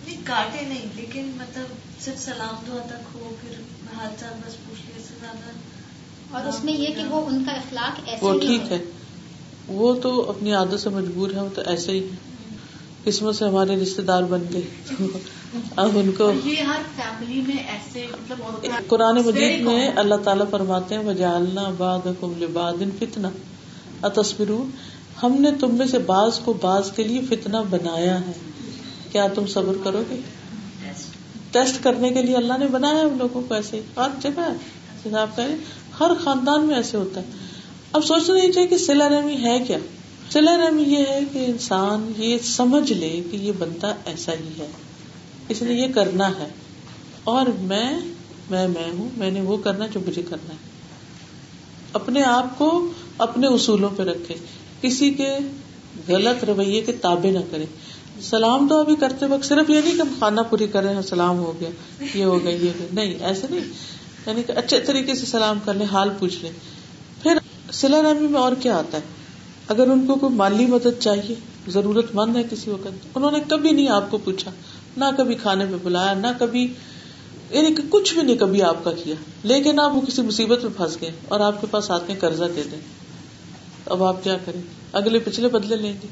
نہیں 0.05 0.21
کاٹے 0.23 0.65
نہیں 0.65 0.85
لیکن 0.95 1.31
مطلب 1.35 1.65
صرف 2.01 2.19
سلام 2.19 2.55
دعا 2.67 2.77
تک 2.87 3.15
ہو 3.15 3.35
پھر 3.41 3.53
حال 3.97 4.09
چال 4.19 4.33
بس 4.47 4.53
پوچھ 4.69 4.81
لیے 4.85 5.03
سے 5.07 5.13
زیادہ۔ 5.19 5.51
اور 6.31 6.45
اس 6.45 6.63
میں 6.63 6.73
یہ 6.73 6.87
کہ 6.87 7.03
وہ 7.03 7.25
ان 7.27 7.43
کا 7.43 7.51
اخلاق 7.51 7.99
ایسے 8.05 8.25
وہ 8.25 8.39
ٹھیک 8.39 8.71
ہے۔ 8.71 8.83
وہ 9.67 9.93
تو 9.95 10.29
اپنی 10.29 10.53
عادت 10.53 10.79
سے 10.79 10.89
مجبور 10.89 11.29
ہے 11.29 11.41
وہ 11.41 11.49
تو 11.55 11.61
ایسے 11.65 11.91
ہی 11.91 12.07
قسمت 13.07 13.35
سے 13.35 13.45
ہمارے 13.45 13.75
رشتے 13.75 14.01
دار 14.01 14.23
بن 14.23 14.41
گئے۔ 14.53 14.61
اب 15.75 15.89
ان 15.95 16.11
کو 16.17 16.29
ہر 16.29 16.81
فیملی 16.95 17.41
میں 17.47 17.57
ایسے 17.57 18.07
مطلب 18.11 18.87
قرآن 18.87 19.15
مجید 19.15 19.61
میں 19.61 19.91
اللہ 19.95 20.15
تعالیٰ 20.15 20.45
فرماتے 20.51 20.95
ہیں 20.95 21.03
وجالنا 21.03 21.71
باد 21.77 22.23
باد 22.53 22.73
فتنا 22.99 23.29
اتصبر 24.01 24.51
ہم 25.23 25.35
نے 25.39 25.51
تم 25.59 25.75
میں 25.75 25.85
سے 25.85 25.99
بعض 25.99 26.39
کو 26.39 26.53
بعض 26.53 26.91
کے 26.91 27.03
لیے 27.03 27.21
فتنا 27.29 27.61
بنایا 27.61 28.19
ہے۔ 28.19 28.31
کیا 29.11 29.27
تم 29.35 29.47
صبر 29.47 29.73
کرو 29.83 30.03
گے 30.09 30.19
ٹیسٹ 31.51 31.83
کرنے 31.83 32.09
کے 32.09 32.21
لیے 32.21 32.35
اللہ 32.35 32.57
نے 32.57 32.67
بنایا 32.67 33.01
ہم 33.01 33.17
لوگوں 33.17 33.41
کو 33.47 33.53
ایسے۔ 33.53 33.81
ہر 33.97 34.09
جگہ 34.19 35.15
آپ 35.15 35.41
ہر 35.99 36.11
خاندان 36.23 36.65
میں 36.65 36.75
ایسے 36.75 36.97
ہوتا 36.97 37.21
ہے۔ 37.21 37.25
اب 37.91 38.05
سوچنا 38.05 38.35
نہیں 38.35 38.51
چاہیے 38.51 38.67
کہ 38.67 38.77
سلا 38.77 39.09
رحمی 39.09 39.43
ہے 39.43 39.59
کیا؟ 39.67 39.77
سلا 40.31 40.57
رحمی 40.57 40.83
یہ 40.83 40.97
ہے 40.97 41.19
کہ 41.31 41.45
انسان 41.45 42.11
یہ 42.17 42.37
سمجھ 42.43 42.93
لے 42.93 43.21
کہ 43.31 43.35
یہ 43.35 43.51
بنتا 43.57 43.93
ایسا 44.05 44.31
ہی 44.33 44.49
ہے، 44.59 44.67
اس 45.49 45.61
نے 45.61 45.73
یہ 45.73 45.93
کرنا 45.93 46.39
ہے۔ 46.39 46.47
اور 47.23 47.45
میں 47.45 47.99
میں 48.49 48.67
میں 48.67 48.91
ہوں، 48.97 49.09
میں 49.17 49.31
نے 49.31 49.41
وہ 49.41 49.57
کرنا 49.57 49.87
جو 49.87 49.99
مجھے 50.07 50.21
کرنا 50.21 50.53
ہے۔ 50.53 50.57
اپنے 51.93 52.23
آپ 52.23 52.57
کو 52.57 52.91
اپنے 53.17 53.47
اصولوں 53.47 53.89
پہ 53.97 54.03
رکھے۔ 54.03 54.35
کسی 54.81 55.11
کے 55.11 55.37
غلط 56.07 56.43
رویے 56.43 56.81
کے 56.81 56.91
تابے 56.91 57.31
نہ 57.31 57.39
کرے۔ 57.51 57.65
سلام 58.21 58.67
تو 58.67 58.79
ابھی 58.79 58.95
کرتے 58.95 59.25
وقت 59.25 59.45
صرف 59.45 59.69
یہ 59.69 59.81
نہیں 59.81 59.95
کہ 59.95 60.01
ہم 60.01 60.13
کھانا 60.17 60.43
پوری 60.43 60.67
کر 60.67 60.83
رہے 60.83 60.95
ہیں، 60.95 61.01
سلام 61.01 61.37
ہو 61.37 61.53
گیا، 61.59 61.69
یہ 62.13 62.23
ہو 62.23 62.43
گیا، 62.43 62.51
یہ 62.51 62.67
ہو 62.67 62.73
گیا۔ 62.79 62.87
نہیں، 62.91 63.15
ایسے 63.21 63.47
نہیں۔ 63.49 63.63
یعنی 64.25 64.43
کہ 64.43 64.51
اچھے 64.51 64.79
طریقے 64.79 65.15
سے 65.15 65.25
سلام 65.25 65.59
کر 65.65 65.73
لیں، 65.73 65.85
حال 65.85 66.09
پوچھ 66.19 66.37
لیں۔ 66.41 66.51
پھر 67.23 67.37
سلا 67.71 68.01
رحمی 68.01 68.27
میں 68.27 68.39
اور 68.39 68.51
کیا 68.59 68.77
آتا 68.77 68.97
ہے؟ 68.97 69.16
اگر 69.67 69.87
ان 69.87 70.07
کو 70.07 70.15
کوئی 70.15 70.35
مالی 70.35 70.65
مدد 70.65 71.01
چاہیے، 71.01 71.35
ضرورت 71.67 72.05
مند 72.13 72.35
ہے 72.35 72.41
کسی 72.51 72.69
وقت، 72.69 72.87
انہوں 73.15 73.31
نے 73.31 73.39
کبھی 73.47 73.71
نہیں 73.71 73.87
آپ 73.87 74.11
کو 74.11 74.17
پوچھا، 74.17 74.51
نہ 74.97 75.05
کبھی 75.17 75.35
کھانے 75.35 75.65
پہ 75.65 75.75
بلایا، 75.83 76.13
نہ 76.13 76.27
کبھی 76.39 76.73
یعنی 77.49 77.75
کہ 77.75 77.83
کچھ 77.89 78.13
بھی 78.13 78.21
نہیں 78.21 78.35
کبھی 78.35 78.61
آپ 78.61 78.83
کا 78.83 78.91
کیا۔ 78.91 79.15
لیکن 79.43 79.79
آپ 79.79 79.95
وہ 79.95 80.01
کسی 80.01 80.21
مصیبت 80.21 80.63
میں 80.63 80.71
پھنس 80.77 81.01
گئے 81.01 81.11
اور 81.27 81.39
آپ 81.39 81.61
کے 81.61 81.67
پاس 81.71 81.91
آتے 81.91 82.13
ہیں 82.13 82.19
قرضہ 82.19 82.43
دے 82.55 82.63
دیں۔ 82.71 82.79
اب 83.85 84.03
آپ 84.03 84.23
کیا 84.23 84.37
کریں؟ 84.45 84.61
اگلے 84.93 85.19
پچھلے 85.19 85.47
بدلے 85.47 85.75
لیں 85.75 85.93
گے۔ 85.93 86.07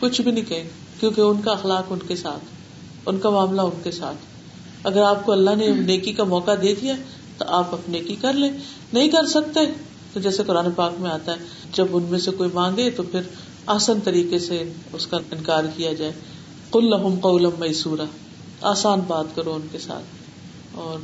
کچھ 0.00 0.20
بھی 0.20 0.30
نہیں 0.30 0.44
کہیں 0.44 0.64
گے، 0.64 0.68
کیونکہ 1.00 1.20
ان 1.20 1.42
کا 1.42 1.52
اخلاق 1.52 1.84
ان 1.90 1.98
کے 2.08 2.16
ساتھ، 2.16 2.44
ان 3.06 3.18
کا 3.18 3.30
معاملہ 3.30 3.60
ان 3.60 3.80
کے 3.82 3.90
ساتھ۔ 3.90 4.16
اگر 4.84 5.02
آپ 5.02 5.26
کو 5.26 5.32
اللہ 5.32 5.50
نے 5.56 5.68
نیکی 5.68 6.12
کا 6.12 6.24
موقع 6.24 6.50
دے 6.62 6.74
دیا، 6.82 6.94
تو 7.38 7.44
آپ 7.48 7.74
اپنے 7.74 8.00
کی 8.00 8.16
کر 8.20 8.32
لیں۔ 8.32 8.52
نہیں 8.92 9.08
کر 9.08 9.26
سکتے 9.26 9.60
تو 10.12 10.20
جیسے 10.20 10.42
قرآن 10.46 10.70
پاک 10.70 10.92
میں 10.98 11.10
آتا 11.10 11.32
ہے، 11.32 11.38
جب 11.72 11.86
ان 11.92 12.02
میں 12.02 12.18
سے 12.18 12.30
کوئی 12.30 12.50
مانگے 12.54 12.90
تو 12.90 13.02
پھر 13.02 13.20
آسان 13.66 14.00
طریقے 14.04 14.38
سے 14.38 14.62
اس 14.92 15.06
کا 15.06 15.18
انکار 15.30 15.64
کیا 15.76 15.92
جائے۔ 15.92 16.12
کل 16.70 16.90
لہم 16.90 17.20
قلم 17.20 17.50
میسورا، 17.58 18.04
آسان 18.60 19.00
بات 19.06 19.34
کرو 19.34 19.54
ان 19.54 19.66
کے 19.72 19.78
ساتھ، 19.78 20.74
اور 20.74 20.98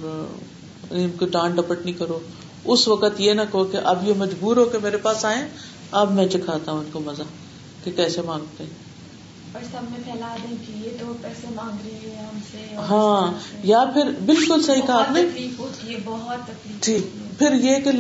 ان 0.91 1.11
کو 1.19 1.27
ڈانٹ 1.27 1.57
ڈپٹ 1.57 1.85
نہیں 1.85 1.99
کرو۔ 1.99 2.19
اس 2.65 2.89
وقت 2.89 3.21
یہ 3.21 3.33
نہ 3.33 3.43
کہو 3.53 3.65
کہ 3.65 3.77
اب 3.77 4.09
یہ 4.09 4.15
مجبور 4.17 4.57
ہو 4.57 4.65
کہ 4.65 4.79
میرے 4.83 4.97
پاس 4.97 5.25
آئے 5.25 5.49
اب 5.91 6.13
میں 6.13 6.27
چکھاتا 6.29 6.73
ہوں 6.73 6.79
ان 6.79 6.91
کو 6.93 7.01
مزہ 7.01 7.23
کہ 7.85 7.91
کیسے 7.97 8.23
مانگتے 8.23 8.65
ہیں۔ 8.65 8.88
اور 9.53 9.63
سب 9.63 9.91
میں 9.91 9.99
پھیلا 10.05 10.37
دیں 10.43 10.57
کہ 10.67 10.73
یہ 10.77 10.91
تو 11.01 11.13
پیسے 11.23 11.47
مانگ 11.55 11.87
رہے 11.87 12.11
ہیں 12.11 12.23
ہم 12.25 12.39
سے 12.51 12.75
ہاں 12.91 13.33
یا 13.63 13.85
پھر 13.95 14.11
بالکل 14.25 14.63
صحیح 14.63 14.83
کہا 14.87 14.95
آپ 14.95 15.13
نے۔ 15.13 15.21
ہے 15.21 15.97
بہت 16.05 16.47
تکلیف 16.47 16.87
جی 16.87 16.99
پھر 17.39 17.53
یہ 17.53 17.77
کہ 17.79 17.91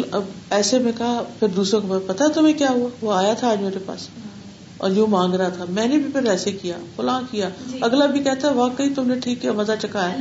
ایسے 0.50 0.78
میں 0.78 0.92
کہا 0.98 1.22
پھر 1.38 1.48
دوسروں 1.48 1.80
کو 1.80 1.98
پتا 2.06 2.24
تمہیں 2.34 2.58
کیا 2.58 2.70
ہوا؟ 2.70 2.88
وہ 3.02 3.12
آیا 3.12 3.34
تھا 3.34 3.50
آج 3.50 3.60
میرے 3.60 3.78
پاس۔ 3.86 4.08
اور 4.76 4.90
یوں 4.90 5.06
مانگ 5.06 5.34
رہا 5.34 5.48
تھا۔ 5.48 5.64
میں 5.68 5.86
نے 5.86 5.98
بھی 5.98 6.12
پھر 6.12 6.30
ایسے 6.30 6.52
کیا 6.52 6.76
فلاں 6.96 7.20
کیا۔ 7.30 7.48
اگلا 7.80 8.06
بھی 8.06 8.20
کہتا 8.20 8.48
ہے 8.48 8.54
واقعی 8.54 8.94
تم 8.94 9.08
نے 9.08 9.20
ٹھیک 9.20 9.42
کیا 9.42 9.52
مزہ 9.52 9.72
چکایا 9.82 10.16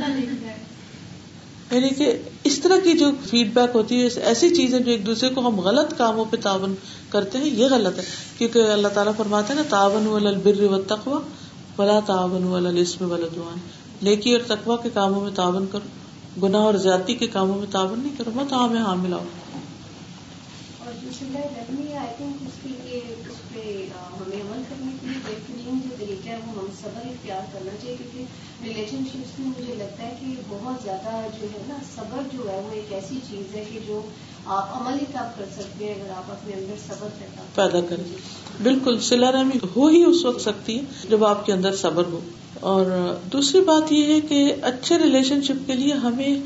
یعنی 1.70 1.88
کہ 1.88 2.18
اس 2.44 2.58
طرح 2.58 2.76
کی 2.84 2.92
جو 2.92 3.06
فیڈ 3.30 3.54
بیک 3.54 3.70
ہوتی 3.74 4.02
ہے، 4.02 4.08
ایسی 4.20 4.54
چیزیں 4.54 4.78
جو 4.78 4.90
ایک 4.90 5.06
دوسرے 5.06 5.28
کو 5.28 5.48
ہم 5.48 5.60
غلط 5.60 5.98
کاموں 5.98 6.24
پہ 6.30 6.36
تعاون 6.36 6.74
کرتے 7.10 7.38
ہیں، 7.38 7.44
یہ 7.44 7.66
غلط 7.70 7.98
ہے۔ 7.98 8.04
کیونکہ 8.38 8.58
اللہ 8.58 8.88
تعالیٰ 8.88 9.12
فرماتے 9.16 9.52
ہیں 9.52 9.62
نا 9.62 9.68
تعاون 9.70 10.26
البر 10.26 10.62
و 10.62 10.82
تقوا 10.82 11.20
ولا 11.78 12.00
تعاون 12.00 12.66
الاسم 12.66 13.10
ولادوان 13.10 13.58
نیکی 14.02 14.32
اور 14.32 14.40
تقوا 14.46 14.76
کے 14.76 14.88
کاموں 14.94 15.20
میں 15.20 15.30
تعاون 15.34 15.66
کرو، 15.72 15.88
گناہ 16.42 16.60
اور 16.60 16.74
زیادتی 16.74 17.14
کے 17.14 17.26
کاموں 17.26 17.58
میں 17.58 17.66
تعاون 17.70 18.00
نہیں 18.00 18.14
کرو 18.18 18.30
مت 18.34 18.52
ہاں 18.52 18.68
میں 18.68 18.80
ہاں 18.80 18.96
ملاؤ۔ 18.96 19.24
ہمیں 24.18 24.40
عمل 24.40 24.62
کرنے 24.68 24.92
کے 25.00 25.06
لیے 25.06 25.18
بہترین 25.26 25.78
جو 25.84 25.96
طریقہ 25.98 26.28
ہے، 26.28 26.38
وہ 26.46 26.52
ہم 26.52 26.66
صبر 26.82 27.06
اختیار 27.06 27.40
کرنا 27.52 27.70
چاہیے، 27.82 27.96
کیونکہ 27.96 28.24
ریلیشن 28.64 28.96
شپس 29.06 29.38
میں 29.38 29.48
مجھے 29.48 29.74
لگتا 29.74 30.02
ہے 30.02 30.16
کہ 30.20 30.26
بہت 30.48 30.84
زیادہ 30.84 31.26
جو 31.40 31.46
ہے 31.46 31.62
نا 31.68 31.74
صبر 31.96 32.22
جو 32.32 32.50
ہے 32.50 32.60
وہ 32.66 32.72
ایک 32.72 32.92
ایسی 32.92 33.14
چیز 33.30 33.56
ہے 33.56 33.64
کہ 33.72 33.78
جو 33.86 34.00
آپ 34.46 34.80
عمل 34.80 34.98
ہی 35.00 35.04
تب 35.12 35.38
کر 35.38 35.44
سکتے 35.56 35.84
ہیں 35.84 35.94
اگر 35.94 36.10
آپ 36.10 36.30
اپنے 36.30 36.54
اندر 36.54 36.74
صبر 36.86 37.08
پیدا 37.54 37.80
کریں۔ 37.80 38.04
بالکل 38.62 39.00
سلا 39.00 39.32
رحمی 39.32 39.58
ہو 39.76 39.86
ہی 39.86 40.04
اس 40.04 40.24
وقت 40.24 40.40
سکتی 40.40 40.76
ہے 40.76 40.82
جب 41.10 41.24
آپ 41.24 41.46
کے 41.46 41.52
اندر 41.52 41.76
صبر 41.76 42.04
ہو۔ 42.04 42.20
اور 42.60 42.86
دوسری 43.32 43.60
بات 43.60 43.92
یہ 43.92 44.14
ہے 44.14 44.20
کہ 44.20 44.54
اچھے 44.62 44.98
ریلیشن 44.98 45.42
شپ 45.42 45.66
کے 45.66 45.74
لیے 45.74 45.92
ہمیں 45.92 46.36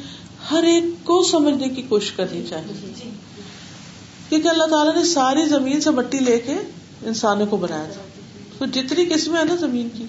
ہر 0.50 0.62
ایک 0.62 0.84
کو 1.04 1.22
سمجھنے 1.22 1.68
کی 1.68 1.82
کوشش 1.82 2.12
کرنی 2.12 2.42
چاہیے۔ 2.48 3.10
کیونکہ 4.28 4.48
اللہ 4.48 4.64
تعالیٰ 4.64 4.94
نے 4.94 5.04
ساری 5.04 5.48
زمین 5.48 5.80
سے 5.80 5.90
مٹی 5.90 6.18
لے 6.18 6.38
کے 6.38 6.54
انسانوں 7.02 7.46
کو 7.46 7.56
بنایا 7.56 7.88
تھا۔ 7.92 8.02
تو 8.58 8.64
جتنی 8.64 9.04
قسمیں 9.04 9.36
ہیں 9.36 9.44
نا 9.44 9.56
زمین 9.56 9.88
کی۔ 9.96 10.06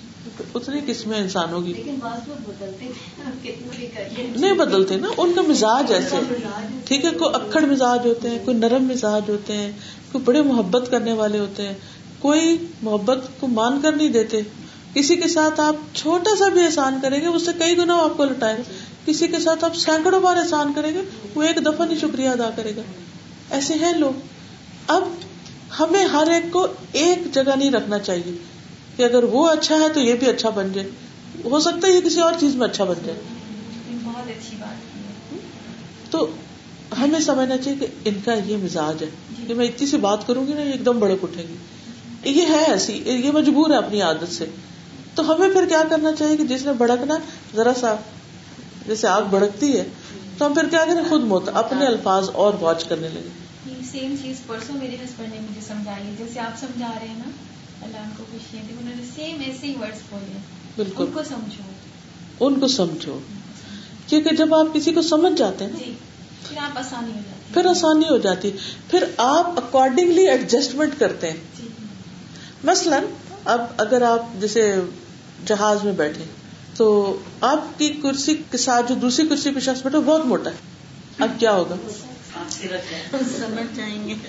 اتنی 0.55 0.81
قسمیں 0.87 1.17
انسانوں 1.17 1.61
کی۔ 1.61 1.73
نہیں 4.35 4.53
بدلتے 4.53 4.97
نا 4.97 5.07
ان 5.17 5.33
کا 5.33 5.41
مزاج 5.41 5.93
ایسے 5.93 6.15
ٹھیک 6.85 7.05
ہے 7.05 7.09
کوئی 7.09 7.35
اکڑ 7.35 7.61
مزاج 7.61 8.07
ہوتے 8.07 8.29
ہیں 8.29 8.39
کوئی 8.45 8.57
نرم 8.57 8.83
مزاج 8.83 9.29
ہوتے 9.29 9.53
ہیں 9.53 9.71
کوئی 10.11 10.23
بڑے 10.23 10.41
محبت 10.41 10.91
کرنے 10.91 11.13
والے 11.13 11.39
ہوتے 11.39 11.67
ہیں۔ 11.67 11.73
کوئی 12.19 12.57
محبت 12.81 13.27
کو 13.39 13.47
مان 13.47 13.81
کر 13.81 13.91
نہیں 13.91 14.09
دیتے۔ 14.09 14.41
کسی 14.93 15.15
کے 15.15 15.27
ساتھ 15.27 15.59
آپ 15.59 15.75
چھوٹا 15.93 16.35
سا 16.35 16.49
بھی 16.49 16.65
احسان 16.65 16.99
کریں 17.01 17.21
گے 17.21 17.25
اس 17.25 17.45
سے 17.45 17.51
کئی 17.59 17.77
گنا 17.77 17.95
آپ 17.95 18.17
کو 18.17 18.25
لٹائے 18.25 18.57
گا 18.57 18.61
کسی 19.05 19.27
کے 19.27 19.39
ساتھ 19.39 19.65
آپ 19.65 19.75
سینکڑوں 19.75 20.19
بار 20.19 20.37
احسان 20.37 20.73
کریں 20.73 20.93
گے 20.93 21.01
وہ 21.35 21.43
ایک 21.43 21.65
دفعہ 21.65 21.85
نہیں 21.85 21.99
شکریہ 21.99 22.29
ادا 22.29 22.49
کرے 22.55 22.75
گا۔ 22.75 22.81
ایسے 23.49 23.73
ہیں 23.73 23.93
لوگ۔ 23.93 24.19
اب 24.87 25.03
ہمیں 25.79 26.05
ہر 26.05 26.27
ایک 26.31 26.51
کو 26.51 26.67
ایک 26.91 27.33
جگہ 27.33 27.55
نہیں 27.55 27.71
رکھنا 27.71 27.99
چاہیے۔ 27.99 28.52
کہ 28.97 29.03
اگر 29.03 29.23
وہ 29.23 29.49
اچھا 29.49 29.75
ہے 29.75 29.89
تو 29.93 29.99
یہ 29.99 30.13
بھی 30.13 30.29
اچھا 30.29 30.49
بن 30.49 30.73
جائے۔ 30.73 30.89
ہو 31.43 31.59
سکتا 31.59 31.87
ہے 31.87 31.91
یہ 31.91 32.01
کسی 32.01 32.21
اور 32.21 32.33
چیز 32.39 32.55
میں 32.55 32.67
اچھا 32.67 32.83
بن 32.83 32.93
جائے۔ 33.05 33.19
بہت 34.03 34.29
اچھی 34.29 34.57
بات 34.59 34.93
تو 36.11 36.27
ہمیں 36.99 37.19
سمجھنا 37.19 37.57
چاہیے 37.57 37.79
کہ 37.79 37.87
ان 38.05 38.13
کا 38.25 38.33
یہ 38.45 38.57
مزاج 38.57 39.03
ہے 39.03 39.09
جی۔ 39.37 39.43
کہ 39.47 39.53
میں 39.53 39.65
اتنی 39.65 39.87
سی 39.87 39.97
بات 39.97 40.27
کروں 40.27 40.47
گی 40.47 40.53
نا 40.53 40.61
ایک 40.61 40.85
دم 40.85 40.99
بڑک 40.99 41.17
اٹھیں 41.23 41.43
گی 41.47 41.55
یہ 42.25 42.45
ہے 42.45 42.63
ایسی 42.71 43.01
یہ 43.05 43.31
مجبور 43.31 43.69
ہے 43.69 43.75
اپنی 43.75 44.01
عادت 44.01 44.33
سے۔ 44.33 44.45
تو 45.15 45.35
ہمیں 45.35 45.49
پھر 45.49 45.65
کیا 45.65 45.83
کرنا 45.89 46.11
چاہیے 46.13 46.37
کہ 46.37 46.43
جس 46.43 46.65
نے 46.65 46.73
بڑکنا 46.73 47.15
ذرا 47.55 47.73
سا 47.79 47.95
جیسے 48.87 49.07
آگ 49.07 49.21
بڑکتی 49.29 49.77
ہے 49.77 49.83
تو 50.37 50.45
ہم 50.45 50.53
پھر 50.53 50.67
کیا 50.67 50.85
کریں 50.85 51.09
خود 51.09 51.21
موت 51.21 51.49
اپنے 51.53 51.85
الفاظ 51.85 52.29
اور 52.33 52.53
واچ 52.61 52.85
کرنے 52.85 53.07
لگے۔ 53.09 53.29
سیم 53.91 54.15
چیز 54.21 54.35
پرسوں 54.47 54.75
میرے 54.75 54.95
ہسبینڈ 54.95 55.33
نے 55.33 55.39
مجھے 55.39 55.61
سمجھائی 55.61 56.15
جیسے 56.17 56.39
آپ 56.39 56.59
سمجھا 56.59 56.91
رہے 56.99 57.07
ہیں 57.07 57.15
نا۔ 57.15 57.31
اللہ 57.83 57.97
ان 57.97 58.09
کو 58.17 58.23
خوشیاں 58.31 58.63
دی 58.63 58.73
انہوں 58.79 58.95
نے 58.95 59.03
سیم 59.15 59.41
ایسے 59.45 59.67
ہی 59.67 59.73
ورڈس 59.81 59.99
بولے 60.09 60.37
بالکل۔ 60.75 61.03
ان 61.03 61.11
کو 61.13 61.23
سمجھو۔ 61.23 61.63
ان 62.47 62.59
کو 62.59 62.67
سمجھو۔ 62.67 63.19
کیونکہ 64.07 64.35
جب 64.35 64.53
آپ 64.53 64.65
کسی 64.73 64.91
کو 64.93 65.01
سمجھ 65.01 65.33
جاتے 65.37 65.65
ہیں 65.65 65.71
جی 65.79 65.93
پھر 66.49 66.57
آپ 66.57 66.77
آسانی 66.77 67.11
ہو 67.11 67.19
جاتی 67.25 67.53
پھر 67.53 67.65
آسانی 67.65 68.05
ہو 68.09 68.17
جاتی۔ 68.17 68.51
پھر 68.91 69.03
آپ 69.17 69.47
اکارڈنگلی 69.57 70.27
ایڈجسٹمنٹ 70.29 70.99
کرتے 70.99 71.31
ہیں۔ 71.31 71.37
جی۔ 71.61 71.67
مثلاً 72.63 73.03
اب 73.45 73.61
اگر 73.77 74.01
آپ 74.01 74.41
جیسے 74.41 74.75
جہاز 75.45 75.83
میں 75.83 75.93
بیٹھے 75.93 76.23
تو 76.75 77.17
آپ 77.41 77.79
کی 77.79 77.89
کرسی 77.89 78.41
کے 78.51 78.57
ساتھ 78.57 78.89
جو 78.89 78.95
دوسری 78.95 79.27
کرسی 79.27 79.51
پہ 79.51 79.59
شخص 79.59 79.83
بیٹھے 79.83 79.99
بہت 79.99 80.25
موٹا 80.25 80.49
ہے۔ 80.49 80.55
اب 81.19 81.29
کیا 81.39 81.53
ہوگا؟ 81.53 81.75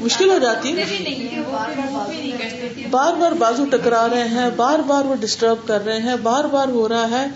مشکل 0.01 0.31
ہو 0.31 0.39
جاتی 0.39 0.73
بار 2.91 3.13
بار 3.15 3.33
بازو 3.33 3.65
ٹکرا 3.65 4.07
رہے 4.09 4.29
ہیں 4.29 4.51
بار 4.57 4.79
بار 4.79 5.05
وہ 5.05 5.15
ڈسٹرب 5.15 5.67
کر 5.67 5.85
رہے 5.85 5.99
ہیں 5.99 6.17
بار 6.23 6.45
بار 6.45 6.69
ہو 6.69 6.89
رہا 6.89 7.11
ہے۔ 7.11 7.27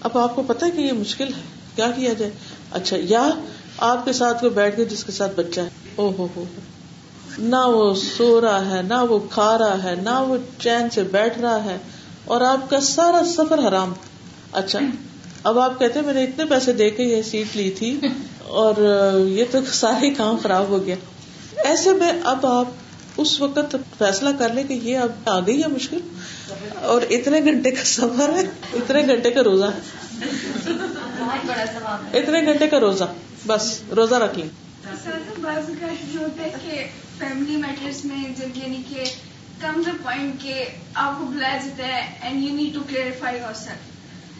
اب 0.00 0.18
آپ 0.18 0.36
کو 0.36 0.42
پتا 0.42 0.68
کہ 0.68 0.80
یہ 0.80 0.92
مشکل 0.92 1.28
ہے۔ 1.28 1.40
کیا 1.76 1.90
کیا 1.90 2.12
جائے؟ 2.12 2.30
اچھا 2.72 2.96
یا 3.00 3.30
آپ 3.78 4.04
کے 4.04 4.12
ساتھ 4.12 4.40
کوئی 4.40 4.52
بیٹھ 4.52 4.76
گئے 4.76 4.84
جس 4.84 5.04
کے 5.04 5.12
ساتھ 5.12 5.32
بچہ 5.36 5.60
ہے۔ 5.60 5.68
او 5.96 6.12
ہو 6.18 6.28
ہو۔ 6.36 6.44
نہ 7.38 7.56
وہ 7.56 7.94
سو 8.16 8.40
رہا 8.40 8.76
ہے 8.76 8.82
نہ 8.82 9.02
وہ 9.10 9.18
کھا 9.30 9.58
رہا 9.58 9.82
ہے 9.82 9.94
نہ 9.94 10.24
وہ 10.28 10.36
چین 10.58 10.90
سے 10.90 11.02
بیٹھ 11.02 11.38
رہا 11.38 11.64
ہے۔ 11.64 11.78
اور 12.24 12.40
آپ 12.40 12.70
کا 12.70 12.80
سارا 12.80 13.22
سفر 13.24 13.68
حرام۔ 13.68 13.92
اچھا 14.52 14.78
اب 15.44 15.58
آپ 15.58 15.78
کہتے 15.78 16.00
میرے 16.00 16.24
اتنے 16.24 16.44
پیسے 16.44 16.72
دے 16.72 16.90
کے 16.90 17.02
یہ 17.02 17.22
سیٹ 17.22 17.56
لی 17.56 17.70
تھی۔ 17.70 18.00
اور 18.48 18.74
یہ 19.28 19.44
تو 19.50 19.58
سارے 19.72 20.10
کام 20.10 20.36
خراب 20.42 20.68
ہو 20.68 20.86
گیا۔ 20.86 20.94
ایسے 21.64 21.92
میں 21.92 22.12
اب 22.24 22.46
آپ 22.46 22.66
اس 23.16 23.40
وقت 23.40 23.76
فیصلہ 23.98 24.28
کر 24.38 24.48
لیں 24.48 24.64
کہ 24.64 24.72
یہ 24.72 24.98
اب 24.98 25.12
آ 25.24 25.40
گئی 25.40 25.62
ہے 25.62 25.68
مشکل۔ 25.68 25.98
اور 26.74 27.02
اتنے 27.10 27.40
گھنٹے 27.40 27.70
کا 27.70 27.84
سفر 27.84 28.28
ہے 28.28 28.40
اتنے 28.72 29.06
گھنٹے 29.06 29.30
کا 29.30 29.42
روزہ۔ 29.44 29.64
اتنے 32.12 32.46
گھنٹے 32.46 32.68
کا 32.68 32.80
روزہ۔ 32.80 33.04
بس 33.46 33.82
روزہ 33.96 34.14
رکھ 34.14 34.38
لیں۔ 34.38 34.48
فیملی 37.18 37.56
میٹرس 37.56 38.04
میں 38.04 38.24
جب 38.38 38.48
یعنی 38.54 38.82
کہ 38.88 39.04
کم 39.60 39.82
دا 39.86 39.90
پوائنٹ 40.02 40.42
کہ 40.42 40.64
آپ 40.94 41.18
کو 41.18 41.24
بلایا 41.24 41.56
جاتا 41.56 41.88
ہے 41.88 42.18
and 42.20 42.44
you 42.44 42.54
need 42.54 42.74
to 42.74 42.80
clarify 42.88 43.38
yourself 43.54 43.97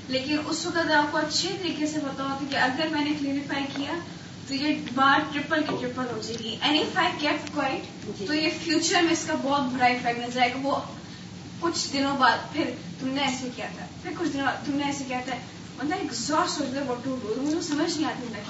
لیکن 0.08 0.36
اس 0.48 0.64
وقت 0.66 0.90
آپ 0.96 1.10
کو 1.12 1.18
اچھے 1.18 1.48
طریقے 1.62 1.86
سے 1.86 1.98
پتا 2.00 2.24
ہوتا 2.24 2.44
کہ 2.50 2.56
اگر 2.56 2.86
میں 2.92 3.04
نے 3.04 3.12
کلیئرفائی 3.18 3.64
کیا 3.76 3.94
تو 4.48 4.54
یہ 4.54 4.74
بات 4.94 5.32
ٹریپل 5.32 5.62
کی 5.68 5.74
ٹریپل 5.80 6.06
ہو 6.12 6.20
جائے 6.26 6.36
گی. 6.44 6.56
And 6.60 6.78
if 6.78 6.96
I 6.98 7.12
keep 7.18 7.54
quiet 7.54 8.26
تو 8.26 8.34
یہ 8.34 8.48
فیوچر 8.64 9.02
میں 9.02 9.12
اس 9.12 9.24
کا 9.26 9.34
بہت 9.42 9.72
برا 9.74 9.86
افیکٹ 9.86 10.18
نظر 10.18 10.40
آئے 10.40 10.50
گا. 10.54 10.60
وہ 10.62 10.76
کچھ 11.60 11.92
دنوں 11.92 12.16
بعد 12.18 12.52
پھر 12.52 12.70
تم 13.00 13.08
نے 13.08 13.22
ایسے 13.22 13.48
کیا 13.56 13.66
تھا. 13.76 13.86
پھر 14.02 14.12
کچھ 14.18 14.28
دنوں 14.28 14.44
بعد 14.44 14.66
تم 14.66 14.76
نے 14.76 14.84
ایسے 14.84 15.04
کیا 15.08 15.20
تھا. 15.24 15.36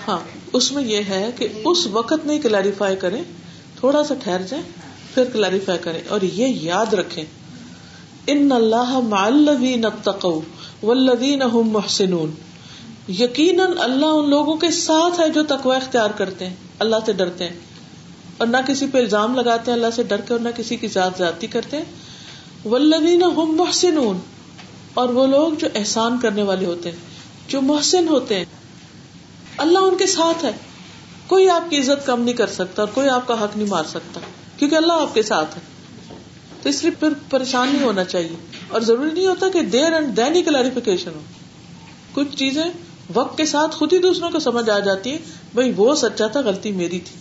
ہاں 0.08 0.18
اس 0.52 0.70
میں 0.72 0.82
یہ 0.82 1.00
ہے 1.08 1.24
کہ 1.36 1.48
اس 1.64 1.86
وقت 1.92 2.26
نہیں 2.26 2.38
کلیریفائی 2.38 2.96
کریں 2.96 3.22
تھوڑا 3.78 4.04
سا 4.04 4.14
ٹھہر 4.22 4.42
جائیں 4.48 4.64
پھر 5.14 5.24
کلیریفائی 5.32 5.78
کریں. 5.82 6.00
اور 6.08 6.20
یہ 6.22 6.46
یاد 6.62 6.94
رکھیں. 6.94 7.24
ان 8.26 8.52
اللہ 8.52 8.98
معلوین 9.08 9.84
اتقوا. 9.84 10.40
والذین 10.82 11.42
هم 11.42 11.72
محسنون۔ 11.72 12.30
یقیناً 13.08 13.72
اللہ 13.78 14.06
ان 14.06 14.30
لوگوں 14.30 14.56
کے 14.56 14.70
ساتھ 14.70 15.20
ہے 15.20 15.28
جو 15.28 15.42
تقوی 15.42 15.76
اختیار 15.76 16.10
کرتے 16.10 16.46
ہیں، 16.46 16.56
اللہ 16.78 16.96
سے 17.06 17.12
ڈرتے 17.12 17.48
ہیں۔ 17.48 17.60
اور 18.36 18.46
نہ 18.46 18.56
کسی 18.66 18.86
پہ 18.92 18.98
الزام 18.98 19.34
لگاتے 19.34 19.70
ہیں، 19.70 19.78
اللہ 19.78 19.90
سے 19.96 20.02
ڈر 20.02 20.20
کے 20.20 20.32
اور 20.32 20.40
نہ 20.40 20.48
کسی 20.56 20.76
کی 20.76 20.88
ذات 20.88 21.10
ذاتی 21.18 21.46
کرتے 21.46 21.76
ہیں۔ 21.76 21.84
ولدین 22.68 23.22
ہم 23.22 23.56
محسن 23.56 23.98
اور 24.94 25.08
وہ 25.08 25.26
لوگ 25.26 25.52
جو 25.52 25.68
احسان 25.74 26.18
کرنے 26.22 26.42
والے 26.42 26.66
ہوتے 26.66 26.90
ہیں، 26.90 26.98
جو 27.48 27.62
محسن 27.62 28.08
ہوتے 28.08 28.34
ہیں۔ 28.34 28.44
اللہ 29.56 29.78
ان 29.78 29.96
کے 29.96 30.06
ساتھ 30.06 30.44
ہے۔ 30.44 30.52
کوئی 31.26 31.50
آپ 31.50 31.70
کی 31.70 31.78
عزت 31.78 32.06
کم 32.06 32.20
نہیں 32.20 32.34
کر 32.34 32.46
سکتا 32.46 32.82
اور 32.82 32.88
کوئی 32.94 33.08
آپ 33.08 33.26
کا 33.26 33.44
حق 33.44 33.56
نہیں 33.56 33.68
مار 33.68 33.84
سکتا، 33.84 34.20
کیونکہ 34.56 34.74
اللہ 34.74 34.92
آپ 34.92 35.14
کے 35.14 35.22
ساتھ 35.22 35.56
ہے۔ 35.56 35.77
تو 36.62 36.68
اس 36.68 36.82
لیے 36.82 36.90
پھر 36.90 37.08
پریشان 37.30 37.68
نہیں 37.68 37.84
ہونا 37.84 38.04
چاہیے۔ 38.04 38.36
اور 38.68 38.80
ضروری 38.80 39.10
نہیں 39.10 39.26
ہوتا 39.26 39.46
کہ 39.48 39.62
there 39.62 39.92
and 39.92 40.16
then 40.16 40.36
he 40.36 40.42
clarification 40.42 41.10
ہو۔ 41.14 41.20
کچھ 42.12 42.36
چیزیں 42.36 42.64
وقت 43.14 43.36
کے 43.36 43.46
ساتھ 43.46 43.76
خود 43.76 43.92
ہی 43.92 43.98
دوسروں 43.98 44.30
کو 44.30 44.38
سمجھ 44.38 44.70
آ 44.70 44.78
جاتی 44.78 45.12
ہے 45.12 45.18
بھائی 45.54 45.72
وہ 45.76 45.94
سچا 45.94 46.26
تھا 46.26 46.40
غلطی 46.40 46.72
میری 46.72 47.00
تھی۔ 47.00 47.16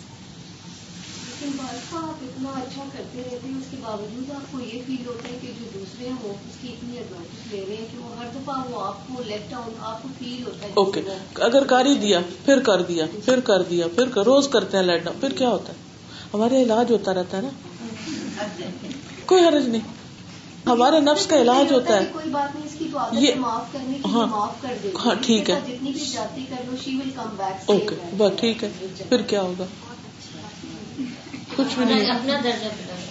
اتنا 1.41 2.49
اچھا 2.49 2.83
کرتے 2.93 3.21
رہتے 3.23 3.47
ہیں 3.47 3.57
اس 3.57 3.65
کے 3.71 3.77
باوجود 3.81 4.31
آپ 4.31 4.51
کو 4.51 4.59
یہ 4.59 4.79
فیل 4.85 5.07
ہوتا 5.07 5.29
ہے 5.29 5.37
کہ 5.41 5.47
جو 5.59 5.65
دوسرے 5.73 6.07
ہیں 6.07 6.15
وہ 6.23 6.29
اس 6.29 6.57
کی 6.61 6.67
اتنی 6.67 6.97
ایڈوانٹیج 6.97 7.53
لے 7.53 7.65
رہے 7.67 7.75
ہیں 7.75 7.85
کہ 7.91 7.97
وہ 7.97 8.09
ہر 8.19 8.25
دفعہ 8.35 8.55
وہ 8.69 8.81
آپ 8.81 9.07
کو 9.07 9.23
لیفٹ 9.25 9.53
آؤٹ 9.53 9.73
آپ 9.79 10.03
کو 10.03 10.09
فیل 10.19 10.43
ہوتا 10.45 10.67
ہے۔ 10.67 10.71
اوکے 10.73 11.01
اگر 11.35 11.63
کاری 11.63 11.95
دیا 11.95 12.19
پھر 12.45 12.59
کر 12.59 12.81
دیا 12.81 13.05
پھر 13.25 13.39
کر 13.39 13.61
دیا 13.61 13.87
پھر 13.95 14.07
روز 14.07 14.47
کرتے 14.47 14.77
ہیں 14.77 14.83
لیٹ 14.83 15.07
پھر 15.19 15.29
کیا 15.29 15.49
ہوتا 15.49 15.73
ہے؟ 15.73 15.77
ہمارا 16.33 16.55
علاج 16.55 16.91
ہوتا 16.91 17.13
رہتا 17.13 17.37
ہے 17.37 17.41
نا۔ 17.41 17.49
کوئی 19.27 19.43
حرج 19.43 19.67
نہیں۔ 19.67 19.81
ہمارے 20.65 20.99
نفس 20.99 21.27
کا 21.27 21.41
علاج 21.41 21.73
ہوتا 21.73 21.99
ہے۔ 21.99 22.05
کوئی 22.11 22.29
بات 22.29 22.55
نہیں 22.55 22.65
اس 22.65 22.79
کی 22.79 22.87
تو 22.93 23.15
یہ 23.15 23.35
معاف 23.35 23.73
کرنے 23.73 23.93
کی 23.93 24.09
معاف 24.13 24.61
کر 24.61 24.73
دے۔ 24.83 24.91
ہاں 25.05 25.15
ٹھیک 25.21 25.49
ہے۔ 25.49 25.59
جتنی 25.67 25.91
بھی 25.91 26.05
جاتی 26.13 26.45
کر 26.49 26.55
لو 26.65 26.75
شی 26.83 26.95
ول 26.95 27.09
کم 27.15 27.35
بیک 27.37 27.69
اوکے 27.71 27.95
بس 28.17 28.39
ٹھیک 28.39 28.63
ہے۔ 28.63 28.69
پھر 29.09 29.21
کیا 29.21 29.41
ہوگا؟ 29.41 29.65
کچھ 31.55 31.79
بھی 31.79 31.85
نہیں۔ 31.85 32.11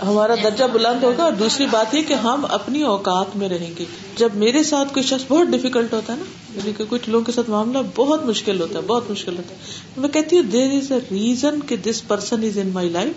ہمارا 0.02 0.34
درجہ 0.42 0.64
بلند 0.64 1.04
ہوگا۔ 1.04 1.22
اور 1.22 1.32
دوسری 1.32 1.66
بات 1.70 1.94
یہ 1.94 2.02
کہ 2.02 2.14
ہم 2.14 2.46
اپنی 2.48 2.82
اوقات 2.82 3.36
میں 3.36 3.48
رہیں 3.48 3.74
گے۔ 3.78 3.84
جب 4.16 4.28
میرے 4.34 4.62
ساتھ 4.62 4.94
کوئی 4.94 5.02
شخص 5.02 5.24
بہت 5.28 5.48
ڈیفیکلٹ 5.48 5.92
ہوتا 5.92 6.12
ہے 6.12 6.18
نا 6.18 6.24
یعنی 6.54 6.72
کہ 6.72 6.84
کچھ 6.88 7.10
لوگوں 7.10 7.24
کے 7.24 7.32
ساتھ 7.32 7.50
معاملہ 7.50 7.78
بہت 7.94 8.24
مشکل 8.24 8.60
ہوتا 8.60 8.78
ہے 8.78 8.84
بہت 8.84 9.10
مشکل 9.10 9.36
ہوتا 9.36 9.54
ہے 9.54 9.58
میں 9.96 10.08
کہتی 10.08 10.36
ہوں 10.36 10.42
دیر 10.42 10.70
از 10.72 10.92
اے 10.92 10.98
ریزن 11.10 11.60
کہ 11.60 11.76
this 11.76 12.08
person 12.08 12.42
is 12.42 12.58
in 12.58 12.68
my 12.68 12.88
life 12.88 13.12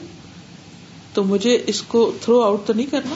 تو 1.13 1.23
مجھے 1.23 1.63
اس 1.67 1.81
کو 1.81 2.11
تھرو 2.21 2.41
آؤٹ 2.41 2.67
تو 2.67 2.73
نہیں 2.73 2.85
کرنا. 2.85 3.15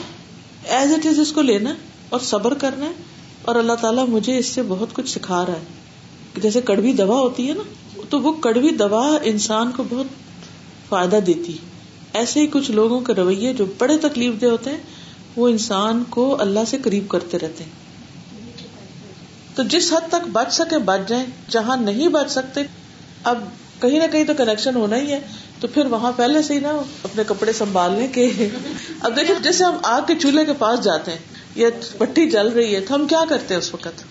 ایز 0.64 0.92
اٹ 0.92 1.06
از 1.06 1.18
اس 1.18 1.32
کو 1.32 1.42
لینا 1.42 1.74
اور 2.08 2.20
صبر 2.20 2.54
کرنا 2.54 2.84
ہے 2.84 2.90
اور 3.42 3.54
اللہ 3.54 3.72
تعالیٰ 3.72 4.08
مجھے 4.08 4.38
اس 4.38 4.46
سے 4.46 4.62
بہت 4.68 4.88
کچھ 4.92 5.10
سکھا 5.10 5.46
رہا 5.46 5.52
ہے. 5.52 6.40
جیسے 6.42 6.60
کڑوی 6.60 6.92
دوا 6.92 7.20
ہوتی 7.20 7.48
ہے 7.48 7.54
نا، 7.54 7.62
تو 8.10 8.20
وہ 8.20 8.32
کڑوی 8.32 8.70
دوا 8.70 9.18
انسان 9.22 9.70
کو 9.76 9.82
بہت 9.90 10.06
فائدہ 10.88 11.16
دیتی. 11.16 11.52
ہے 11.52 11.72
ایسے 12.12 12.40
ہی 12.40 12.46
کچھ 12.46 12.70
لوگوں 12.70 13.00
کے 13.00 13.12
رویے 13.12 13.52
جو 13.52 13.64
بڑے 13.78 13.98
تکلیف 13.98 14.40
دہ 14.40 14.46
ہوتے 14.46 14.70
ہیں، 14.70 14.78
وہ 15.36 15.48
انسان 15.48 16.04
کو 16.10 16.36
اللہ 16.40 16.60
سے 16.66 16.78
قریب 16.84 17.08
کرتے 17.08 17.38
رہتے 17.38 17.64
ہیں. 17.64 17.70
تو 19.54 19.62
جس 19.62 19.92
حد 19.92 20.08
تک 20.08 20.28
بچ 20.32 20.54
سکے 20.54 20.78
بچ 20.78 21.08
جائیں، 21.08 21.26
جہاں 21.50 21.76
نہیں 21.76 22.08
بچ 22.08 22.32
سکتے، 22.32 22.60
اب 23.24 23.38
کہیں 23.80 23.98
نہ 23.98 24.12
کہیں 24.12 24.24
تو 24.24 24.32
کنیکشن 24.38 24.76
ہونا 24.76 24.96
ہی 24.96 25.12
ہے۔ 25.12 25.20
تو 25.60 25.68
پھر 25.68 25.86
وہاں 25.86 26.12
پہلے 26.16 26.42
سے 26.42 26.54
ہی 26.54 26.60
نا 26.60 26.70
اپنے 27.02 27.22
کپڑے 27.26 27.52
سنبھال 27.52 27.92
لیں 27.92 28.08
کہ 28.08 28.48
اب 29.00 29.16
دیکھیں 29.16 29.34
جیسے 29.42 29.64
ہم 29.64 29.76
آگ 29.82 30.02
کے 30.06 30.14
چولہے 30.14 30.44
کے 30.44 30.52
پاس 30.52 30.84
جاتے 30.84 31.10
ہیں 31.10 31.18
یا 31.54 31.68
پٹی 31.98 32.30
جل 32.30 32.48
رہی 32.48 32.74
ہے 32.74 32.80
تو 32.80 32.94
ہم 32.94 33.06
کیا 33.06 33.20
کرتے 33.28 33.54
ہیں 33.54 33.58
اس 33.58 33.74
وقت؟ 33.74 34.02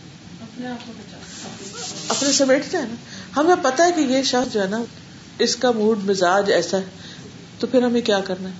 اپنے 2.07 2.31
سمیٹتے 2.31 2.77
ہیں۔ 2.77 2.85
نا۔ 2.85 2.95
ہمیں 3.39 3.55
پتا 3.61 3.85
ہے 3.85 3.91
کہ 3.91 3.99
یہ 4.01 4.23
شخص 4.23 4.53
جو 4.53 4.61
ہے 4.61 4.67
نا 4.67 4.83
اس 5.39 5.55
کا 5.55 5.71
موڈ 5.71 5.99
مزاج 6.03 6.51
ایسا 6.51 6.77
ہے۔ 6.77 6.83
تو 7.59 7.67
پھر 7.67 7.83
ہمیں 7.83 8.01
کیا 8.01 8.19
کرنا 8.19 8.49
ہے؟ 8.49 8.53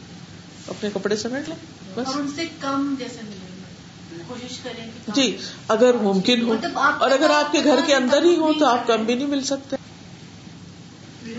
اپنے 0.68 0.90
کپڑے 0.94 1.16
سمیٹ 1.16 1.50
لیں؟ 1.50 1.58
بس۔ 1.96 2.08
ان 2.16 2.28
سے 2.36 2.46
کم 2.62 2.96
جیسے 3.00 3.20
کوشش 4.28 4.58
کریں 4.58 4.86
جی 5.08 5.38
اگر 5.68 5.94
ممکن 5.94 6.42
ہو۔ 6.42 6.54
مطلب 6.54 6.80
اور 6.80 7.12
اگر 7.12 7.30
آپ 7.30 7.52
کے 7.52 7.60
گھر 7.64 7.76
کے 7.86 7.96
اندر 7.96 8.24
ہی 8.24 8.36
ہو 8.36 8.54
تو 8.60 8.66
آپ 8.66 8.88
کم 8.88 9.04
بھی 9.04 9.14
نہیں 9.14 9.28
مل 9.28 9.42
سکتے۔ 9.42 9.76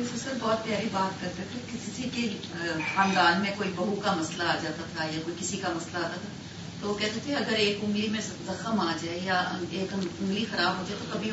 سسر 0.04 0.30
بہت 0.40 0.64
پیاری 0.64 0.88
بات 0.92 1.20
کرتے 1.20 1.42
تھے 1.52 1.60
کسی 1.72 2.08
کے 2.14 2.28
خاندان 2.94 3.40
میں 3.40 3.50
کوئی 3.56 3.70
بہو 3.76 3.94
کا 4.04 4.14
مسئلہ 4.14 4.42
آ 4.42 4.54
جاتا 4.62 4.82
تھا 4.96 5.04
یا 5.04 5.20
کوئی 5.24 5.36
کسی 5.40 5.56
کا 5.56 5.68
مسئلہ 5.76 5.98
آتا 5.98 6.16
تھا 6.20 6.28
تو 6.80 6.88
وہ 6.88 6.94
کہتے 6.94 7.20
تھے 7.26 7.34
اگر 7.34 7.52
ایک 7.52 7.78
انگلی 7.82 8.08
میں 8.08 8.20
زخم 8.20 8.80
آ 8.80 8.92
جائے 9.02 9.20
یا 9.24 9.44
ایک 9.70 9.94
انگلی 9.94 10.44
خراب 10.50 10.78
ہو 10.78 10.84
جائے 10.88 11.00
تو 11.02 11.18
کبھی 11.18 11.30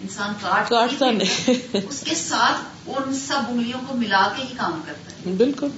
انسان 0.00 0.32
کاٹ 0.40 0.68
کاٹتا 0.68 1.10
نہیں۔ 1.10 1.54
اس 1.88 2.00
کے 2.00 2.14
ساتھ 2.14 2.88
ان 2.88 3.14
سب 3.14 3.40
انگلیوں 3.48 3.80
کو 3.88 3.96
ملا 3.96 4.28
کے 4.36 4.42
ہی 4.42 4.54
کام 4.56 4.80
کرتا 4.86 5.12
ہے۔ 5.12 5.32
بالکل۔ 5.32 5.68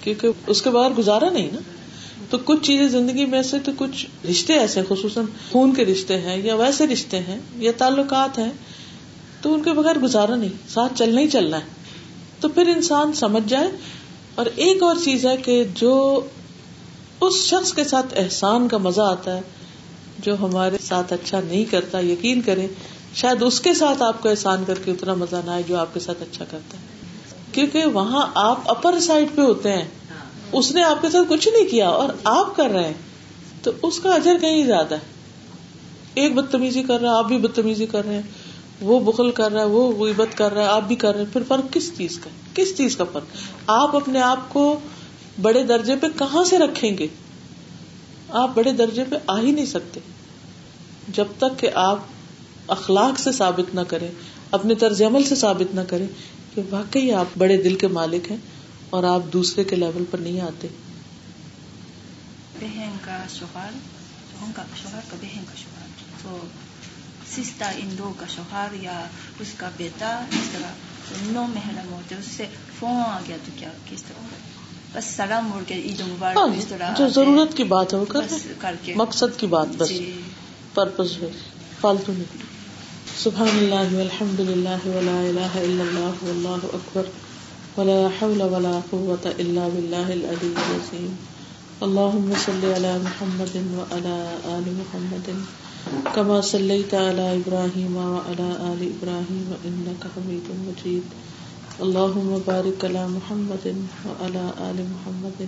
کیونکہ 0.00 0.28
اس 0.46 0.62
کے 0.62 0.70
بعد 0.70 0.90
گزارا 0.98 1.30
نہیں 1.30 1.50
نا۔ 1.52 1.60
تو 2.30 2.38
کچھ 2.38 2.62
چیزیں 2.62 2.88
زندگی 2.88 3.24
میں 3.24 3.42
سے 3.42 3.58
تو 3.58 3.72
کچھ 3.76 4.06
رشتے 4.30 4.52
ایسے 4.52 4.80
خصوصاً 4.88 5.24
خون 5.52 5.74
کے 5.74 5.84
رشتے 5.84 6.20
ہیں 6.20 6.36
یا 6.36 6.54
ویسے 6.54 6.86
رشتے 6.86 7.18
ہیں 7.18 7.40
یا 7.56 7.72
تعلقات 7.78 8.38
ہیں 8.38 8.52
تو 9.42 9.54
ان 9.54 9.62
کے 9.62 9.72
بغیر 9.72 9.98
گزارا 9.98 10.36
نہیں، 10.36 10.68
ساتھ 10.68 10.92
چلنا 10.94 11.20
ہی 11.20 11.28
چلنا 11.28 11.56
ہے۔ 11.56 11.64
تو 12.40 12.48
پھر 12.48 12.68
انسان 12.68 13.12
سمجھ 13.12 13.48
جائے۔ 13.48 13.70
اور 14.34 14.46
ایک 14.56 14.82
اور 14.82 14.96
چیز 15.04 15.26
ہے 15.26 15.36
کہ 15.36 15.64
جو 15.74 16.20
اس 17.20 17.34
شخص 17.34 17.72
کے 17.72 17.84
ساتھ 17.84 18.06
احسان 18.16 18.68
کا 18.68 18.76
مزہ 18.76 19.00
آتا 19.00 19.36
ہے، 19.36 19.40
جو 20.18 20.34
ہمارے 20.40 20.78
ساتھ 20.80 21.12
اچھا 21.12 21.40
نہیں 21.40 21.64
کرتا، 21.64 22.00
یقین 22.00 22.40
کرے، 22.40 22.66
شاید 23.14 23.42
اس 23.42 23.60
کے 23.60 23.74
ساتھ 23.74 24.02
آپ 24.02 24.22
کو 24.22 24.28
احسان 24.28 24.64
کر 24.66 24.78
کے 24.84 24.90
اتنا 24.90 25.14
مزہ 25.14 25.36
نہ 25.44 25.50
آئے 25.50 25.62
جو 25.68 25.76
آپ 25.76 25.94
کے 25.94 26.00
ساتھ 26.00 26.22
اچھا 26.22 26.44
کرتا 26.50 26.76
ہے۔ 26.76 26.82
کیونکہ 27.52 27.84
وہاں 27.84 28.26
آپ 28.34 28.70
اپر 28.70 29.00
سائڈ 29.00 29.28
پہ 29.34 29.42
ہوتے 29.42 29.72
ہیں۔ 29.72 29.84
اس 30.52 30.72
نے 30.72 30.82
آپ 30.82 31.02
کے 31.02 31.10
ساتھ 31.10 31.28
کچھ 31.28 31.48
نہیں 31.48 31.64
کیا 31.64 31.88
اور 31.88 32.08
آپ 32.24 32.56
کر 32.56 32.70
رہے 32.70 32.86
ہیں۔ 32.86 32.94
تو 33.62 33.70
اس 33.82 34.00
کا 34.00 34.14
اجر 34.14 34.38
کہیں 34.40 34.64
زیادہ 34.64 34.94
ہے۔ 34.94 35.00
ایک 36.14 36.34
بدتمیزی 36.34 36.82
کر 36.82 37.00
رہا 37.00 37.10
ہے، 37.10 37.14
آپ 37.14 37.24
بھی 37.24 37.38
بدتمیزی 37.38 37.86
کر 37.86 38.04
رہے 38.04 38.14
ہیں۔ 38.14 38.22
وہ 38.80 39.12
بخل 39.12 39.30
کر 39.30 39.52
رہا 39.52 39.60
ہے، 39.60 39.66
وہ 39.66 40.06
غیبت 40.06 40.38
کر 40.38 40.52
رہا 40.52 40.62
ہے، 40.62 40.66
آپ 40.66 40.82
بھی 40.82 40.96
کر 40.96 41.14
رہے 41.14 41.24
ہیں۔ 41.24 41.32
پھر 41.32 41.42
فرق 41.48 41.72
کس 41.72 41.96
چیز 41.96 42.18
کا 42.18 42.30
کس 42.54 42.76
چیز 42.76 42.96
کا 42.96 43.04
فرق؟ 43.04 43.24
آپ 43.66 43.96
اپنے 43.96 44.20
آپ 44.20 44.48
کو 44.48 44.80
بڑے 45.42 45.62
درجے 45.62 45.96
پہ 45.96 46.06
کہاں 46.18 46.44
سے 46.44 46.58
رکھیں 46.58 46.98
گے؟ 46.98 47.06
آپ 48.28 48.50
بڑے 48.54 48.72
درجے 48.72 49.04
پہ 49.10 49.16
آ 49.26 49.40
ہی 49.40 49.50
نہیں 49.50 49.66
سکتے۔ 49.66 50.00
جب 51.08 51.24
تک 51.38 51.58
کہ 51.58 51.70
آپ 51.74 51.98
اخلاق 52.66 53.20
سے 53.20 53.32
ثابت 53.32 53.74
نہ 53.74 53.80
کرے 53.80 54.08
اپنے 54.50 54.74
طرز 54.74 55.02
عمل 55.02 55.24
سے 55.24 55.34
ثابت 55.34 55.74
نہ 55.74 55.80
کرے 55.88 56.06
کہ 56.54 56.62
واقعی 56.70 57.12
آپ 57.12 57.26
بڑے 57.38 57.62
دل 57.62 57.74
کے 57.74 57.88
مالک 57.88 58.30
ہیں 58.30 58.38
اور 58.90 59.04
آپ 59.04 59.32
دوسرے 59.32 59.64
کے 59.64 59.76
لیول 59.76 60.04
پر 60.10 60.18
نہیں 60.18 60.40
آتے۔ 60.40 60.68
بہن 62.60 62.92
کا 63.00 63.24
شوہر 63.38 63.70
کا 64.56 64.62
شوہر 64.82 65.00
کا 65.10 65.16
کا 65.20 65.56
شوہر۔ 65.56 65.86
تو 66.22 66.38
سستا 67.36 67.68
ان 67.68 67.94
دو 67.98 68.12
کا 68.20 68.26
شوہر 68.34 68.68
یا 68.80 69.06
اس 69.40 69.48
کا 69.56 69.70
بیٹا 69.76 70.24
اس 70.32 70.48
طرح۔ 70.52 70.72
نو 71.22 71.46
محرم 71.54 71.92
ہوتے 71.92 72.14
اس 72.14 72.24
سے 72.24 72.46
فون 72.78 72.96
آ 72.96 73.20
گیا 73.28 73.36
تو 73.46 73.52
کیا 73.58 73.68
کس 73.90 74.02
طرح؟ 74.02 74.22
بس 74.92 75.04
سلام 75.04 75.48
مڑ 75.48 75.62
کے 75.66 75.74
عید 75.74 76.00
مبارک 76.00 76.38
ہاں، 76.38 76.58
اس 76.58 76.66
طرح 76.66 76.94
جو 76.98 77.08
ضرورت 77.08 77.56
کی 77.56 77.64
بات 77.64 77.94
ہے 77.94 77.98
وہ 77.98 78.04
کر 78.58 78.74
کے۔ 78.82 78.94
مقصد 78.96 79.40
کی 79.40 79.46
بات 79.46 79.66
بس۔ 79.78 79.92
پرپز 80.74 81.10
جی۔ 81.10 81.26
فالتو 81.80 82.12
نہیں 82.12 82.42
سبحان 83.18 83.48
اللہ 83.48 83.96
والحمد 83.96 84.40
للہ 84.40 84.86
ولا 84.86 85.20
الہ 85.20 85.58
الا 85.58 85.82
اللہ 85.82 86.24
واللہ 86.24 86.66
اکبر۔ 86.72 87.02
ولا 87.76 88.08
حول 88.22 88.40
ولا 88.40 88.80
قوة 88.90 89.30
الا 89.38 89.68
باللہ 89.74 89.96
العلی 89.96 90.54
العظیم۔ 90.56 91.14
اللہم 91.80 92.32
صلی 92.44 92.72
علی 92.76 92.88
محمد 93.02 93.56
وعلى 93.56 94.26
آل 94.44 94.70
محمد۔ 94.72 95.30
كما 96.14 96.40
صلیت 96.40 96.94
علی 96.94 97.28
ابراہیم 97.28 97.96
وعلى 97.96 98.48
آل 98.70 98.82
ابراہیم 98.82 99.52
انکا 99.64 100.08
حمید 100.16 100.50
مجید 100.50 101.14
اللہم 101.80 102.38
بارک 102.44 102.84
علی 102.84 103.04
محمد 103.08 103.66
وعلى 104.06 104.46
آل 104.68 104.82
محمد 104.88 105.42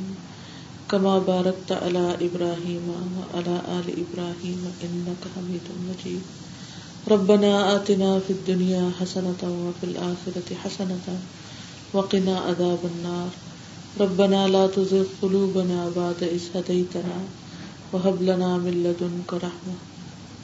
كما 0.90 1.18
بارکت 1.18 1.72
علی 1.72 2.26
ابراہیم 2.26 2.88
وعلى 2.88 3.58
آل 3.78 3.90
ابراہیم 3.96 4.68
انکا 4.80 5.28
حمید 5.36 5.70
مجید 5.80 6.40
ربنا 7.10 7.48
آتنا 7.68 8.18
في 8.26 8.32
الدنيا 8.32 8.82
حسنة 9.00 9.42
وفي 9.42 9.86
الآخرة 9.86 10.54
حسنة 10.64 11.16
وقنا 11.94 12.36
عذاب 12.38 12.84
النار. 12.84 13.30
ربنا 14.00 14.48
لا 14.48 14.66
تزغ 14.66 15.04
قلوبنا 15.22 15.90
بعد 15.96 16.22
إذ 16.22 16.44
هديتنا 16.54 17.18
وهب 17.92 18.22
لنا 18.22 18.56
من 18.56 18.84
لدنك 18.84 19.34
رحمة. 19.34 19.91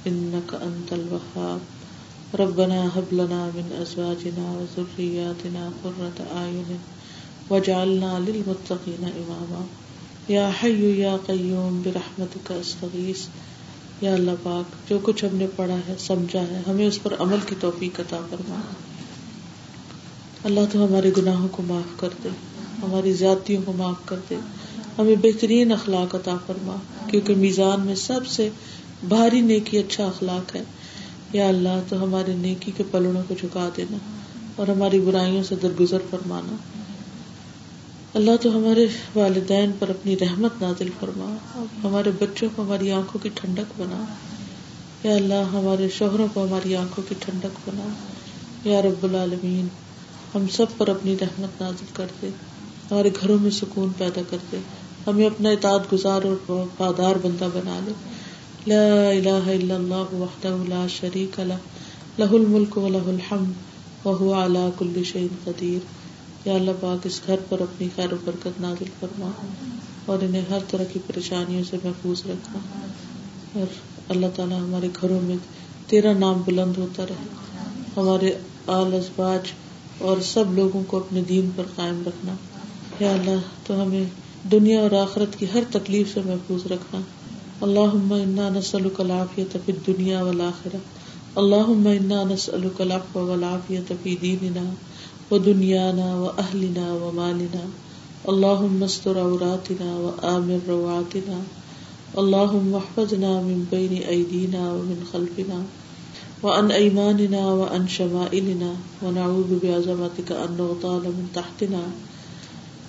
إنك 0.06 0.50
أنت 0.50 0.92
الوهاب. 0.92 1.58
ربنا 2.40 2.88
هب 2.94 3.12
لنا 3.12 3.48
من 3.54 3.84
أزواجنا 3.84 4.42
وذرياتنا 4.42 5.70
قرة 5.82 6.24
أعين 6.34 6.76
واجعلنا 7.50 8.18
للمتقين 8.18 9.04
إماما. 9.04 9.64
يا 10.32 10.50
حي 10.62 11.00
يا 11.00 11.16
قيوم، 11.26 11.82
برحمتك 11.84 12.52
أستغيث. 12.64 13.26
یا 14.00 14.14
اللہ 14.14 14.30
پاک، 14.42 14.90
جو 14.90 14.98
کچھ 15.02 15.24
ہم 15.24 15.36
نے 15.36 15.46
پڑھا 15.56 15.76
ہے، 15.88 15.94
سمجھا 15.98 16.40
ہے، 16.40 16.62
ہمیں 16.66 16.86
اس 16.86 17.02
پر 17.02 17.14
عمل 17.18 17.36
کی 17.46 17.54
توفیق 17.60 18.00
عطا 18.00 18.18
فرما۔ 18.30 18.60
اللہ 20.44 20.60
تو 20.72 20.86
ہمارے 20.86 21.10
گناہوں 21.16 21.48
کو 21.48 21.62
معاف 21.62 22.00
کر 22.00 22.08
دے، 22.24 22.28
ہماری 22.82 23.12
زیادتیوں 23.12 23.62
کو 23.64 23.72
معاف 23.72 23.96
کر 24.04 24.16
دے۔ 24.30 24.36
ہمیں 24.98 25.14
بہترین 25.22 25.72
اخلاق 25.72 26.14
عطا 26.14 26.34
فرما، 26.46 26.76
کیونکہ 27.10 27.34
میزان 27.34 27.80
میں 27.80 27.94
سب 27.94 28.26
سے 28.26 28.50
بھاری 29.02 29.40
نیکی 29.40 29.78
اچھا 29.78 30.06
اخلاق 30.06 30.56
ہے۔ 30.56 30.62
یا 31.32 31.48
اللہ، 31.48 31.80
تو 31.88 32.02
ہمارے 32.04 32.34
نیکی 32.34 32.72
کے 32.76 32.82
پلڑوں 32.90 33.22
کو 33.28 33.34
جھکا 33.40 33.68
دینا 33.76 33.96
اور 34.56 34.68
ہماری 34.68 35.00
برائیوں 35.00 35.42
سے 35.42 35.54
درگزر 35.62 35.98
فرمانا۔ 36.10 36.56
اللہ، 38.14 38.30
تو 38.40 38.58
ہمارے 38.58 38.86
والدین 39.14 39.70
پر 39.78 39.88
اپنی 39.88 40.18
رحمت 40.18 40.62
نازل 40.62 40.88
فرما۔ 41.00 41.34
ہمارے 41.84 42.10
بچوں 42.20 42.48
کو 42.56 42.62
ہماری 42.62 42.92
آنکھوں 42.92 43.22
کی 43.22 43.28
ٹھنڈک 43.34 43.80
بنا۔ 43.80 44.04
یا 45.08 45.14
اللہ، 45.14 45.44
ہمارے 45.52 45.88
شوہروں 45.88 46.26
کو 46.34 46.44
ہماری 46.44 46.76
آنکھوں 46.76 47.04
کی 47.08 47.14
ٹھنڈک 47.18 47.68
بنا۔ 47.68 47.88
یا 48.68 48.82
رب 48.82 49.04
العالمین، 49.04 49.68
ہم 50.34 50.48
سب 50.48 50.66
پر 50.76 50.88
اپنی 50.88 51.16
رحمت 51.20 51.62
نازل 51.62 51.84
کر 51.92 52.06
دے۔ 52.22 52.28
ہمارے 52.90 53.10
گھروں 53.20 53.38
میں 53.38 53.50
سکون 53.50 53.88
پیدا 53.98 54.20
کر 54.30 54.36
دے۔ 54.52 54.56
ہمیں 55.06 55.26
اپنا 55.26 55.48
اطاعت 55.50 55.92
گزار 55.92 56.22
اور 56.22 56.50
وفادار 56.50 57.16
بندہ 57.22 57.48
بنا 57.54 57.80
لے۔ 57.84 57.92
لا 58.68 59.08
الہ 59.08 59.50
الا 59.50 59.74
اللہ 59.74 60.14
وحدہ 60.14 60.56
لا 60.68 60.86
شریک 60.86 61.40
لہ 61.40 61.54
لہ 62.18 62.32
الملک 62.32 62.78
و 62.78 62.88
لہ 62.88 63.06
الحمد، 63.06 63.52
وهو 64.06 64.32
على 64.32 64.68
كل 64.78 65.04
شيء 65.04 65.26
قدیر 65.44 65.78
یا 66.44 66.54
اللہ 66.54 66.70
پاک 66.80 67.06
اس 67.06 67.20
گھر 67.26 67.36
پر 67.48 67.60
اپنی 67.60 67.88
خیر 67.96 68.12
و 68.12 68.16
برکت 68.24 68.60
نازل 68.60 68.84
فرما 69.00 69.30
اور 70.06 70.18
انہیں 70.22 70.42
ہر 70.50 70.58
طرح 70.70 70.84
کی 70.84 70.98
پریشانیوں 71.06 71.62
سے 71.70 71.76
محفوظ 71.84 72.22
رکھنا 72.26 72.58
اور 73.54 73.66
اللہ 74.08 74.26
تعالیٰ 74.36 74.58
ہمارے 74.58 74.88
گھروں 75.00 75.20
میں 75.20 75.36
تیرا 75.86 76.12
نام 76.12 76.42
بلند 76.44 76.78
ہوتا 76.78 77.04
رہے۔ 77.06 77.26
ہمارے 77.96 78.32
آل 78.66 78.94
ازباج 78.94 79.52
اور 79.98 80.16
سب 80.20 80.52
لوگوں 80.52 80.82
کو 80.86 80.96
اپنے 80.96 81.22
دین 81.28 81.50
پر 81.56 81.64
قائم 81.76 82.02
رکھنا۔ 82.06 82.34
یا 83.00 83.12
اللہ 83.12 83.40
تو 83.66 83.82
ہمیں 83.82 84.04
دنیا 84.52 84.80
اور 84.80 84.90
آخرت 84.90 85.38
کی 85.38 85.46
ہر 85.54 85.62
تکلیف 85.70 86.14
سے 86.14 86.20
محفوظ 86.24 86.66
رکھنا۔ 86.66 87.00
اللہ 87.60 88.14
انا 88.14 88.48
نسلک 88.48 89.00
العافیت 89.00 89.56
فی 89.64 89.72
الدنیا 89.72 90.22
والآخرہ. 90.22 90.76
اللہم 91.36 91.88
انا 91.92 92.22
نسألک 92.24 92.80
العفو 92.80 93.26
والعافیت 93.26 93.92
فی 94.02 94.16
دیننا 94.22 94.70
و 95.30 95.38
دنیانا 95.38 96.14
و 96.14 96.30
اہلنا 96.38 96.94
استر 98.84 99.16
عوراتنا 99.16 99.96
و 99.96 100.10
آمر 100.22 100.68
روعاتنا 100.68 101.40
اللہم 102.16 102.74
احفظنا 102.74 103.40
من 103.40 103.64
بین 103.70 104.02
ایدینا 104.06 104.72
و 104.72 104.82
من 104.84 105.02
خلفنا. 105.10 105.60
وعن 106.42 106.70
ايماننا 106.70 107.46
وعن 107.46 107.88
شمائلنا. 107.88 108.72
ونعوذ 109.02 109.58
بعظمتك 109.62 110.32
ان 110.32 110.56
نغتال 110.58 111.10
من 111.16 111.26
تحتنا. 111.32 111.80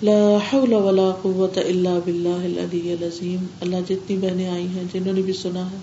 لا 0.02 0.38
حول 0.52 0.72
ولا 0.72 1.10
قوة 1.22 1.60
الا 1.66 1.98
بالله 2.04 2.44
العلی 2.44 2.92
العظیم۔ 2.92 3.46
اللہ 3.60 3.76
جتنی 3.88 4.16
بہنیں 4.16 4.48
آئی 4.48 4.66
ہیں، 4.66 4.84
جنہوں 4.92 5.12
نے 5.12 5.22
بھی 5.22 5.32
سنا 5.32 5.70
ہے، 5.70 5.76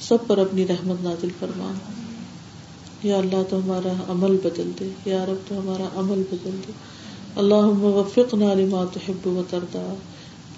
سب 0.00 0.16
پر 0.26 0.38
اپنی 0.38 0.66
رحمت 0.66 1.04
نازل 1.04 1.28
فرما۔ 1.38 1.72
یا 3.02 3.16
اللہ 3.16 3.42
تو 3.50 3.58
ہمارا 3.58 3.92
عمل 4.08 4.36
بدل 4.44 4.70
دے، 4.80 4.88
یا 5.04 5.26
رب 5.26 5.48
تو 5.48 5.60
ہمارا 5.60 5.84
عمل 5.94 6.22
بدل 6.32 6.50
دے۔ 6.68 6.72
اللہم 7.36 7.84
وفقنا 7.84 8.54
لما 8.54 8.84
تحب 8.92 9.26
و 9.26 9.42
تردا 9.50 9.94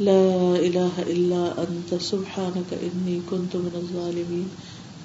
لا 0.00 0.54
الہ 0.58 1.00
الا 1.08 1.52
انت، 1.56 1.94
سبحانک 2.00 2.74
انی 2.82 3.18
کنت 3.28 3.56
من 3.56 3.68
الظالمین۔ 3.74 4.48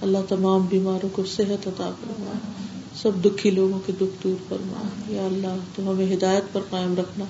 اللہ 0.02 0.18
تمام 0.30 0.66
بیماروں 0.66 1.10
کو 1.12 1.24
صحت 1.26 1.68
عطا 1.68 1.92
فرما۔ 2.02 2.34
سب 3.02 3.12
دکھی 3.26 3.50
لوگوں 3.50 3.80
کے 3.86 3.94
دکھ 3.98 4.24
دور 4.24 4.44
فرما۔ 4.50 5.12
یا 5.14 5.26
اللہ 5.26 5.58
تو 5.76 5.92
ہمیں 5.92 6.14
ہدایت 6.14 6.44
پر 6.54 6.62
قائم 6.70 6.96
رکھنا۔ 6.98 7.26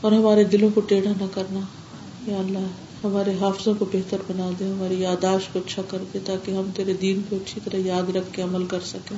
اور 0.00 0.12
ہمارے 0.12 0.44
دلوں 0.44 0.70
کو 0.74 0.80
ٹیڑھا 0.80 1.12
نہ 1.20 1.26
کرنا۔ 1.34 1.60
یا 2.26 2.38
اللہ، 2.38 2.66
ہمارے 3.04 3.32
حافظوں 3.40 3.74
کو 3.78 3.84
بہتر 3.84 4.16
بنا 4.28 4.50
دے، 4.60 4.64
ہماری 4.64 5.00
یاداشت 5.00 5.52
کو 5.52 5.58
اچھا 5.58 5.82
کر 5.88 5.98
دے 6.14 6.18
تاکہ 6.24 6.50
ہم 6.50 6.70
تیرے 6.74 6.92
دین 6.92 7.20
کو 7.28 7.36
اچھی 7.36 7.60
طرح 7.64 7.76
یاد 7.76 8.16
رکھ 8.16 8.32
کے 8.32 8.42
عمل 8.42 8.64
کر 8.64 8.80
سکیں۔ 8.80 9.16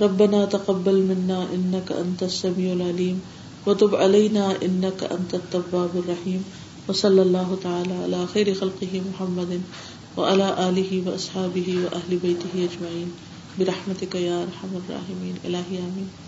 ربنا 0.00 0.44
تقبل 0.44 1.02
منا 1.02 1.44
انك 1.50 1.92
انت 1.96 2.22
السميع 2.22 2.72
العليم 2.72 3.18
وتب 3.66 3.96
علينا 3.96 4.48
انك 4.60 5.04
انت 5.10 5.34
التواب 5.34 5.94
الرحيم 5.94 6.42
وصلى 6.88 7.20
الله 7.20 7.54
تعالى 7.62 7.94
على 7.94 8.24
خير 8.32 8.46
خلقه 8.60 9.00
محمد 9.06 9.56
وعلى 10.18 10.44
آله 10.58 11.00
وأصحابه 11.06 11.74
وأهل 11.84 12.16
بيته 12.22 12.54
أجمعين 12.54 13.08
برحمتك 13.58 14.14
يا 14.14 14.40
أرحم 14.42 14.76
الراحمين 14.76 15.34
إلهي 15.44 15.80
آمين 15.80 16.27